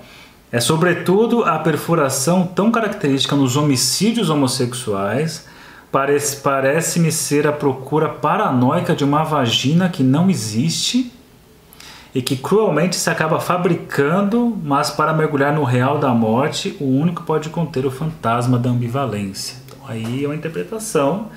É 0.50 0.61
sobretudo 0.61 1.42
a 1.44 1.59
perfuração 1.59 2.46
tão 2.46 2.70
característica 2.70 3.34
nos 3.34 3.57
homicídios 3.57 4.30
homossexuais 4.30 5.46
parece, 5.90 6.36
parece-me 6.36 7.11
ser 7.11 7.46
a 7.46 7.52
procura 7.52 8.09
paranoica 8.09 8.94
de 8.94 9.05
uma 9.05 9.24
vagina 9.24 9.88
que 9.88 10.02
não 10.02 10.30
existe 10.30 11.12
e 12.14 12.22
que 12.22 12.36
cruelmente 12.36 12.94
se 12.94 13.10
acaba 13.10 13.40
fabricando, 13.40 14.56
mas 14.62 14.90
para 14.90 15.12
mergulhar 15.12 15.52
no 15.52 15.64
real 15.64 15.98
da 15.98 16.14
morte, 16.14 16.76
o 16.80 16.84
único 16.84 17.24
pode 17.24 17.48
conter 17.48 17.84
o 17.84 17.90
fantasma 17.90 18.56
da 18.56 18.70
ambivalência. 18.70 19.56
Então 19.66 19.78
aí 19.88 20.24
é 20.24 20.28
uma 20.28 20.36
interpretação 20.36 21.28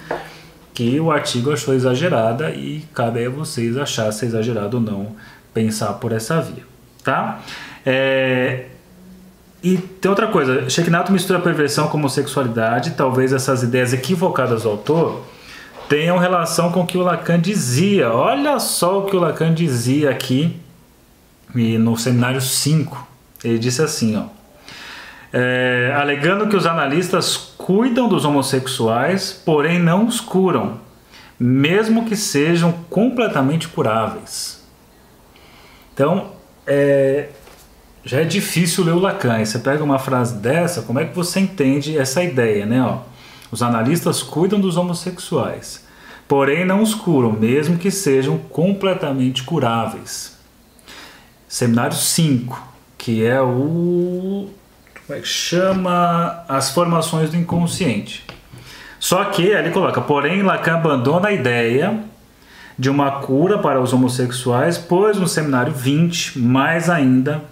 que 0.74 1.00
o 1.00 1.12
artigo 1.12 1.52
achou 1.52 1.74
exagerada 1.74 2.52
e 2.52 2.86
cabe 2.94 3.26
a 3.26 3.30
vocês 3.30 3.76
achar 3.76 4.12
se 4.12 4.26
é 4.26 4.28
exagerado 4.28 4.78
ou 4.78 4.84
não 4.84 5.16
pensar 5.52 5.94
por 5.94 6.12
essa 6.12 6.40
via, 6.40 6.64
tá? 7.04 7.40
É, 7.84 8.66
e 9.64 9.78
tem 9.78 10.08
outra 10.08 10.28
coisa, 10.28 10.70
Shekhinato 10.70 11.12
mistura 11.12 11.40
perversão 11.40 11.88
com 11.88 11.98
homossexualidade, 11.98 12.92
talvez 12.92 13.34
essas 13.34 13.64
ideias 13.64 13.92
equivocadas 13.92 14.62
do 14.62 14.70
autor 14.70 15.24
tenham 15.90 16.20
relação 16.20 16.72
com 16.72 16.82
o 16.82 16.86
que 16.86 16.98
o 16.98 17.02
Lacan 17.02 17.40
dizia. 17.40 18.12
Olha 18.12 18.60
só 18.60 19.00
o 19.00 19.06
que 19.06 19.16
o 19.16 19.20
Lacan 19.20 19.54
dizia 19.54 20.12
aqui 20.12 20.60
no 21.54 21.98
seminário 21.98 22.42
5. 22.42 23.08
Ele 23.44 23.60
disse 23.60 23.82
assim, 23.82 24.16
ó, 24.16 24.26
é, 25.32 25.94
alegando 25.96 26.48
que 26.48 26.56
os 26.56 26.66
analistas 26.66 27.36
cuidam 27.58 28.08
dos 28.08 28.26
homossexuais, 28.26 29.34
porém 29.46 29.80
não 29.80 30.06
os 30.06 30.22
curam, 30.22 30.80
mesmo 31.40 32.06
que 32.06 32.16
sejam 32.16 32.72
completamente 32.90 33.68
curáveis. 33.68 34.66
Então, 35.94 36.32
é, 36.66 37.30
já 38.06 38.22
é 38.22 38.24
difícil 38.24 38.84
ler 38.84 38.94
o 38.94 39.00
Lacan. 39.00 39.42
E 39.42 39.46
você 39.46 39.60
pega 39.60 39.84
uma 39.84 40.00
frase 40.00 40.36
dessa, 40.36 40.82
como 40.84 41.00
é 41.00 41.06
que 41.06 41.16
você 41.16 41.40
entende 41.40 41.98
essa 41.98 42.24
ideia, 42.24 42.66
né? 42.66 42.82
Ó, 42.82 43.00
os 43.52 43.62
analistas 43.62 44.24
cuidam 44.24 44.60
dos 44.60 44.78
homossexuais, 44.78 45.86
porém 46.28 46.66
não 46.66 46.82
os 46.82 46.94
curam, 46.94 47.32
mesmo 47.32 47.78
que 47.78 47.92
sejam 47.92 48.38
completamente 48.38 49.44
curáveis. 49.44 50.37
Seminário 51.48 51.96
5, 51.96 52.62
que 52.98 53.26
é 53.26 53.42
o. 53.42 54.50
Como 55.06 55.18
é 55.18 55.22
que 55.22 55.28
chama? 55.28 56.44
As 56.48 56.72
formações 56.72 57.30
do 57.30 57.38
inconsciente. 57.38 58.26
Só 59.00 59.24
que 59.26 59.44
ele 59.44 59.70
coloca, 59.70 60.02
porém, 60.02 60.42
Lacan 60.42 60.76
abandona 60.76 61.30
a 61.30 61.32
ideia 61.32 62.00
de 62.78 62.90
uma 62.90 63.20
cura 63.22 63.58
para 63.60 63.80
os 63.80 63.94
homossexuais, 63.94 64.78
pois 64.78 65.18
no 65.18 65.28
seminário 65.28 65.72
20, 65.72 66.40
mais 66.40 66.90
ainda, 66.90 67.44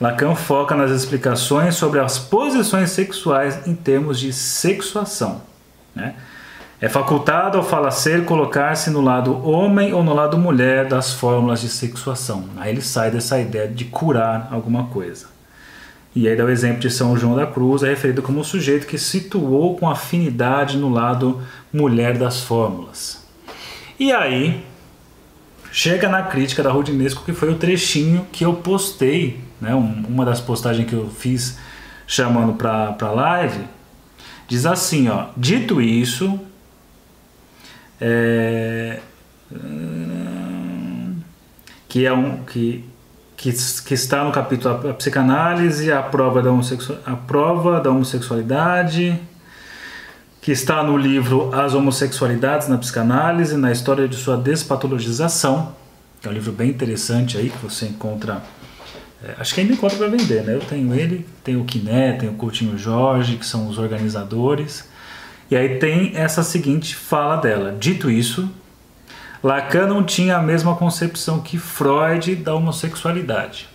Lacan 0.00 0.34
foca 0.34 0.74
nas 0.74 0.90
explicações 0.90 1.76
sobre 1.76 2.00
as 2.00 2.18
posições 2.18 2.90
sexuais 2.90 3.66
em 3.66 3.74
termos 3.74 4.18
de 4.18 4.32
sexuação. 4.32 5.42
Né? 5.94 6.14
É 6.84 6.88
facultado 6.90 7.56
ao 7.56 7.64
falacer 7.64 8.26
colocar-se 8.26 8.90
no 8.90 9.00
lado 9.00 9.42
homem 9.42 9.94
ou 9.94 10.04
no 10.04 10.12
lado 10.12 10.36
mulher 10.36 10.86
das 10.86 11.14
fórmulas 11.14 11.62
de 11.62 11.70
sexuação. 11.70 12.44
Aí 12.58 12.72
ele 12.72 12.82
sai 12.82 13.10
dessa 13.10 13.40
ideia 13.40 13.66
de 13.66 13.86
curar 13.86 14.50
alguma 14.52 14.84
coisa. 14.88 15.28
E 16.14 16.28
aí 16.28 16.36
dá 16.36 16.44
o 16.44 16.50
exemplo 16.50 16.80
de 16.80 16.90
São 16.90 17.16
João 17.16 17.36
da 17.36 17.46
Cruz, 17.46 17.82
é 17.82 17.88
referido 17.88 18.20
como 18.20 18.38
um 18.38 18.44
sujeito 18.44 18.86
que 18.86 18.98
situou 18.98 19.78
com 19.78 19.88
afinidade 19.88 20.76
no 20.76 20.90
lado 20.90 21.40
mulher 21.72 22.18
das 22.18 22.42
fórmulas. 22.42 23.26
E 23.98 24.12
aí 24.12 24.62
chega 25.72 26.06
na 26.06 26.24
crítica 26.24 26.62
da 26.62 26.70
Rudinesco, 26.70 27.24
que 27.24 27.32
foi 27.32 27.48
o 27.48 27.56
trechinho 27.56 28.26
que 28.30 28.44
eu 28.44 28.52
postei 28.52 29.40
né, 29.58 29.74
uma 29.74 30.26
das 30.26 30.38
postagens 30.38 30.86
que 30.86 30.94
eu 30.94 31.08
fiz 31.08 31.56
chamando 32.06 32.52
para 32.52 32.94
a 33.00 33.10
live, 33.10 33.64
diz 34.46 34.66
assim, 34.66 35.08
ó, 35.08 35.28
dito 35.34 35.80
isso, 35.80 36.38
é, 38.00 39.00
que 41.88 42.04
é 42.04 42.12
um 42.12 42.38
que, 42.44 42.84
que, 43.36 43.52
que 43.52 43.94
está 43.94 44.24
no 44.24 44.32
capítulo 44.32 44.90
a, 44.90 44.94
psicanálise, 44.94 45.92
a 45.92 46.02
prova 46.02 46.42
da, 46.42 46.50
a 47.06 47.16
prova 47.16 47.80
da 47.80 47.90
homossexualidade, 47.90 49.20
que 50.40 50.52
está 50.52 50.82
no 50.82 50.96
livro 50.96 51.54
As 51.54 51.72
Homossexualidades 51.72 52.68
na 52.68 52.76
Psicanálise, 52.76 53.56
na 53.56 53.72
história 53.72 54.06
de 54.06 54.16
sua 54.16 54.36
despatologização, 54.36 55.74
é 56.22 56.28
um 56.28 56.32
livro 56.32 56.52
bem 56.52 56.70
interessante 56.70 57.38
aí 57.38 57.50
que 57.50 57.58
você 57.58 57.86
encontra 57.86 58.42
é, 59.24 59.36
acho 59.38 59.54
que 59.54 59.60
ainda 59.62 59.72
encontra 59.72 59.96
para 59.96 60.08
vender, 60.08 60.42
né? 60.42 60.54
Eu 60.54 60.60
tenho 60.60 60.94
ele, 60.94 61.26
tenho 61.42 61.62
o 61.62 61.64
Kiné, 61.64 62.12
tenho 62.12 62.32
o 62.32 62.34
Coutinho 62.34 62.76
Jorge, 62.76 63.36
que 63.36 63.46
são 63.46 63.68
os 63.68 63.78
organizadores. 63.78 64.84
E 65.50 65.56
aí 65.56 65.78
tem 65.78 66.12
essa 66.16 66.42
seguinte 66.42 66.96
fala 66.96 67.36
dela. 67.36 67.74
Dito 67.78 68.10
isso, 68.10 68.50
Lacan 69.42 69.86
não 69.86 70.02
tinha 70.02 70.36
a 70.38 70.42
mesma 70.42 70.74
concepção 70.74 71.40
que 71.40 71.58
Freud 71.58 72.34
da 72.36 72.54
homossexualidade. 72.54 73.68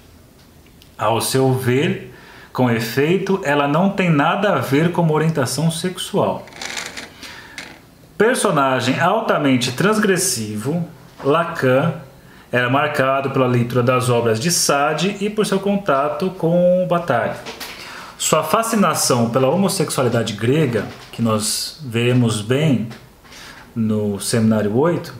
Ao 0.97 1.22
seu 1.22 1.53
ver, 1.53 2.13
com 2.51 2.70
efeito, 2.72 3.39
ela 3.43 3.67
não 3.67 3.91
tem 3.91 4.09
nada 4.09 4.55
a 4.55 4.59
ver 4.59 4.91
com 4.91 5.01
uma 5.01 5.13
orientação 5.13 5.70
sexual. 5.70 6.45
Personagem 8.17 8.99
altamente 8.99 9.72
transgressivo, 9.72 10.86
Lacan 11.24 11.93
era 12.51 12.70
marcado 12.70 13.30
pela 13.30 13.45
leitura 13.45 13.84
das 13.84 14.09
obras 14.09 14.39
de 14.39 14.51
Sade 14.51 15.17
e 15.22 15.30
por 15.30 15.45
seu 15.45 15.59
contato 15.59 16.32
com 16.32 16.86
Bataille. 16.89 17.38
Sua 18.20 18.43
fascinação 18.43 19.30
pela 19.30 19.47
homossexualidade 19.47 20.34
grega, 20.34 20.86
que 21.09 21.22
nós 21.22 21.80
vemos 21.82 22.41
bem 22.41 22.89
no 23.74 24.20
seminário 24.20 24.76
8, 24.76 25.13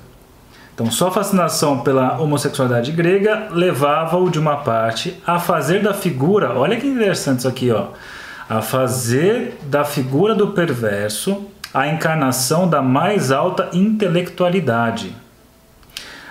então 0.76 0.92
sua 0.92 1.10
fascinação 1.10 1.80
pela 1.80 2.20
homossexualidade 2.20 2.92
grega 2.92 3.48
levava-o 3.52 4.30
de 4.30 4.38
uma 4.38 4.58
parte 4.58 5.16
a 5.26 5.40
fazer 5.40 5.82
da 5.82 5.94
figura, 5.94 6.60
olha 6.60 6.76
que 6.76 6.88
interessante 6.88 7.40
isso 7.40 7.48
aqui, 7.48 7.72
ó, 7.72 7.88
a 8.50 8.62
fazer 8.62 9.58
da 9.64 9.86
figura 9.86 10.36
do 10.36 10.50
perverso 10.50 11.46
a 11.74 11.88
encarnação 11.88 12.68
da 12.68 12.82
mais 12.82 13.32
alta 13.32 13.70
intelectualidade 13.72 15.16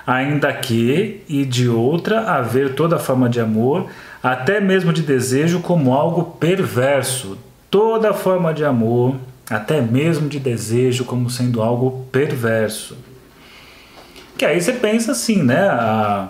ainda 0.09 0.51
que, 0.55 1.23
e 1.29 1.45
de 1.45 1.69
outra, 1.69 2.31
haver 2.31 2.75
toda 2.75 2.99
forma 2.99 3.29
de 3.29 3.41
amor, 3.41 3.91
até 4.23 4.61
mesmo 4.61 4.93
de 4.93 5.03
desejo, 5.03 5.61
como 5.61 5.95
algo 5.95 6.37
perverso. 6.39 7.39
Toda 7.71 8.15
forma 8.15 8.53
de 8.53 8.65
amor, 8.65 9.17
até 9.49 9.81
mesmo 9.81 10.29
de 10.29 10.39
desejo, 10.39 11.05
como 11.05 11.31
sendo 11.31 11.63
algo 11.63 12.07
perverso. 12.11 12.97
Que 14.37 14.45
aí 14.45 14.61
você 14.61 14.73
pensa 14.73 15.13
assim, 15.13 15.43
né? 15.43 15.69
A, 15.69 16.29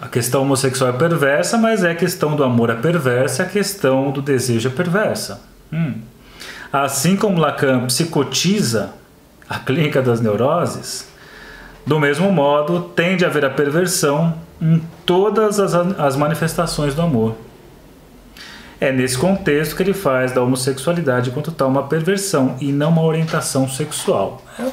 a 0.00 0.08
questão 0.08 0.42
homossexual 0.42 0.90
é 0.90 0.92
perversa, 0.94 1.56
mas 1.56 1.84
é 1.84 1.92
a 1.92 1.94
questão 1.94 2.34
do 2.34 2.42
amor 2.42 2.70
é 2.70 2.74
perversa, 2.74 3.44
a 3.44 3.46
questão 3.46 4.10
do 4.10 4.20
desejo 4.20 4.68
é 4.68 4.72
perversa. 4.72 5.40
Hum. 5.72 5.94
Assim 6.72 7.16
como 7.16 7.38
Lacan 7.38 7.86
psicotiza 7.86 8.94
a 9.48 9.58
clínica 9.58 10.00
das 10.00 10.20
neuroses, 10.20 11.06
do 11.86 12.00
mesmo 12.00 12.32
modo, 12.32 12.80
tende 12.96 13.24
a 13.24 13.28
haver 13.28 13.44
a 13.44 13.50
perversão 13.50 14.34
em 14.60 14.82
todas 15.04 15.60
as, 15.60 15.74
as 15.74 16.16
manifestações 16.16 16.94
do 16.94 17.02
amor. 17.02 17.34
É 18.80 18.90
nesse 18.90 19.16
contexto 19.16 19.76
que 19.76 19.82
ele 19.82 19.94
faz 19.94 20.32
da 20.32 20.42
homossexualidade 20.42 21.30
quanto 21.30 21.52
tal 21.52 21.68
uma 21.68 21.84
perversão 21.84 22.56
e 22.60 22.72
não 22.72 22.88
uma 22.90 23.02
orientação 23.02 23.68
sexual. 23.68 24.42
É 24.58 24.66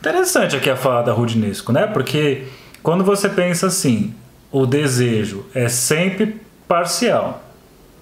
interessante 0.00 0.56
aqui 0.56 0.70
a 0.70 0.76
fala 0.76 1.02
da 1.02 1.12
Rudinesco, 1.12 1.70
né? 1.70 1.86
Porque 1.86 2.46
quando 2.82 3.04
você 3.04 3.28
pensa 3.28 3.66
assim, 3.66 4.14
o 4.50 4.64
desejo 4.64 5.44
é 5.54 5.68
sempre 5.68 6.40
parcial, 6.66 7.42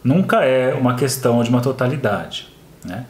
nunca 0.05 0.44
é 0.44 0.72
uma 0.72 0.94
questão 0.94 1.42
de 1.42 1.50
uma 1.50 1.61
totalidade. 1.61 2.48
Né? 2.84 3.05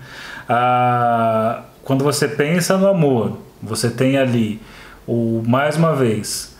Ah, 0.49 1.62
quando 1.82 2.03
você 2.05 2.26
pensa 2.26 2.78
no 2.78 2.88
amor, 2.88 3.38
você 3.62 3.90
tem 3.90 4.16
ali 4.16 4.61
ou 5.07 5.42
mais 5.42 5.76
uma 5.76 5.95
vez, 5.95 6.54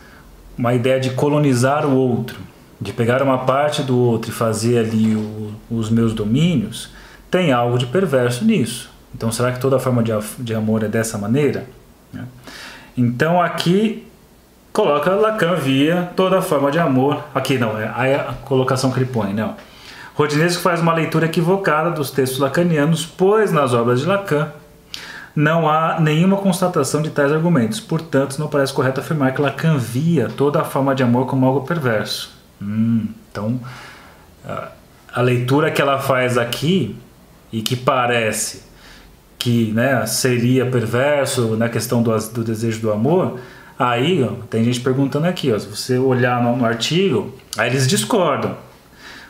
uma 0.57 0.73
ideia 0.73 0.99
de 0.99 1.11
colonizar 1.11 1.85
o 1.85 1.95
outro, 1.95 2.39
de 2.79 2.93
pegar 2.93 3.21
uma 3.21 3.39
parte 3.39 3.81
do 3.81 3.97
outro 3.97 4.31
e 4.31 4.33
fazer 4.33 4.79
ali 4.79 5.15
o, 5.15 5.53
os 5.69 5.89
meus 5.89 6.13
domínios, 6.13 6.89
tem 7.29 7.51
algo 7.51 7.77
de 7.77 7.85
perverso 7.85 8.45
nisso. 8.45 8.89
Então, 9.13 9.31
será 9.31 9.51
que 9.51 9.59
toda 9.59 9.79
forma 9.79 10.03
de, 10.03 10.11
de 10.39 10.53
amor 10.53 10.83
é 10.83 10.87
dessa 10.87 11.17
maneira? 11.17 11.65
Né? 12.11 12.25
Então 12.97 13.41
aqui 13.41 14.07
coloca 14.71 15.09
Lacan 15.11 15.55
via 15.55 16.09
toda 16.15 16.41
forma 16.41 16.71
de 16.71 16.79
amor. 16.79 17.23
Aqui 17.33 17.57
não, 17.57 17.77
é 17.77 18.15
a 18.15 18.33
colocação 18.43 18.91
que 18.91 18.99
ele 18.99 19.05
põe, 19.05 19.33
não. 19.33 19.55
Rodinesco 20.15 20.61
faz 20.61 20.79
uma 20.79 20.93
leitura 20.93 21.25
equivocada 21.25 21.91
dos 21.91 22.09
textos 22.09 22.39
lacanianos, 22.39 23.05
pois 23.05 23.51
nas 23.51 23.73
obras 23.73 23.99
de 23.99 24.05
Lacan 24.05 24.49
não 25.35 25.67
há 25.69 25.99
nenhuma 25.99 26.37
constatação 26.37 27.01
de 27.01 27.09
tais 27.09 27.31
argumentos. 27.31 27.79
Portanto, 27.79 28.39
não 28.39 28.47
parece 28.47 28.73
correto 28.73 29.01
afirmar 29.01 29.33
que 29.33 29.41
Lacan 29.41 29.77
via 29.77 30.29
toda 30.29 30.61
a 30.61 30.63
forma 30.63 30.95
de 30.95 31.03
amor 31.03 31.25
como 31.25 31.45
algo 31.45 31.61
perverso. 31.61 32.33
Hum, 32.61 33.07
então, 33.29 33.59
a 35.13 35.21
leitura 35.21 35.71
que 35.71 35.81
ela 35.81 35.99
faz 35.99 36.37
aqui 36.37 36.95
e 37.51 37.61
que 37.61 37.75
parece 37.75 38.63
que 39.37 39.71
né, 39.73 40.05
seria 40.05 40.65
perverso 40.65 41.55
na 41.57 41.69
questão 41.69 42.01
do, 42.01 42.17
do 42.29 42.43
desejo 42.43 42.79
do 42.81 42.91
amor, 42.91 43.39
aí 43.77 44.23
ó, 44.23 44.31
tem 44.49 44.63
gente 44.63 44.79
perguntando 44.79 45.27
aqui, 45.27 45.51
ó, 45.51 45.59
se 45.59 45.67
você 45.67 45.97
olhar 45.97 46.41
no, 46.41 46.55
no 46.55 46.65
artigo, 46.65 47.35
aí 47.57 47.69
eles 47.69 47.87
discordam 47.87 48.55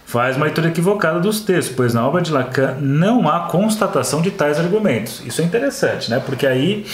faz 0.05 0.37
uma 0.37 0.45
leitura 0.45 0.67
equivocada 0.67 1.19
dos 1.19 1.41
textos, 1.41 1.75
pois 1.75 1.93
na 1.93 2.07
obra 2.07 2.21
de 2.21 2.31
Lacan 2.31 2.77
não 2.79 3.27
há 3.27 3.47
constatação 3.47 4.21
de 4.21 4.31
tais 4.31 4.59
argumentos. 4.59 5.21
Isso 5.25 5.41
é 5.41 5.43
interessante, 5.43 6.09
né? 6.09 6.21
Porque 6.23 6.45
aí 6.45 6.85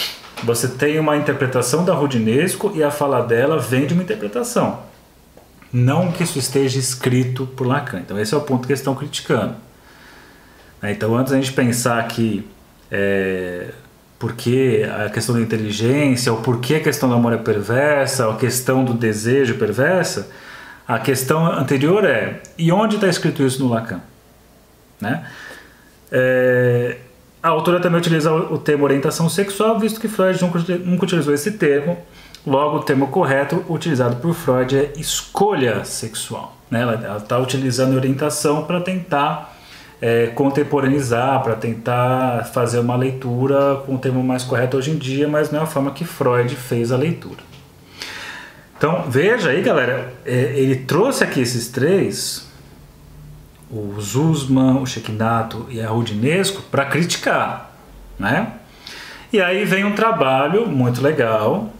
você 0.43 0.67
tem 0.67 0.97
uma 0.97 1.17
interpretação 1.17 1.83
da 1.83 1.93
Rudinesco 1.93 2.71
e 2.73 2.81
a 2.81 2.89
fala 2.89 3.21
dela 3.21 3.59
vem 3.59 3.85
de 3.85 3.93
uma 3.93 4.01
interpretação. 4.01 4.79
Não 5.73 6.11
que 6.11 6.23
isso 6.23 6.39
esteja 6.39 6.79
escrito 6.79 7.45
por 7.45 7.67
Lacan. 7.67 7.99
Então 7.99 8.17
esse 8.17 8.33
é 8.33 8.37
o 8.37 8.41
ponto 8.41 8.65
que 8.65 8.71
eles 8.71 8.79
estão 8.79 8.95
criticando. 8.95 9.55
Né? 10.81 10.91
Então 10.91 11.15
antes 11.15 11.33
a 11.33 11.35
gente 11.35 11.51
pensar 11.53 12.05
que 12.07 12.47
é, 12.89 13.69
porque 14.17 14.87
a 15.05 15.09
questão 15.09 15.33
da 15.35 15.41
inteligência, 15.41 16.31
ou 16.31 16.39
por 16.41 16.59
que 16.59 16.75
a 16.75 16.79
questão 16.79 17.09
do 17.09 17.15
amor 17.15 17.33
é 17.33 17.37
perversa, 17.37 18.27
ou 18.27 18.33
a 18.33 18.37
questão 18.37 18.85
do 18.85 18.93
desejo 18.93 19.55
perversa, 19.55 20.29
a 20.91 20.99
questão 20.99 21.45
anterior 21.45 22.03
é: 22.03 22.41
e 22.57 22.69
onde 22.71 22.95
está 22.95 23.07
escrito 23.07 23.41
isso 23.43 23.63
no 23.63 23.69
Lacan? 23.69 24.01
Né? 24.99 25.25
É, 26.11 26.97
a 27.41 27.47
autora 27.47 27.79
também 27.79 27.99
utiliza 27.99 28.31
o 28.33 28.57
termo 28.57 28.83
orientação 28.83 29.29
sexual, 29.29 29.79
visto 29.79 30.01
que 30.01 30.09
Freud 30.09 30.41
nunca, 30.41 30.59
nunca 30.79 31.05
utilizou 31.05 31.33
esse 31.33 31.53
termo. 31.53 31.97
Logo, 32.45 32.77
o 32.77 32.83
termo 32.83 33.07
correto 33.07 33.63
utilizado 33.69 34.17
por 34.17 34.33
Freud 34.33 34.75
é 34.75 34.91
escolha 34.97 35.85
sexual. 35.85 36.57
Né? 36.69 36.81
Ela 36.81 37.17
está 37.17 37.37
utilizando 37.37 37.95
orientação 37.95 38.65
para 38.65 38.81
tentar 38.81 39.55
é, 40.01 40.27
contemporaneizar, 40.27 41.41
para 41.41 41.55
tentar 41.55 42.49
fazer 42.51 42.79
uma 42.79 42.97
leitura 42.97 43.75
com 43.85 43.95
o 43.95 43.97
termo 43.97 44.23
mais 44.23 44.43
correto 44.43 44.75
hoje 44.75 44.91
em 44.91 44.97
dia, 44.97 45.27
mas 45.27 45.51
não 45.51 45.59
é 45.59 45.63
a 45.63 45.67
forma 45.67 45.91
que 45.91 46.03
Freud 46.03 46.53
fez 46.55 46.91
a 46.91 46.97
leitura. 46.97 47.50
Então 48.81 49.03
veja 49.07 49.51
aí, 49.51 49.61
galera, 49.61 50.11
é, 50.25 50.53
ele 50.55 50.75
trouxe 50.75 51.23
aqui 51.23 51.39
esses 51.39 51.67
três, 51.67 52.49
o 53.69 54.01
Zuzman, 54.01 54.81
o 54.81 54.87
Shekinato 54.87 55.67
e 55.69 55.79
a 55.79 55.87
Rudinesco, 55.87 56.63
para 56.63 56.85
criticar, 56.85 57.75
né? 58.17 58.53
E 59.31 59.39
aí 59.39 59.65
vem 59.65 59.85
um 59.85 59.93
trabalho 59.93 60.67
muito 60.67 60.99
legal, 60.99 61.71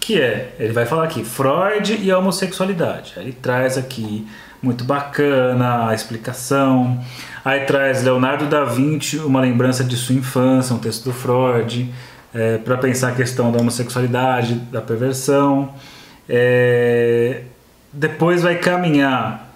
que 0.00 0.18
é, 0.18 0.54
ele 0.58 0.72
vai 0.72 0.86
falar 0.86 1.04
aqui, 1.04 1.22
Freud 1.22 1.98
e 2.00 2.10
a 2.10 2.18
homossexualidade. 2.18 3.12
Aí 3.18 3.24
ele 3.24 3.32
traz 3.34 3.76
aqui, 3.76 4.26
muito 4.62 4.84
bacana 4.84 5.90
a 5.90 5.94
explicação. 5.94 6.98
Aí 7.44 7.66
traz 7.66 8.02
Leonardo 8.02 8.46
da 8.46 8.64
Vinci, 8.64 9.18
uma 9.18 9.42
lembrança 9.42 9.84
de 9.84 9.96
sua 9.96 10.14
infância, 10.14 10.74
um 10.74 10.78
texto 10.78 11.04
do 11.04 11.12
Freud, 11.12 11.92
é, 12.32 12.56
para 12.56 12.78
pensar 12.78 13.08
a 13.08 13.14
questão 13.14 13.52
da 13.52 13.58
homossexualidade, 13.58 14.54
da 14.54 14.80
perversão. 14.80 15.74
É, 16.28 17.42
depois 17.92 18.42
vai 18.42 18.56
caminhar 18.56 19.46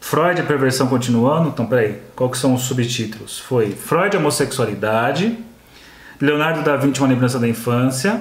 Freud 0.00 0.40
a 0.40 0.44
perversão 0.44 0.86
continuando. 0.88 1.48
Então, 1.48 1.66
peraí, 1.66 1.98
qual 2.16 2.28
que 2.30 2.38
são 2.38 2.54
os 2.54 2.62
subtítulos? 2.62 3.38
Foi 3.38 3.70
Freud 3.70 4.16
a 4.16 4.18
homossexualidade, 4.18 5.38
Leonardo 6.20 6.62
da 6.62 6.76
Vinci 6.76 7.00
uma 7.00 7.08
lembrança 7.08 7.38
da 7.38 7.48
infância. 7.48 8.20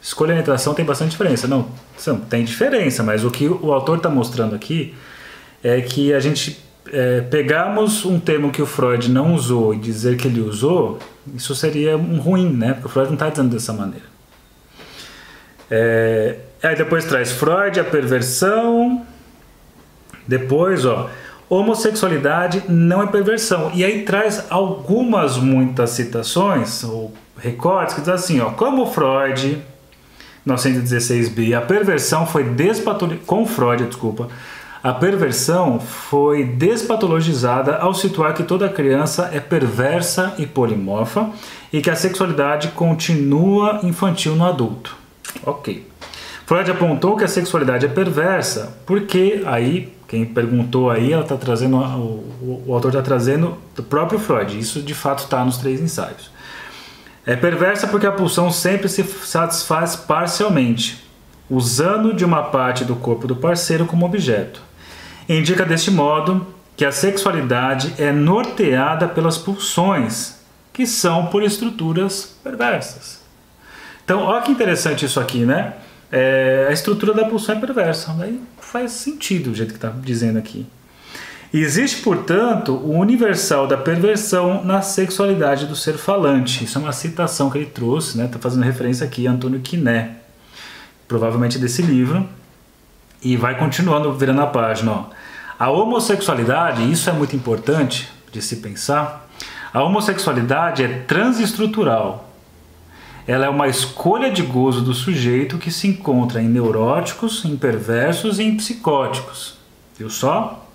Escolha 0.00 0.32
e 0.32 0.36
letração 0.36 0.74
tem 0.74 0.84
bastante 0.84 1.12
diferença. 1.12 1.46
Não, 1.46 1.68
não 2.06 2.20
tem 2.20 2.44
diferença, 2.44 3.02
mas 3.02 3.24
o 3.24 3.30
que 3.30 3.48
o 3.48 3.72
autor 3.72 3.98
está 3.98 4.10
mostrando 4.10 4.54
aqui 4.54 4.94
é 5.62 5.80
que 5.80 6.12
a 6.12 6.20
gente 6.20 6.60
é, 6.90 7.20
pegarmos 7.20 8.04
um 8.04 8.18
termo 8.18 8.50
que 8.50 8.60
o 8.60 8.66
Freud 8.66 9.10
não 9.10 9.34
usou 9.34 9.72
e 9.72 9.78
dizer 9.78 10.16
que 10.16 10.26
ele 10.26 10.40
usou, 10.40 10.98
isso 11.34 11.54
seria 11.54 11.96
um 11.96 12.18
ruim, 12.18 12.52
né? 12.52 12.74
Porque 12.74 12.86
o 12.86 12.90
Freud 12.90 13.08
não 13.08 13.14
está 13.14 13.30
dizendo 13.30 13.50
dessa 13.50 13.72
maneira. 13.72 14.11
É, 15.74 16.36
aí 16.62 16.76
depois 16.76 17.06
traz 17.06 17.32
Freud, 17.32 17.80
a 17.80 17.84
perversão. 17.84 19.06
Depois, 20.28 20.84
ó, 20.84 21.08
homossexualidade 21.48 22.64
não 22.68 23.02
é 23.02 23.06
perversão. 23.06 23.70
E 23.72 23.82
aí 23.82 24.02
traz 24.02 24.44
algumas, 24.50 25.38
muitas 25.38 25.88
citações 25.90 26.84
ou 26.84 27.14
recortes 27.38 27.94
que 27.94 28.02
diz 28.02 28.10
assim, 28.10 28.38
ó, 28.40 28.50
como 28.50 28.84
Freud, 28.84 29.62
916b, 30.46 31.56
a 31.56 31.62
perversão 31.62 32.26
foi 32.26 32.44
despatologizada, 32.44 33.26
com 33.26 33.46
Freud, 33.46 33.84
desculpa, 33.86 34.28
a 34.82 34.92
perversão 34.92 35.80
foi 35.80 36.44
despatologizada 36.44 37.76
ao 37.76 37.94
situar 37.94 38.34
que 38.34 38.42
toda 38.42 38.68
criança 38.68 39.30
é 39.32 39.40
perversa 39.40 40.34
e 40.36 40.46
polimorfa 40.46 41.30
e 41.72 41.80
que 41.80 41.88
a 41.88 41.96
sexualidade 41.96 42.68
continua 42.68 43.80
infantil 43.82 44.36
no 44.36 44.44
adulto. 44.44 45.01
Ok. 45.44 45.86
Freud 46.46 46.70
apontou 46.70 47.16
que 47.16 47.24
a 47.24 47.28
sexualidade 47.28 47.86
é 47.86 47.88
perversa, 47.88 48.76
porque 48.84 49.42
aí, 49.46 49.92
quem 50.06 50.24
perguntou 50.24 50.90
aí, 50.90 51.12
ela 51.12 51.24
tá 51.24 51.36
trazendo, 51.36 51.76
o, 51.78 52.24
o, 52.42 52.64
o 52.66 52.74
autor 52.74 52.88
está 52.90 53.02
trazendo 53.02 53.56
do 53.74 53.82
próprio 53.82 54.18
Freud, 54.18 54.58
isso 54.58 54.82
de 54.82 54.94
fato 54.94 55.20
está 55.20 55.44
nos 55.44 55.56
três 55.56 55.80
ensaios. 55.80 56.30
É 57.24 57.36
perversa 57.36 57.86
porque 57.86 58.06
a 58.06 58.12
pulsão 58.12 58.50
sempre 58.50 58.88
se 58.88 59.04
satisfaz 59.04 59.94
parcialmente, 59.94 61.08
usando 61.48 62.12
de 62.12 62.24
uma 62.24 62.42
parte 62.42 62.84
do 62.84 62.96
corpo 62.96 63.26
do 63.26 63.36
parceiro 63.36 63.86
como 63.86 64.04
objeto. 64.04 64.60
Indica 65.28 65.64
deste 65.64 65.90
modo 65.90 66.46
que 66.76 66.84
a 66.84 66.90
sexualidade 66.90 67.94
é 67.96 68.10
norteada 68.10 69.06
pelas 69.06 69.38
pulsões, 69.38 70.40
que 70.72 70.86
são 70.86 71.26
por 71.26 71.44
estruturas 71.44 72.36
perversas. 72.42 73.21
Então, 74.04 74.22
olha 74.22 74.42
que 74.42 74.50
interessante 74.50 75.04
isso 75.04 75.20
aqui, 75.20 75.44
né? 75.44 75.74
É, 76.10 76.66
a 76.68 76.72
estrutura 76.72 77.14
da 77.14 77.24
pulsão 77.24 77.56
é 77.56 77.60
perversa. 77.60 78.14
Aí 78.20 78.40
faz 78.60 78.92
sentido 78.92 79.50
o 79.50 79.54
jeito 79.54 79.70
que 79.70 79.78
está 79.78 79.88
dizendo 79.88 80.38
aqui. 80.38 80.66
Existe, 81.54 82.00
portanto, 82.00 82.72
o 82.72 82.92
universal 82.92 83.66
da 83.66 83.76
perversão 83.76 84.64
na 84.64 84.80
sexualidade 84.80 85.66
do 85.66 85.76
ser 85.76 85.98
falante. 85.98 86.64
Isso 86.64 86.78
é 86.78 86.80
uma 86.80 86.92
citação 86.92 87.50
que 87.50 87.58
ele 87.58 87.66
trouxe, 87.66 88.12
está 88.12 88.22
né? 88.22 88.28
Tá 88.28 88.38
fazendo 88.38 88.62
referência 88.62 89.04
aqui 89.04 89.26
a 89.26 89.32
Antônio 89.32 89.60
Quiné, 89.60 90.16
provavelmente 91.06 91.58
desse 91.58 91.82
livro. 91.82 92.26
E 93.22 93.36
vai 93.36 93.58
continuando 93.58 94.12
virando 94.14 94.40
a 94.40 94.46
página. 94.46 94.92
Ó. 94.92 95.04
A 95.58 95.70
homossexualidade, 95.70 96.90
isso 96.90 97.08
é 97.10 97.12
muito 97.12 97.36
importante 97.36 98.10
de 98.32 98.40
se 98.40 98.56
pensar, 98.56 99.28
a 99.72 99.82
homossexualidade 99.82 100.82
é 100.82 100.88
transestrutural, 101.06 102.31
ela 103.26 103.46
é 103.46 103.48
uma 103.48 103.68
escolha 103.68 104.30
de 104.30 104.42
gozo 104.42 104.80
do 104.80 104.92
sujeito 104.92 105.58
que 105.58 105.70
se 105.70 105.86
encontra 105.86 106.42
em 106.42 106.48
neuróticos, 106.48 107.44
em 107.44 107.56
perversos 107.56 108.38
e 108.38 108.42
em 108.42 108.56
psicóticos. 108.56 109.56
Viu 109.96 110.10
só? 110.10 110.66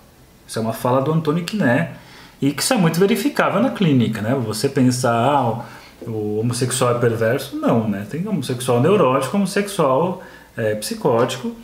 Isso 0.46 0.58
é 0.58 0.62
uma 0.62 0.72
fala 0.72 1.02
do 1.02 1.12
Antônio 1.12 1.44
Quiné 1.44 1.92
e 2.40 2.52
que 2.52 2.62
isso 2.62 2.72
é 2.72 2.76
muito 2.76 2.98
verificável 2.98 3.60
na 3.60 3.70
clínica, 3.70 4.22
né? 4.22 4.34
Você 4.46 4.68
pensar, 4.68 5.12
ah, 5.12 5.64
o 6.02 6.38
homossexual 6.40 6.96
é 6.96 6.98
perverso? 6.98 7.56
Não, 7.56 7.86
né? 7.86 8.06
Tem 8.08 8.26
homossexual 8.26 8.80
neurótico, 8.80 9.36
homossexual 9.36 10.22
é, 10.56 10.74
psicótico. 10.76 11.54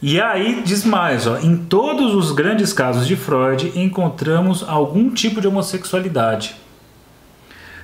E 0.00 0.20
aí 0.20 0.62
diz 0.62 0.84
mais, 0.84 1.26
ó, 1.26 1.38
em 1.38 1.56
todos 1.56 2.14
os 2.14 2.30
grandes 2.30 2.72
casos 2.72 3.06
de 3.06 3.16
Freud 3.16 3.72
encontramos 3.74 4.62
algum 4.62 5.10
tipo 5.10 5.40
de 5.40 5.48
homossexualidade 5.48 6.54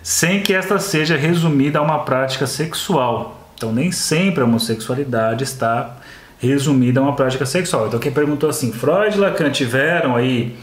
sem 0.02 0.42
que 0.42 0.54
esta 0.54 0.78
seja 0.78 1.16
resumida 1.16 1.78
a 1.78 1.82
uma 1.82 2.00
prática 2.00 2.46
sexual. 2.46 3.40
Então, 3.54 3.72
nem 3.72 3.92
sempre 3.92 4.42
a 4.42 4.46
homossexualidade 4.46 5.44
está 5.44 5.96
resumida 6.38 7.00
a 7.00 7.02
uma 7.02 7.14
prática 7.14 7.44
sexual. 7.44 7.88
Então, 7.88 8.00
quem 8.00 8.10
perguntou 8.10 8.48
assim, 8.48 8.72
Freud 8.72 9.16
e 9.16 9.20
Lacan 9.20 9.50
tiveram 9.50 10.16
aí 10.16 10.56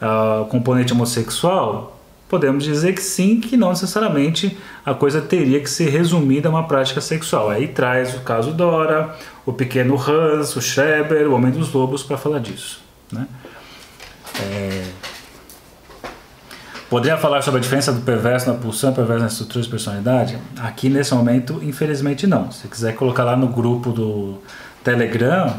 uh, 0.00 0.44
componente 0.46 0.92
homossexual? 0.92 1.98
Podemos 2.28 2.64
dizer 2.64 2.94
que 2.94 3.02
sim, 3.02 3.40
que 3.40 3.56
não 3.56 3.70
necessariamente 3.70 4.56
a 4.84 4.94
coisa 4.94 5.20
teria 5.20 5.60
que 5.60 5.68
ser 5.68 5.88
resumida 5.90 6.48
a 6.48 6.50
uma 6.50 6.66
prática 6.66 7.00
sexual. 7.00 7.50
Aí 7.50 7.68
traz 7.68 8.14
o 8.14 8.20
caso 8.20 8.52
Dora, 8.52 9.14
o 9.44 9.52
pequeno 9.52 9.96
Hans, 9.96 10.54
o 10.56 10.60
Schreber, 10.60 11.28
o 11.28 11.34
Homem 11.34 11.50
dos 11.50 11.72
Lobos 11.72 12.02
para 12.02 12.16
falar 12.18 12.38
disso. 12.38 12.80
Né? 13.10 13.26
É... 14.40 14.84
Poderia 16.92 17.16
falar 17.16 17.40
sobre 17.40 17.58
a 17.58 17.62
diferença 17.62 17.90
do 17.90 18.02
perverso 18.02 18.52
na 18.52 18.58
pulsão 18.58 18.92
e 18.92 18.94
perverso 18.94 19.22
na 19.22 19.26
estrutura 19.26 19.64
de 19.64 19.70
personalidade? 19.70 20.38
Aqui 20.60 20.90
nesse 20.90 21.14
momento, 21.14 21.58
infelizmente 21.62 22.26
não. 22.26 22.52
Se 22.52 22.68
quiser 22.68 22.94
colocar 22.94 23.24
lá 23.24 23.34
no 23.34 23.48
grupo 23.48 23.90
do 23.90 24.42
Telegram, 24.84 25.58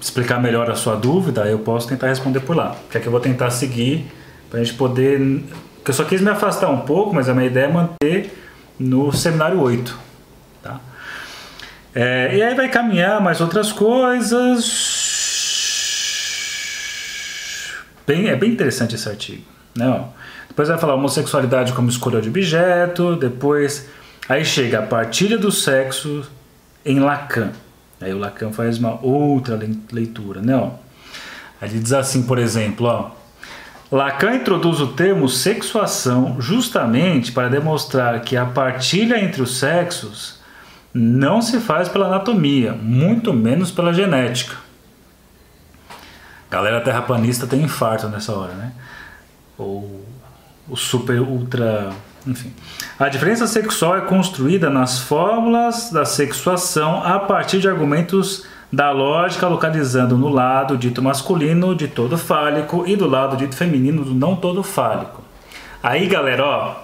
explicar 0.00 0.42
melhor 0.42 0.68
a 0.68 0.74
sua 0.74 0.96
dúvida, 0.96 1.46
eu 1.46 1.60
posso 1.60 1.86
tentar 1.86 2.08
responder 2.08 2.40
por 2.40 2.56
lá. 2.56 2.74
Que 2.90 2.98
é 2.98 3.00
que 3.00 3.06
eu 3.06 3.12
vou 3.12 3.20
tentar 3.20 3.50
seguir 3.50 4.12
para 4.50 4.58
a 4.58 4.64
gente 4.64 4.76
poder. 4.76 5.44
Que 5.84 5.92
eu 5.92 5.94
só 5.94 6.02
quis 6.02 6.20
me 6.20 6.30
afastar 6.30 6.68
um 6.70 6.80
pouco, 6.80 7.14
mas 7.14 7.28
a 7.28 7.34
minha 7.34 7.46
ideia 7.46 7.66
é 7.66 7.72
manter 7.72 8.36
no 8.76 9.12
seminário 9.12 9.60
8. 9.60 9.96
Tá? 10.60 10.80
É, 11.94 12.36
e 12.36 12.42
aí 12.42 12.52
vai 12.56 12.68
caminhar 12.68 13.20
mais 13.20 13.40
outras 13.40 13.70
coisas. 13.70 14.64
Bem, 18.04 18.26
é 18.26 18.34
bem 18.34 18.50
interessante 18.50 18.96
esse 18.96 19.08
artigo. 19.08 19.44
Né? 19.76 20.04
Depois 20.54 20.68
vai 20.68 20.78
falar 20.78 20.94
homossexualidade 20.94 21.72
como 21.72 21.88
escolha 21.88 22.20
de 22.20 22.28
objeto. 22.28 23.16
Depois, 23.16 23.88
aí 24.28 24.44
chega 24.44 24.78
a 24.78 24.82
partilha 24.82 25.36
do 25.36 25.50
sexo 25.50 26.24
em 26.86 27.00
Lacan. 27.00 27.50
Aí 28.00 28.14
o 28.14 28.18
Lacan 28.18 28.52
faz 28.52 28.78
uma 28.78 29.04
outra 29.04 29.58
leitura. 29.90 30.40
Né? 30.40 30.54
Ó. 30.56 30.70
Ele 31.60 31.80
diz 31.80 31.92
assim, 31.92 32.22
por 32.22 32.38
exemplo, 32.38 32.86
ó, 32.86 33.10
Lacan 33.90 34.36
introduz 34.36 34.80
o 34.80 34.92
termo 34.92 35.28
sexuação 35.28 36.40
justamente 36.40 37.32
para 37.32 37.48
demonstrar 37.48 38.20
que 38.20 38.36
a 38.36 38.46
partilha 38.46 39.18
entre 39.18 39.42
os 39.42 39.58
sexos 39.58 40.38
não 40.92 41.42
se 41.42 41.58
faz 41.58 41.88
pela 41.88 42.06
anatomia, 42.06 42.74
muito 42.74 43.32
menos 43.32 43.72
pela 43.72 43.92
genética. 43.92 44.54
Galera 46.48 46.80
terraplanista 46.80 47.48
tem 47.48 47.62
infarto 47.62 48.08
nessa 48.08 48.32
hora, 48.32 48.52
né? 48.54 48.72
Ou 49.58 50.03
o 50.68 50.76
super 50.76 51.20
ultra, 51.20 51.90
enfim. 52.26 52.52
A 52.98 53.08
diferença 53.08 53.46
sexual 53.46 53.96
é 53.96 54.00
construída 54.02 54.70
nas 54.70 54.98
fórmulas 54.98 55.90
da 55.90 56.04
sexuação 56.04 57.02
a 57.04 57.18
partir 57.18 57.60
de 57.60 57.68
argumentos 57.68 58.46
da 58.72 58.90
lógica 58.90 59.46
localizando 59.46 60.16
no 60.18 60.28
lado 60.28 60.76
dito 60.76 61.00
masculino 61.00 61.74
de 61.74 61.86
todo 61.86 62.18
fálico 62.18 62.84
e 62.86 62.96
do 62.96 63.08
lado 63.08 63.36
dito 63.36 63.54
feminino 63.54 64.04
do 64.04 64.14
não 64.14 64.34
todo 64.34 64.62
fálico. 64.62 65.22
Aí, 65.82 66.06
galera, 66.06 66.44
ó, 66.44 66.76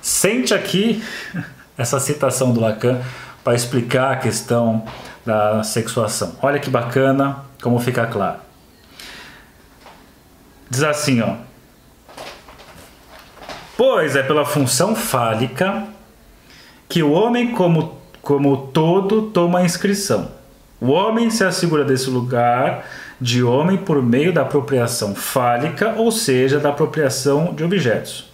sente 0.00 0.52
aqui 0.54 1.02
essa 1.76 2.00
citação 2.00 2.52
do 2.52 2.60
Lacan 2.60 3.00
para 3.44 3.54
explicar 3.54 4.12
a 4.12 4.16
questão 4.16 4.84
da 5.24 5.62
sexuação. 5.62 6.34
Olha 6.42 6.58
que 6.58 6.70
bacana, 6.70 7.44
como 7.62 7.78
fica 7.78 8.06
claro. 8.06 8.38
Diz 10.68 10.82
assim, 10.82 11.20
ó. 11.20 11.49
Pois 13.80 14.14
é 14.14 14.22
pela 14.22 14.44
função 14.44 14.94
fálica 14.94 15.84
que 16.86 17.02
o 17.02 17.12
homem 17.12 17.52
como, 17.52 17.98
como 18.20 18.66
todo 18.66 19.30
toma 19.30 19.60
a 19.60 19.64
inscrição. 19.64 20.32
O 20.78 20.90
homem 20.90 21.30
se 21.30 21.42
assegura 21.42 21.82
desse 21.82 22.10
lugar 22.10 22.84
de 23.18 23.42
homem 23.42 23.78
por 23.78 24.02
meio 24.02 24.34
da 24.34 24.42
apropriação 24.42 25.14
fálica, 25.14 25.94
ou 25.96 26.12
seja, 26.12 26.60
da 26.60 26.68
apropriação 26.68 27.54
de 27.54 27.64
objetos. 27.64 28.30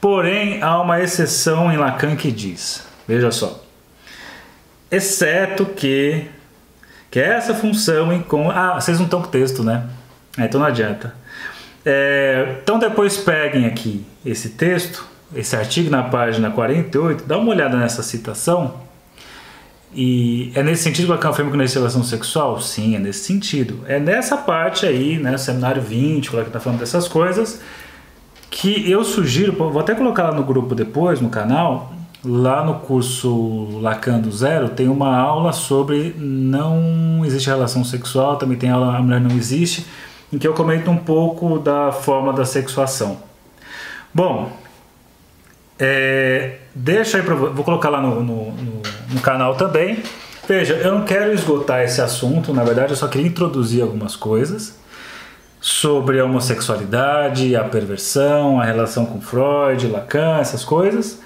Porém, 0.00 0.62
há 0.62 0.80
uma 0.80 0.98
exceção 0.98 1.70
em 1.70 1.76
Lacan 1.76 2.16
que 2.16 2.32
diz: 2.32 2.86
veja 3.06 3.30
só, 3.30 3.62
exceto 4.90 5.66
que 5.66 6.26
que 7.10 7.20
essa 7.20 7.54
função 7.54 8.08
ah, 8.54 8.80
vocês 8.80 8.96
não 8.96 9.04
estão 9.04 9.20
com 9.20 9.28
texto, 9.28 9.62
né? 9.62 9.86
Então 10.38 10.58
não 10.58 10.66
adianta. 10.66 11.22
É, 11.84 12.56
então 12.62 12.78
depois 12.78 13.16
peguem 13.16 13.66
aqui 13.66 14.04
esse 14.24 14.50
texto, 14.50 15.04
esse 15.34 15.54
artigo 15.54 15.90
na 15.90 16.02
página 16.02 16.50
48, 16.50 17.24
dá 17.26 17.36
uma 17.36 17.50
olhada 17.50 17.76
nessa 17.76 18.02
citação. 18.02 18.82
E 19.94 20.50
é 20.54 20.62
nesse 20.62 20.82
sentido 20.82 21.06
que 21.06 21.12
Lacan 21.12 21.30
afirma 21.30 21.50
que 21.50 21.56
não 21.56 21.62
existe 21.62 21.78
relação 21.78 22.02
sexual? 22.02 22.60
Sim, 22.60 22.96
é 22.96 22.98
nesse 22.98 23.24
sentido. 23.24 23.80
É 23.86 24.00
nessa 24.00 24.36
parte 24.36 24.86
aí, 24.86 25.18
né, 25.18 25.36
seminário 25.38 25.80
20, 25.80 26.30
que 26.30 26.36
está 26.36 26.58
falando 26.58 26.80
dessas 26.80 27.06
coisas, 27.06 27.60
que 28.50 28.90
eu 28.90 29.04
sugiro, 29.04 29.52
vou 29.52 29.78
até 29.78 29.94
colocar 29.94 30.24
lá 30.24 30.32
no 30.32 30.42
grupo 30.42 30.74
depois, 30.74 31.20
no 31.20 31.28
canal, 31.28 31.92
lá 32.24 32.64
no 32.64 32.76
curso 32.76 33.78
Lacan 33.80 34.20
do 34.20 34.32
Zero, 34.32 34.70
tem 34.70 34.88
uma 34.88 35.16
aula 35.16 35.52
sobre 35.52 36.14
não 36.18 37.24
existe 37.24 37.48
relação 37.48 37.84
sexual, 37.84 38.36
também 38.36 38.56
tem 38.56 38.70
aula 38.70 38.96
A 38.96 39.02
Mulher 39.02 39.20
Não 39.20 39.36
Existe, 39.36 39.86
em 40.34 40.38
que 40.38 40.48
eu 40.48 40.52
comento 40.52 40.90
um 40.90 40.96
pouco 40.96 41.60
da 41.60 41.92
forma 41.92 42.32
da 42.32 42.44
sexuação. 42.44 43.18
Bom, 44.12 44.50
é, 45.78 46.56
deixa 46.74 47.18
aí 47.18 47.22
pra, 47.22 47.34
vou 47.34 47.64
colocar 47.64 47.88
lá 47.88 48.00
no, 48.00 48.20
no, 48.20 48.52
no, 48.52 48.82
no 49.12 49.20
canal 49.20 49.54
também. 49.54 50.02
Veja, 50.46 50.74
eu 50.74 50.92
não 50.92 51.04
quero 51.04 51.32
esgotar 51.32 51.82
esse 51.82 52.00
assunto, 52.00 52.52
na 52.52 52.64
verdade 52.64 52.92
eu 52.92 52.96
só 52.96 53.06
queria 53.08 53.26
introduzir 53.26 53.82
algumas 53.82 54.14
coisas 54.16 54.78
sobre 55.60 56.20
a 56.20 56.24
homossexualidade, 56.24 57.56
a 57.56 57.64
perversão, 57.64 58.60
a 58.60 58.64
relação 58.64 59.06
com 59.06 59.20
Freud, 59.20 59.86
Lacan, 59.86 60.38
essas 60.38 60.64
coisas. 60.64 61.20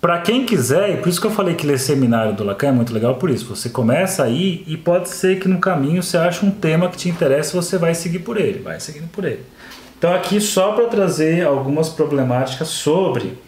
Para 0.00 0.20
quem 0.20 0.44
quiser, 0.44 0.90
e 0.90 0.96
por 0.98 1.08
isso 1.08 1.20
que 1.20 1.26
eu 1.26 1.30
falei 1.30 1.54
que 1.54 1.66
ler 1.66 1.78
seminário 1.78 2.34
do 2.34 2.44
Lacan 2.44 2.68
é 2.68 2.72
muito 2.72 2.92
legal, 2.92 3.14
por 3.14 3.30
isso. 3.30 3.46
Você 3.46 3.68
começa 3.68 4.22
aí 4.22 4.62
e 4.66 4.76
pode 4.76 5.08
ser 5.08 5.40
que 5.40 5.48
no 5.48 5.58
caminho 5.58 6.02
você 6.02 6.16
ache 6.16 6.44
um 6.44 6.50
tema 6.50 6.88
que 6.88 6.96
te 6.96 7.08
interessa 7.08 7.60
você 7.60 7.78
vai 7.78 7.94
seguir 7.94 8.20
por 8.20 8.36
ele, 8.36 8.60
vai 8.60 8.78
seguindo 8.78 9.08
por 9.08 9.24
ele. 9.24 9.40
Então 9.98 10.14
aqui 10.14 10.40
só 10.40 10.72
para 10.72 10.86
trazer 10.86 11.44
algumas 11.46 11.88
problemáticas 11.88 12.68
sobre 12.68 13.38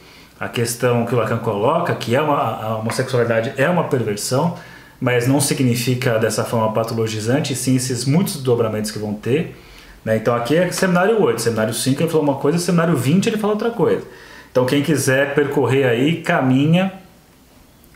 a 0.40 0.48
questão 0.48 1.04
que 1.04 1.14
o 1.14 1.18
Lacan 1.18 1.38
coloca, 1.38 1.94
que 1.94 2.14
é 2.14 2.20
uma, 2.20 2.36
a 2.36 2.76
homossexualidade 2.78 3.52
é 3.56 3.68
uma 3.68 3.84
perversão, 3.84 4.56
mas 5.00 5.26
não 5.26 5.40
significa 5.40 6.18
dessa 6.18 6.44
forma 6.44 6.72
patologizante, 6.72 7.54
sim 7.54 7.76
esses 7.76 8.04
muitos 8.04 8.42
dobramentos 8.42 8.90
que 8.90 8.98
vão 8.98 9.14
ter. 9.14 9.56
Né? 10.04 10.16
Então 10.16 10.34
aqui 10.34 10.56
é 10.56 10.70
seminário 10.72 11.20
8, 11.20 11.40
seminário 11.40 11.74
5 11.74 12.02
ele 12.02 12.08
falou 12.08 12.24
uma 12.24 12.36
coisa, 12.36 12.58
seminário 12.58 12.96
20 12.96 13.26
ele 13.26 13.36
fala 13.36 13.52
outra 13.52 13.70
coisa. 13.70 14.04
Então 14.50 14.66
quem 14.66 14.82
quiser 14.82 15.34
percorrer 15.34 15.86
aí, 15.86 16.22
caminha. 16.22 16.92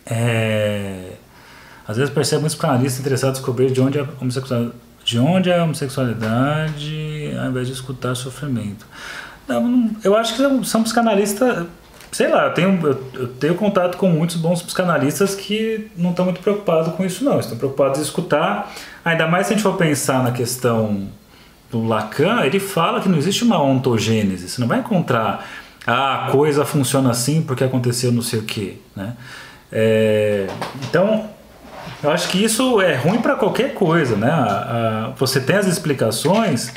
É... 0.07 1.13
Às 1.87 1.97
vezes 1.97 2.13
percebe 2.13 2.41
muitos 2.41 2.55
psicanalistas 2.55 3.01
interessados 3.01 3.39
em 3.39 3.43
descobrir 3.43 3.71
de 3.71 3.81
onde 3.81 3.99
a 3.99 4.07
homossexualidade, 4.21 4.75
de 5.05 5.19
onde 5.19 5.51
é 5.51 5.59
a 5.59 5.65
homossexualidade, 5.65 7.35
ao 7.39 7.51
invés 7.51 7.67
de 7.67 7.73
escutar 7.73 8.15
sofrimento. 8.15 8.87
Não, 9.49 9.67
não, 9.67 9.91
eu 10.05 10.17
acho 10.17 10.37
que 10.37 10.65
são 10.65 10.83
psicanalistas, 10.83 11.67
sei 12.13 12.29
lá, 12.29 12.47
eu 12.47 12.55
tenho, 12.55 12.87
eu, 12.87 13.05
eu, 13.15 13.29
tenho 13.29 13.55
contato 13.57 13.97
com 13.97 14.09
muitos 14.09 14.37
bons 14.37 14.63
psicanalistas 14.63 15.35
que 15.35 15.91
não 15.97 16.11
estão 16.11 16.25
muito 16.25 16.41
preocupados 16.41 16.95
com 16.95 17.05
isso 17.05 17.25
não, 17.25 17.41
estão 17.41 17.59
preocupados 17.59 17.99
em 17.99 18.03
escutar, 18.03 18.73
ainda 19.05 19.27
mais 19.27 19.47
se 19.49 19.53
a 19.53 19.57
gente 19.57 19.63
for 19.63 19.77
pensar 19.77 20.23
na 20.23 20.31
questão 20.31 21.09
do 21.71 21.85
Lacan, 21.85 22.45
ele 22.45 22.61
fala 22.61 23.01
que 23.01 23.09
não 23.09 23.19
existe 23.19 23.43
uma 23.43 23.61
ontogênese, 23.61 24.49
você 24.49 24.61
não 24.61 24.69
vai 24.69 24.79
encontrar 24.79 25.47
ah, 25.87 26.27
a 26.27 26.31
coisa 26.31 26.65
funciona 26.65 27.11
assim 27.11 27.43
porque 27.43 27.65
aconteceu 27.65 28.13
não 28.13 28.23
sei 28.23 28.39
o 28.39 28.43
que, 28.43 28.81
né? 28.95 29.17
É, 29.71 30.47
então, 30.89 31.31
eu 32.03 32.11
acho 32.11 32.29
que 32.29 32.43
isso 32.45 32.81
é 32.81 32.95
ruim 32.95 33.21
para 33.21 33.35
qualquer 33.37 33.75
coisa, 33.75 34.17
né? 34.17 34.31
A, 34.31 35.07
a, 35.07 35.11
você 35.17 35.41
tem 35.41 35.57
as 35.57 35.67
explicações, 35.67 36.73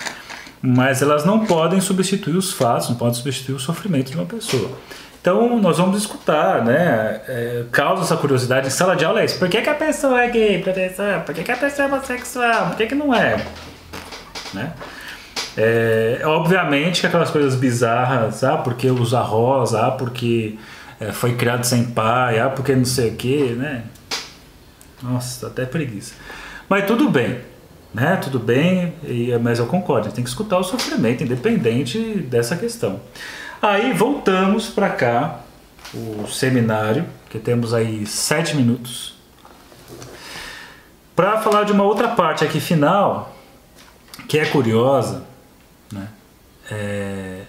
mas 0.62 1.01
elas 1.01 1.26
não 1.26 1.45
podem 1.45 1.82
substituir 1.82 2.38
os 2.38 2.53
fatos, 2.53 2.89
não 2.89 2.95
podem 2.95 3.14
substituir 3.14 3.56
o 3.56 3.60
sofrimento 3.60 4.12
de 4.12 4.18
uma 4.18 4.26
pessoa. 4.26 4.72
Então, 5.20 5.60
nós 5.60 5.80
vamos 5.80 5.97
escutar, 5.97 6.64
né? 6.64 7.22
É, 7.28 7.64
causa 7.72 8.03
essa 8.03 8.16
curiosidade 8.16 8.68
em 8.68 8.70
sala 8.70 8.95
de 8.95 9.03
aula 9.03 9.22
é 9.22 9.26
isso. 9.26 9.39
Por 9.39 9.49
que, 9.49 9.62
que 9.62 9.70
a 9.70 9.74
pessoa 9.74 10.22
é 10.22 10.30
gay, 10.30 10.62
professor? 10.62 11.22
Por 11.22 11.34
que, 11.34 11.43
que 11.43 11.51
a 11.51 11.58
pessoa 11.58 11.88
é 11.88 11.91
homossexual? 11.91 12.68
Por 12.68 12.78
que, 12.78 12.86
que 12.86 12.95
não 12.95 13.14
é? 13.14 13.43
Né? 14.53 14.72
É, 15.58 16.22
obviamente 16.26 17.01
que 17.01 17.08
aquelas 17.08 17.32
coisas 17.32 17.56
bizarras, 17.56 18.43
ah, 18.43 18.58
porque 18.58 18.89
usa 18.89 19.22
rosa, 19.22 19.88
ah, 19.88 19.91
porque 19.91 20.58
é, 20.99 21.12
foi 21.12 21.36
criado 21.36 21.64
sem 21.64 21.86
pai, 21.86 22.39
ah, 22.39 22.49
porque 22.49 22.76
não 22.76 22.86
sei 22.86 23.10
o 23.10 23.16
que, 23.16 23.53
né? 23.53 23.84
Nossa, 25.01 25.47
até 25.47 25.66
preguiça. 25.66 26.14
Mas 26.68 26.86
tudo 26.86 27.10
bem, 27.10 27.39
né? 27.93 28.18
Tudo 28.18 28.39
bem, 28.39 28.93
e, 29.03 29.38
mas 29.41 29.60
eu 29.60 29.66
concordo, 29.66 30.12
tem 30.12 30.24
que 30.24 30.30
escutar 30.30 30.58
o 30.58 30.64
sofrimento, 30.64 31.24
independente 31.24 31.99
dessa 31.99 32.58
questão. 32.58 32.99
Aí 33.62 33.93
voltamos 33.93 34.68
para 34.68 34.89
cá, 34.89 35.39
o 35.93 36.28
seminário, 36.28 37.06
que 37.30 37.39
temos 37.39 37.74
aí 37.74 38.06
sete 38.06 38.56
minutos, 38.56 39.16
para 41.16 41.39
falar 41.39 41.64
de 41.64 41.72
uma 41.72 41.86
outra 41.86 42.10
parte 42.10 42.43
aqui 42.43 42.60
final, 42.60 43.34
que 44.28 44.38
é 44.38 44.45
curiosa? 44.45 45.34
É, 46.70 47.41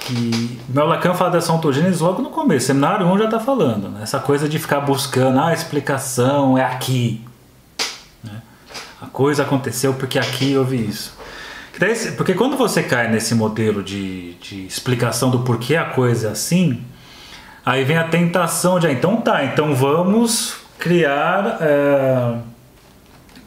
que 0.00 0.60
Mel 0.68 0.86
Lacan 0.86 1.14
fala 1.14 1.30
dessa 1.30 1.52
ontogênese 1.52 2.02
logo 2.02 2.22
no 2.22 2.30
começo, 2.30 2.66
seminário 2.66 3.06
1 3.06 3.18
já 3.18 3.24
está 3.26 3.40
falando, 3.40 3.88
né? 3.88 4.00
essa 4.02 4.18
coisa 4.18 4.48
de 4.48 4.58
ficar 4.58 4.80
buscando, 4.80 5.38
ah, 5.38 5.48
a 5.48 5.52
explicação 5.54 6.58
é 6.58 6.64
aqui. 6.64 7.24
Né? 8.22 8.42
A 9.00 9.06
coisa 9.06 9.42
aconteceu 9.42 9.94
porque 9.94 10.18
aqui 10.18 10.56
houve 10.56 10.76
isso. 10.76 11.16
Porque 12.16 12.34
quando 12.34 12.56
você 12.56 12.82
cai 12.82 13.10
nesse 13.10 13.34
modelo 13.34 13.82
de, 13.82 14.34
de 14.34 14.66
explicação 14.66 15.30
do 15.30 15.40
porquê 15.40 15.76
a 15.76 15.86
coisa 15.86 16.28
é 16.28 16.30
assim, 16.32 16.82
aí 17.64 17.82
vem 17.84 17.96
a 17.96 18.08
tentação 18.08 18.78
de, 18.78 18.86
ah, 18.86 18.92
então 18.92 19.16
tá, 19.16 19.44
então 19.44 19.74
vamos 19.74 20.56
criar 20.78 21.58
é, 21.60 22.34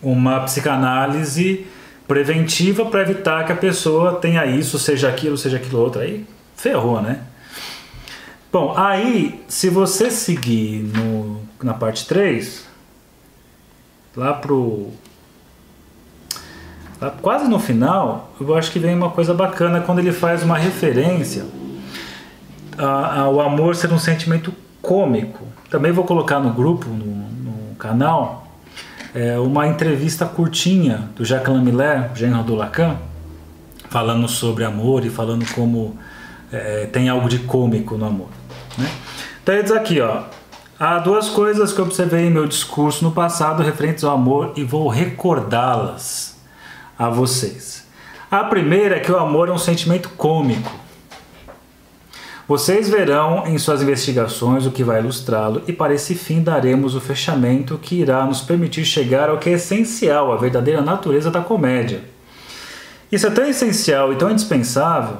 uma 0.02 0.40
psicanálise 0.42 1.68
preventiva 2.08 2.86
para 2.86 3.02
evitar 3.02 3.46
que 3.46 3.52
a 3.52 3.56
pessoa 3.56 4.16
tenha 4.16 4.46
isso, 4.46 4.78
seja 4.78 5.10
aquilo, 5.10 5.38
seja 5.38 5.58
aquilo 5.58 5.80
outro. 5.80 6.02
Aí 6.02 6.26
ferrou, 6.56 7.02
né? 7.02 7.22
Bom, 8.52 8.74
aí 8.78 9.44
se 9.48 9.70
você 9.70 10.10
seguir 10.10 10.84
no, 10.84 11.42
na 11.62 11.74
parte 11.74 12.08
3, 12.08 12.66
lá 14.16 14.34
pro. 14.34 14.92
Lá 17.02 17.12
quase 17.12 17.50
no 17.50 17.60
final, 17.60 18.34
eu 18.40 18.56
acho 18.56 18.72
que 18.72 18.80
vem 18.80 18.96
uma 18.96 19.10
coisa 19.10 19.34
bacana 19.34 19.82
quando 19.82 20.00
ele 20.00 20.14
faz 20.14 20.44
uma 20.44 20.58
referência 20.58 21.46
ao 22.78 23.42
amor 23.42 23.76
ser 23.76 23.92
um 23.92 24.00
sentimento 24.00 24.54
cômico. 24.82 25.46
Também 25.70 25.92
vou 25.92 26.06
colocar 26.06 26.40
no 26.40 26.52
grupo, 26.54 26.88
no, 26.88 27.06
no 27.06 27.76
canal, 27.76 28.45
é, 29.16 29.40
uma 29.40 29.66
entrevista 29.66 30.26
curtinha 30.26 31.10
do 31.16 31.24
Jacques 31.24 31.58
Miller, 31.62 32.12
genro 32.14 32.44
do 32.44 32.54
Lacan, 32.54 32.98
falando 33.90 34.28
sobre 34.28 34.66
amor 34.66 35.06
e 35.06 35.10
falando 35.10 35.46
como 35.54 35.98
é, 36.52 36.86
tem 36.88 37.08
algo 37.08 37.30
de 37.30 37.40
cômico 37.40 37.98
no 37.98 38.06
amor. 38.06 38.28
Né? 38.78 38.92
Então 39.42 39.56
ele 39.56 39.64
diz 39.64 39.72
aqui, 39.72 40.02
ó, 40.02 40.24
há 40.78 41.00
duas 41.00 41.30
coisas 41.30 41.72
que 41.72 41.82
observei 41.82 42.28
em 42.28 42.30
meu 42.30 42.46
discurso 42.46 43.06
no 43.06 43.12
passado 43.12 43.64
referentes 43.64 44.04
ao 44.04 44.14
amor 44.14 44.52
e 44.58 44.66
vou 44.66 44.90
recordá-las 44.90 46.38
a 47.00 47.10
vocês. 47.10 47.88
A 48.30 48.44
primeira 48.44 48.98
é 48.98 49.00
que 49.00 49.12
o 49.12 49.18
amor 49.18 49.48
é 49.48 49.52
um 49.54 49.58
sentimento 49.58 50.10
cômico. 50.10 50.85
Vocês 52.48 52.88
verão 52.88 53.48
em 53.48 53.58
suas 53.58 53.82
investigações 53.82 54.68
o 54.68 54.72
que 54.72 54.84
vai 54.84 55.00
ilustrá-lo, 55.00 55.64
e 55.68 55.74
para 55.74 55.96
esse 55.96 56.14
fim 56.14 56.44
daremos 56.44 56.94
o 56.94 57.02
fechamento 57.02 57.80
que 57.80 57.96
irá 57.96 58.24
nos 58.24 58.42
permitir 58.42 58.86
chegar 58.86 59.30
ao 59.30 59.40
que 59.40 59.50
é 59.50 59.54
essencial, 59.54 60.32
a 60.32 60.38
verdadeira 60.38 60.80
natureza 60.80 61.32
da 61.32 61.42
comédia. 61.42 62.04
Isso 63.12 63.26
é 63.26 63.32
tão 63.32 63.46
essencial 63.46 64.14
e 64.14 64.16
tão 64.16 64.30
indispensável 64.30 65.18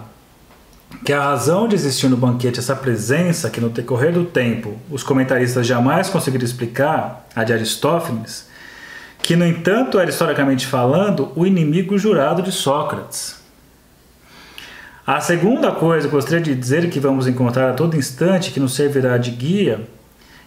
que 1.04 1.12
a 1.12 1.24
razão 1.24 1.68
de 1.68 1.74
existir 1.74 2.08
no 2.10 2.16
banquete 2.16 2.60
essa 2.60 2.76
presença 2.76 3.50
que 3.50 3.60
no 3.60 3.70
decorrer 3.70 4.14
do 4.14 4.26
tempo 4.26 4.78
os 4.92 5.02
comentaristas 5.02 5.66
jamais 5.66 6.10
conseguiram 6.10 6.46
explicar, 6.46 7.28
a 7.36 7.44
de 7.44 7.54
Aristófanes, 7.54 8.48
que 9.24 9.36
no 9.36 9.48
entanto 9.48 9.98
era 9.98 10.12
historicamente 10.12 10.68
falando 10.68 11.32
o 11.36 11.44
inimigo 11.44 11.98
jurado 11.98 12.44
de 12.44 12.52
Sócrates. 12.52 13.45
A 15.08 15.22
segunda 15.22 15.72
coisa 15.72 16.08
que 16.08 16.16
gostaria 16.16 16.42
de 16.42 16.56
dizer 16.56 16.90
que 16.90 17.00
vamos 17.00 17.28
encontrar 17.28 17.70
a 17.70 17.74
todo 17.74 17.96
instante, 17.96 18.52
que 18.52 18.60
nos 18.60 18.74
servirá 18.74 19.20
de 19.20 19.30
guia, 19.30 19.88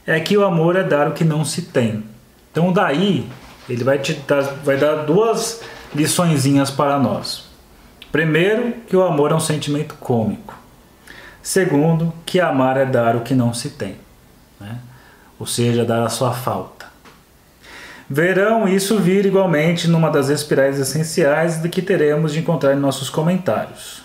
é 0.05 0.19
que 0.19 0.37
o 0.37 0.45
amor 0.45 0.75
é 0.75 0.83
dar 0.83 1.07
o 1.07 1.13
que 1.13 1.23
não 1.23 1.45
se 1.45 1.63
tem. 1.63 2.03
Então 2.51 2.73
daí 2.73 3.29
ele 3.69 3.85
vai, 3.85 4.01
te 4.01 4.15
dar, 4.15 4.43
vai 4.65 4.77
dar 4.77 5.05
duas 5.05 5.61
liçõezinhas 5.95 6.73
para 6.73 6.99
nós. 6.99 7.47
Primeiro, 8.11 8.73
que 8.89 8.97
o 8.97 9.03
amor 9.05 9.31
é 9.31 9.35
um 9.35 9.41
sentimento 9.41 9.95
cômico. 9.95 10.59
Segundo, 11.41 12.13
que 12.27 12.41
amar 12.41 12.77
é 12.77 12.85
dar 12.85 13.15
o 13.15 13.21
que 13.21 13.35
não 13.35 13.55
se 13.55 13.71
tem, 13.71 13.97
né? 14.61 14.79
ou 15.39 15.47
seja, 15.47 15.85
dar 15.85 16.03
a 16.03 16.09
sua 16.09 16.33
falta. 16.33 16.87
Verão 18.11 18.67
isso 18.67 18.99
vir 18.99 19.25
igualmente 19.25 19.87
numa 19.87 20.11
das 20.11 20.31
espirais 20.31 20.81
essenciais 20.81 21.63
de 21.63 21.69
que 21.69 21.81
teremos 21.81 22.33
de 22.33 22.41
encontrar 22.41 22.75
em 22.75 22.79
nossos 22.79 23.09
comentários. 23.09 23.98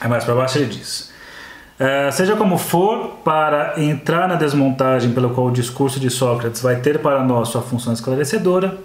Aí 0.00 0.08
mais 0.08 0.24
para 0.24 0.34
baixo 0.34 0.58
ele 0.58 0.66
diz: 0.66 1.12
é, 1.78 2.10
Seja 2.10 2.34
como 2.34 2.56
for, 2.56 3.18
para 3.22 3.74
entrar 3.76 4.26
na 4.26 4.34
desmontagem 4.34 5.12
pelo 5.12 5.30
qual 5.30 5.48
o 5.48 5.52
discurso 5.52 6.00
de 6.00 6.08
Sócrates 6.08 6.62
vai 6.62 6.76
ter 6.76 7.00
para 7.00 7.22
nós 7.22 7.48
sua 7.48 7.60
função 7.60 7.92
esclarecedora, 7.92 8.78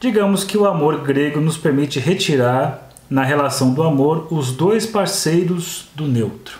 digamos 0.00 0.42
que 0.42 0.56
o 0.56 0.66
amor 0.66 1.02
grego 1.02 1.40
nos 1.40 1.58
permite 1.58 2.00
retirar 2.00 2.88
na 3.10 3.22
relação 3.22 3.74
do 3.74 3.82
amor 3.82 4.28
os 4.30 4.52
dois 4.52 4.86
parceiros 4.86 5.88
do 5.94 6.06
neutro. 6.06 6.58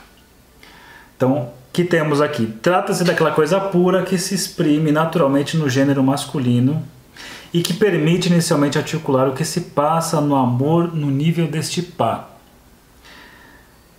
Então, 1.17 1.49
que 1.73 1.83
temos 1.83 2.21
aqui? 2.21 2.47
Trata-se 2.63 3.03
daquela 3.03 3.31
coisa 3.31 3.59
pura 3.59 4.03
que 4.03 4.19
se 4.19 4.35
exprime 4.35 4.93
naturalmente 4.93 5.57
no 5.57 5.69
gênero 5.69 6.03
masculino 6.03 6.83
e 7.53 7.63
que 7.63 7.73
permite 7.73 8.29
inicialmente 8.29 8.77
articular 8.77 9.29
o 9.29 9.33
que 9.33 9.45
se 9.45 9.61
passa 9.63 10.21
no 10.21 10.37
amor 10.37 10.95
no 10.95 11.11
nível 11.11 11.47
deste 11.47 11.81
par 11.81 12.34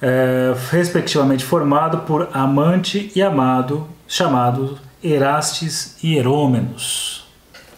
é, 0.08 0.54
respectivamente 0.70 1.44
formado 1.44 2.00
por 2.02 2.30
amante 2.32 3.12
e 3.16 3.24
amado, 3.24 3.88
chamados 4.08 4.78
Erastes 5.04 5.98
e 6.04 6.16
Herômenos. 6.16 7.26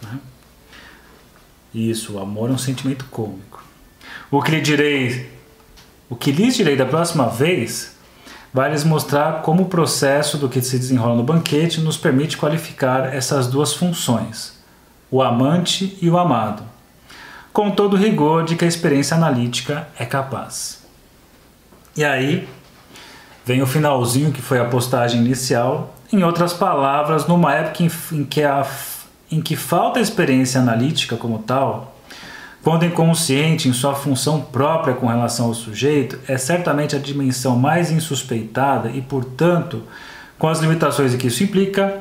Né? 0.02 0.18
Isso, 1.74 2.16
o 2.16 2.20
amor 2.20 2.50
é 2.50 2.52
um 2.52 2.58
sentimento 2.58 3.06
cômico. 3.06 3.64
O 4.30 4.42
que 4.42 4.50
lhe 4.50 4.60
direi, 4.60 5.32
o 6.10 6.14
que 6.14 6.30
lhes 6.30 6.54
direi 6.54 6.76
da 6.76 6.84
próxima 6.84 7.30
vez, 7.30 7.96
vai 8.52 8.70
lhes 8.72 8.84
mostrar 8.84 9.40
como 9.40 9.62
o 9.62 9.68
processo 9.68 10.36
do 10.36 10.50
que 10.50 10.60
se 10.60 10.78
desenrola 10.78 11.16
no 11.16 11.22
banquete 11.22 11.80
nos 11.80 11.96
permite 11.96 12.36
qualificar 12.36 13.06
essas 13.14 13.46
duas 13.46 13.72
funções, 13.72 14.62
o 15.10 15.22
amante 15.22 15.96
e 16.02 16.10
o 16.10 16.18
amado, 16.18 16.62
com 17.54 17.70
todo 17.70 17.94
o 17.94 17.98
rigor 17.98 18.44
de 18.44 18.54
que 18.54 18.66
a 18.66 18.68
experiência 18.68 19.16
analítica 19.16 19.88
é 19.98 20.04
capaz. 20.04 20.77
E 21.98 22.04
aí 22.04 22.48
vem 23.44 23.60
o 23.60 23.66
finalzinho 23.66 24.30
que 24.30 24.40
foi 24.40 24.60
a 24.60 24.64
postagem 24.64 25.20
inicial. 25.20 25.96
Em 26.12 26.22
outras 26.22 26.52
palavras, 26.52 27.26
numa 27.26 27.52
época 27.52 27.82
em, 28.12 28.24
que, 28.24 28.40
a, 28.44 28.64
em 29.32 29.40
que 29.40 29.56
falta 29.56 29.98
experiência 29.98 30.60
analítica 30.60 31.16
como 31.16 31.40
tal, 31.40 31.98
quando 32.62 32.84
inconsciente 32.84 33.68
em 33.68 33.72
sua 33.72 33.96
função 33.96 34.40
própria 34.40 34.94
com 34.94 35.08
relação 35.08 35.46
ao 35.46 35.54
sujeito, 35.54 36.20
é 36.28 36.38
certamente 36.38 36.94
a 36.94 37.00
dimensão 37.00 37.58
mais 37.58 37.90
insuspeitada 37.90 38.90
e, 38.90 39.02
portanto, 39.02 39.82
com 40.38 40.46
as 40.46 40.60
limitações 40.60 41.12
que 41.16 41.26
isso 41.26 41.42
implica, 41.42 41.98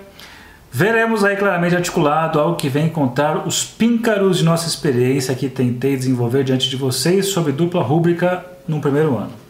veremos 0.72 1.24
aí 1.24 1.36
claramente 1.36 1.76
articulado 1.76 2.40
algo 2.40 2.56
que 2.56 2.70
vem 2.70 2.88
contar 2.88 3.48
os 3.48 3.66
píncaros 3.66 4.38
de 4.38 4.44
nossa 4.44 4.68
experiência 4.68 5.34
que 5.34 5.50
tentei 5.50 5.98
desenvolver 5.98 6.44
diante 6.44 6.70
de 6.70 6.76
vocês 6.76 7.30
sob 7.30 7.52
dupla 7.52 7.82
rúbrica 7.82 8.46
no 8.68 8.80
primeiro 8.80 9.18
ano 9.18 9.47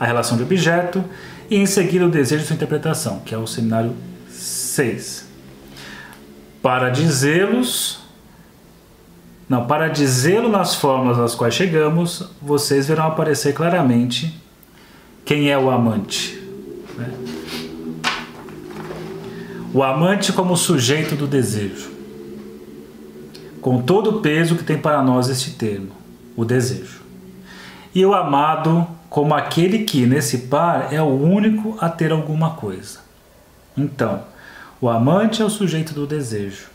a 0.00 0.06
relação 0.06 0.38
de 0.38 0.42
objeto 0.42 1.04
e 1.50 1.56
em 1.56 1.66
seguida 1.66 2.06
o 2.06 2.08
desejo 2.08 2.40
de 2.40 2.48
sua 2.48 2.56
interpretação, 2.56 3.20
que 3.20 3.34
é 3.34 3.38
o 3.38 3.46
seminário 3.46 3.94
6. 4.30 5.28
Para 6.62 6.88
dizê-los, 6.88 8.00
não, 9.46 9.66
para 9.66 9.88
dizê-lo 9.88 10.48
nas 10.48 10.74
formas 10.74 11.18
às 11.18 11.34
quais 11.34 11.54
chegamos, 11.54 12.30
vocês 12.40 12.88
verão 12.88 13.08
aparecer 13.08 13.52
claramente 13.52 14.34
quem 15.22 15.50
é 15.50 15.58
o 15.58 15.70
amante. 15.70 16.42
Né? 16.96 17.12
O 19.74 19.82
amante 19.82 20.32
como 20.32 20.56
sujeito 20.56 21.14
do 21.14 21.26
desejo, 21.26 21.90
com 23.60 23.82
todo 23.82 24.10
o 24.10 24.20
peso 24.20 24.56
que 24.56 24.64
tem 24.64 24.78
para 24.78 25.02
nós 25.02 25.28
este 25.28 25.50
termo, 25.50 25.90
o 26.34 26.44
desejo. 26.44 27.00
E 27.94 28.04
o 28.06 28.14
amado 28.14 28.86
como 29.10 29.34
aquele 29.34 29.80
que, 29.80 30.06
nesse 30.06 30.38
par, 30.38 30.94
é 30.94 31.02
o 31.02 31.08
único 31.08 31.76
a 31.80 31.88
ter 31.88 32.12
alguma 32.12 32.50
coisa. 32.50 33.00
Então, 33.76 34.22
o 34.80 34.88
amante 34.88 35.42
é 35.42 35.44
o 35.44 35.50
sujeito 35.50 35.92
do 35.92 36.06
desejo. 36.06 36.68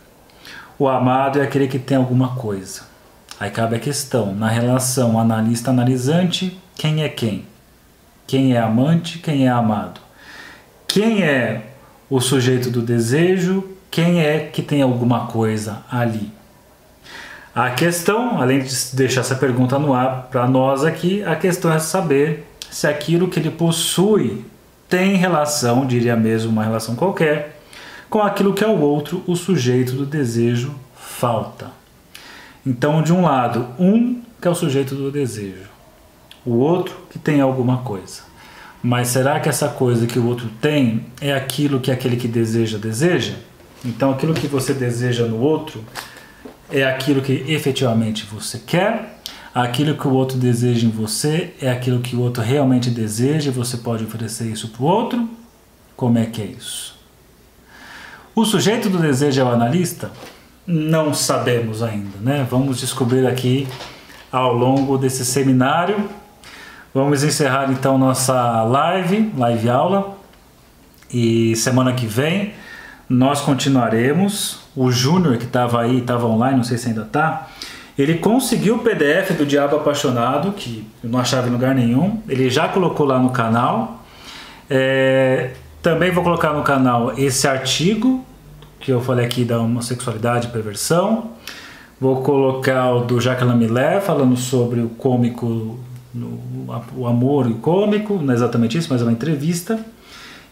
O 0.78 0.90
amado 0.90 1.40
é 1.40 1.44
aquele 1.44 1.70
que 1.70 1.80
tem 1.80 1.96
alguma 1.96 2.36
coisa. 2.36 2.82
Aí 3.40 3.50
cabe 3.50 3.78
a 3.78 3.80
questão, 3.80 4.36
na 4.36 4.50
relação 4.50 5.18
analista-analisante, 5.18 6.60
quem 6.76 7.04
é 7.04 7.10
quem? 7.10 7.46
Quem 8.28 8.54
é 8.54 8.60
amante, 8.60 9.20
quem 9.20 9.48
é 9.48 9.50
amado? 9.50 10.02
Quem 10.86 11.24
é 11.24 11.70
o 12.10 12.20
sujeito 12.20 12.70
do 12.70 12.82
desejo? 12.82 13.64
Quem 13.90 14.20
é 14.20 14.40
que 14.40 14.62
tem 14.62 14.82
alguma 14.82 15.28
coisa 15.28 15.84
ali? 15.90 16.32
A 17.56 17.70
questão, 17.70 18.42
além 18.42 18.60
de 18.60 18.76
deixar 18.92 19.22
essa 19.22 19.34
pergunta 19.34 19.80
no 19.80 19.94
ar 19.94 20.28
para 20.30 20.46
nós 20.46 20.84
aqui, 20.84 21.24
a 21.24 21.38
questão 21.38 21.72
é 21.72 21.80
saber 21.80 22.46
se 22.70 22.86
aquilo 22.86 23.30
que 23.30 23.40
ele 23.40 23.50
possui 23.50 24.44
tem 24.90 25.16
relação, 25.16 25.86
diria 25.86 26.18
mesmo 26.18 26.52
uma 26.52 26.66
relação 26.66 26.98
qualquer, 26.98 27.62
com 28.10 28.22
aquilo 28.22 28.54
que 28.54 28.62
ao 28.62 28.78
outro, 28.78 29.24
o 29.26 29.38
sujeito 29.38 29.94
do 29.94 30.06
desejo, 30.06 30.76
falta. 30.98 31.72
Então, 32.68 33.02
de 33.02 33.14
um 33.14 33.22
lado, 33.22 33.70
um 33.80 34.22
que 34.42 34.50
é 34.50 34.52
o 34.52 34.56
sujeito 34.56 34.94
do 34.94 35.10
desejo, 35.10 35.70
o 36.46 36.56
outro 36.56 36.94
que 37.10 37.18
tem 37.18 37.40
alguma 37.40 37.78
coisa. 37.78 38.24
Mas 38.84 39.08
será 39.08 39.40
que 39.40 39.48
essa 39.48 39.70
coisa 39.70 40.06
que 40.06 40.20
o 40.20 40.28
outro 40.28 40.50
tem 40.60 41.06
é 41.22 41.34
aquilo 41.34 41.80
que 41.80 41.90
aquele 41.90 42.18
que 42.18 42.28
deseja 42.28 42.78
deseja? 42.78 43.36
Então, 43.86 44.12
aquilo 44.12 44.34
que 44.34 44.46
você 44.46 44.74
deseja 44.74 45.26
no 45.26 45.40
outro 45.40 45.82
é 46.72 46.84
aquilo 46.84 47.22
que 47.22 47.46
efetivamente 47.48 48.26
você 48.26 48.60
quer, 48.60 49.16
Aquilo 49.56 49.96
que 49.96 50.06
o 50.06 50.12
outro 50.12 50.38
deseja 50.38 50.86
em 50.86 50.90
você 50.90 51.54
é 51.62 51.72
aquilo 51.72 52.02
que 52.02 52.14
o 52.14 52.20
outro 52.20 52.44
realmente 52.44 52.90
deseja 52.90 53.52
você 53.52 53.78
pode 53.78 54.04
oferecer 54.04 54.52
isso 54.52 54.68
para 54.68 54.84
o 54.84 54.86
outro? 54.86 55.30
Como 55.96 56.18
é 56.18 56.26
que 56.26 56.42
é 56.42 56.46
isso? 56.46 57.00
O 58.36 58.44
sujeito 58.44 58.90
do 58.90 58.98
desejo 58.98 59.40
é 59.40 59.44
o 59.46 59.48
analista? 59.48 60.12
Não 60.68 61.14
sabemos 61.14 61.82
ainda, 61.82 62.18
né? 62.20 62.46
Vamos 62.52 62.82
descobrir 62.82 63.26
aqui 63.26 63.66
ao 64.30 64.54
longo 64.54 64.98
desse 64.98 65.24
seminário. 65.24 66.10
Vamos 66.94 67.24
encerrar 67.24 67.72
então 67.72 67.98
nossa 67.98 68.62
live, 68.64 69.32
live 69.38 69.70
aula. 69.70 70.18
E 71.10 71.56
semana 71.56 71.94
que 71.94 72.06
vem 72.06 72.54
nós 73.08 73.40
continuaremos. 73.40 74.65
O 74.76 74.92
Júnior 74.92 75.38
que 75.38 75.46
estava 75.46 75.82
aí, 75.82 76.00
estava 76.00 76.26
online, 76.28 76.58
não 76.58 76.64
sei 76.64 76.78
se 76.78 76.90
ainda 76.90 77.04
está. 77.04 77.48
Ele 77.98 78.16
conseguiu 78.16 78.76
o 78.76 78.80
PDF 78.80 79.32
do 79.38 79.46
Diabo 79.46 79.78
Apaixonado, 79.78 80.52
que 80.52 80.86
eu 81.02 81.10
não 81.10 81.18
achava 81.18 81.48
em 81.48 81.52
lugar 81.52 81.74
nenhum. 81.74 82.22
Ele 82.28 82.50
já 82.50 82.68
colocou 82.68 83.06
lá 83.06 83.18
no 83.18 83.30
canal. 83.30 84.04
É, 84.70 85.52
também 85.82 86.12
vou 86.12 86.24
colocar 86.24 86.52
no 86.52 86.62
canal 86.62 87.18
esse 87.18 87.48
artigo 87.48 88.26
que 88.80 88.92
eu 88.92 89.02
falei 89.02 89.26
aqui 89.26 89.46
da 89.46 89.60
homossexualidade 89.60 90.48
e 90.48 90.52
perversão. 90.52 91.32
Vou 92.00 92.22
colocar 92.22 92.92
o 92.92 93.06
do 93.06 93.22
Jacques 93.22 93.48
Lamillet 93.48 94.02
falando 94.02 94.36
sobre 94.36 94.82
o 94.82 94.90
cômico, 94.90 95.80
o 96.96 97.08
amor 97.08 97.48
e 97.48 97.54
o 97.54 97.56
cômico, 97.56 98.16
não 98.16 98.34
é 98.34 98.36
exatamente 98.36 98.78
isso, 98.78 98.90
mas 98.92 99.02
é 99.02 99.06
uma 99.06 99.12
entrevista. 99.14 99.80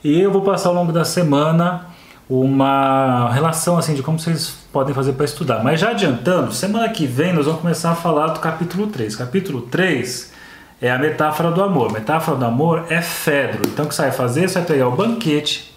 E 0.03 0.19
eu 0.19 0.31
vou 0.31 0.41
passar 0.41 0.69
ao 0.69 0.75
longo 0.75 0.91
da 0.91 1.03
semana 1.03 1.92
uma 2.41 3.31
relação 3.31 3.77
assim 3.77 3.93
de 3.93 4.01
como 4.01 4.17
vocês 4.17 4.55
podem 4.71 4.93
fazer 4.93 5.13
para 5.13 5.25
estudar. 5.25 5.63
Mas 5.63 5.79
já 5.79 5.91
adiantando, 5.91 6.51
semana 6.51 6.89
que 6.89 7.05
vem 7.05 7.31
nós 7.31 7.45
vamos 7.45 7.61
começar 7.61 7.91
a 7.91 7.95
falar 7.95 8.27
do 8.27 8.39
capítulo 8.39 8.87
3. 8.87 9.15
Capítulo 9.15 9.61
3 9.61 10.33
é 10.81 10.89
a 10.89 10.97
metáfora 10.97 11.51
do 11.51 11.61
amor. 11.61 11.91
Metáfora 11.91 12.35
do 12.35 12.45
amor 12.45 12.85
é 12.89 13.01
Fedro. 13.01 13.61
Então 13.67 13.85
o 13.85 13.87
que 13.87 13.93
você 13.93 14.01
vai 14.01 14.11
fazer? 14.11 14.49
Você 14.49 14.55
vai 14.55 14.67
pegar 14.67 14.87
o 14.87 14.95
banquete, 14.95 15.71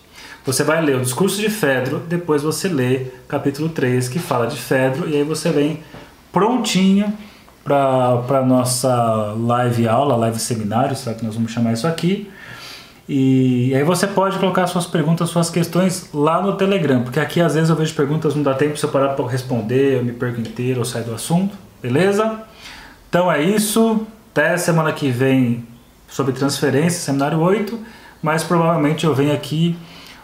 você 0.47 0.65
vai 0.65 0.81
ler 0.81 0.97
o 0.97 1.01
discurso 1.01 1.41
de 1.41 1.51
Fedro, 1.51 1.99
depois 2.09 2.43
você 2.43 2.69
lê 2.69 3.09
capítulo 3.29 3.69
3 3.69 4.09
que 4.09 4.19
fala 4.19 4.47
de 4.47 4.57
Fedro, 4.57 5.09
e 5.09 5.17
aí 5.17 5.25
você 5.25 5.51
vem 5.51 5.83
prontinho 6.33 7.13
para 7.63 8.39
a 8.39 8.43
nossa 8.43 9.35
live 9.37 9.89
aula, 9.89 10.17
live 10.17 10.39
seminário, 10.39 10.97
será 10.97 11.15
que 11.15 11.25
nós 11.25 11.35
vamos 11.35 11.53
chamar 11.53 11.73
isso 11.73 11.87
aqui. 11.87 12.31
E 13.09 13.73
aí 13.75 13.85
você 13.85 14.07
pode 14.07 14.37
colocar 14.39 14.67
suas 14.67 14.85
perguntas, 14.85 15.29
suas 15.29 15.49
questões 15.49 16.09
lá 16.13 16.43
no 16.43 16.57
Telegram, 16.57 17.05
porque 17.05 17.21
aqui 17.21 17.41
às 17.41 17.55
vezes 17.55 17.71
eu 17.71 17.77
vejo 17.77 17.95
perguntas, 17.95 18.35
não 18.35 18.43
dá 18.43 18.53
tempo 18.55 18.75
de 18.75 18.83
eu 18.83 18.89
parar 18.89 19.11
para 19.11 19.27
responder, 19.29 19.99
eu 19.99 20.05
me 20.05 20.13
perco 20.13 20.41
inteiro 20.41 20.81
ou 20.81 20.85
saio 20.85 21.05
do 21.05 21.15
assunto, 21.15 21.57
beleza? 21.81 22.43
Então 23.09 23.31
é 23.31 23.41
isso, 23.41 24.05
até 24.33 24.57
semana 24.57 24.93
que 24.93 25.09
vem 25.09 25.65
sobre 26.09 26.33
transferência, 26.33 26.99
seminário 26.99 27.39
8, 27.39 27.79
mas 28.21 28.43
provavelmente 28.43 29.07
eu 29.07 29.15
venho 29.15 29.33
aqui 29.33 29.77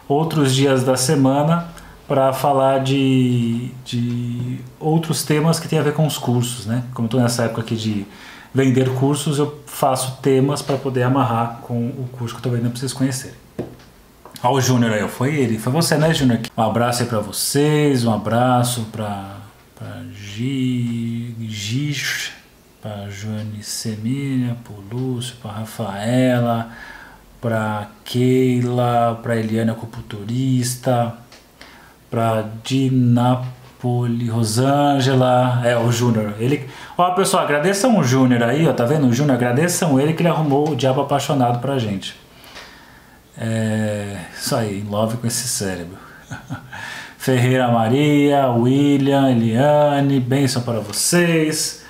outros 0.07 0.53
dias 0.53 0.83
da 0.83 0.97
semana 0.97 1.69
para 2.05 2.33
falar 2.33 2.79
de, 2.79 3.69
de 3.85 4.59
outros 4.77 5.23
temas 5.23 5.57
que 5.57 5.69
tem 5.69 5.79
a 5.79 5.81
ver 5.81 5.93
com 5.93 6.05
os 6.05 6.17
cursos, 6.17 6.65
né? 6.65 6.83
Como 6.93 7.05
estou 7.05 7.19
nessa 7.21 7.43
época 7.43 7.61
aqui 7.61 7.75
de 7.75 8.05
vender 8.53 8.89
cursos, 8.95 9.39
eu 9.39 9.61
faço 9.65 10.17
temas 10.21 10.61
para 10.61 10.77
poder 10.77 11.03
amarrar 11.03 11.59
com 11.61 11.87
o 11.87 12.07
curso 12.11 12.35
que 12.35 12.37
eu 12.37 12.39
estou 12.39 12.51
vendendo 12.51 12.71
para 12.71 12.79
vocês 12.79 12.93
conhecerem. 12.93 13.37
Olha 14.43 14.55
o 14.55 14.61
Júnior 14.61 14.91
aí, 14.91 15.07
foi 15.07 15.35
ele, 15.35 15.57
foi 15.57 15.71
você, 15.71 15.97
né, 15.97 16.13
Júnior? 16.13 16.41
Um 16.55 16.61
abraço 16.61 17.03
aí 17.03 17.07
para 17.07 17.19
vocês, 17.19 18.05
um 18.05 18.13
abraço 18.13 18.85
para 18.91 19.37
Gish, 20.13 22.31
para 22.81 23.09
Joane 23.09 23.63
Semília, 23.63 24.57
para 24.63 24.95
Lúcio, 24.95 25.35
para 25.41 25.51
Rafaela, 25.51 26.69
para 27.39 27.87
Keila, 28.03 29.19
para 29.23 29.37
Eliane 29.37 29.71
acupunturista, 29.71 31.15
para 32.11 32.45
Dinapoli 33.83 34.29
Rosângela, 34.29 35.61
é 35.65 35.77
o 35.77 35.91
Júnior. 35.91 36.33
Ele, 36.39 36.69
ó 36.97 37.11
pessoal, 37.11 37.43
agradeçam 37.43 37.97
o 37.97 38.03
Júnior 38.03 38.41
aí, 38.43 38.65
ó, 38.65 38.71
tá 38.71 38.85
vendo 38.85 39.07
o 39.07 39.13
Júnior? 39.13 39.35
Agradeçam 39.35 39.99
ele 39.99 40.13
que 40.13 40.21
ele 40.21 40.29
arrumou 40.29 40.69
o 40.69 40.75
diabo 40.75 41.01
apaixonado 41.01 41.59
pra 41.59 41.77
gente. 41.77 42.15
É, 43.37 44.19
isso 44.33 44.55
aí, 44.55 44.79
em 44.79 44.89
love 44.89 45.17
com 45.17 45.27
esse 45.27 45.47
cérebro. 45.49 45.97
Ferreira 47.17 47.67
Maria, 47.67 48.49
William, 48.51 49.29
Eliane, 49.29 50.19
bênção 50.19 50.61
para 50.61 50.79
vocês. 50.79 51.83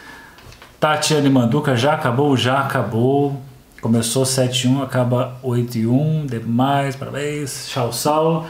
Tatiane 0.80 1.30
Manduca, 1.30 1.76
já 1.76 1.94
acabou? 1.94 2.36
Já 2.36 2.60
acabou. 2.60 3.40
Começou 3.82 4.24
7-1, 4.24 4.84
acaba 4.84 5.38
8-1. 5.44 6.26
Demais, 6.26 6.96
parabéns. 6.96 7.68
Tchau, 7.70 7.94
Saulo. 7.94 8.48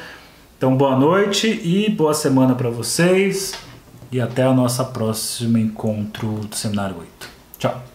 Então, 0.64 0.78
boa 0.78 0.96
noite 0.96 1.60
e 1.62 1.90
boa 1.90 2.14
semana 2.14 2.56
para 2.56 2.70
vocês. 2.70 3.54
E 4.10 4.22
até 4.22 4.48
o 4.48 4.54
nosso 4.54 4.82
próximo 4.94 5.58
encontro 5.58 6.36
do 6.36 6.56
Seminário 6.56 6.96
8. 7.00 7.30
Tchau. 7.58 7.93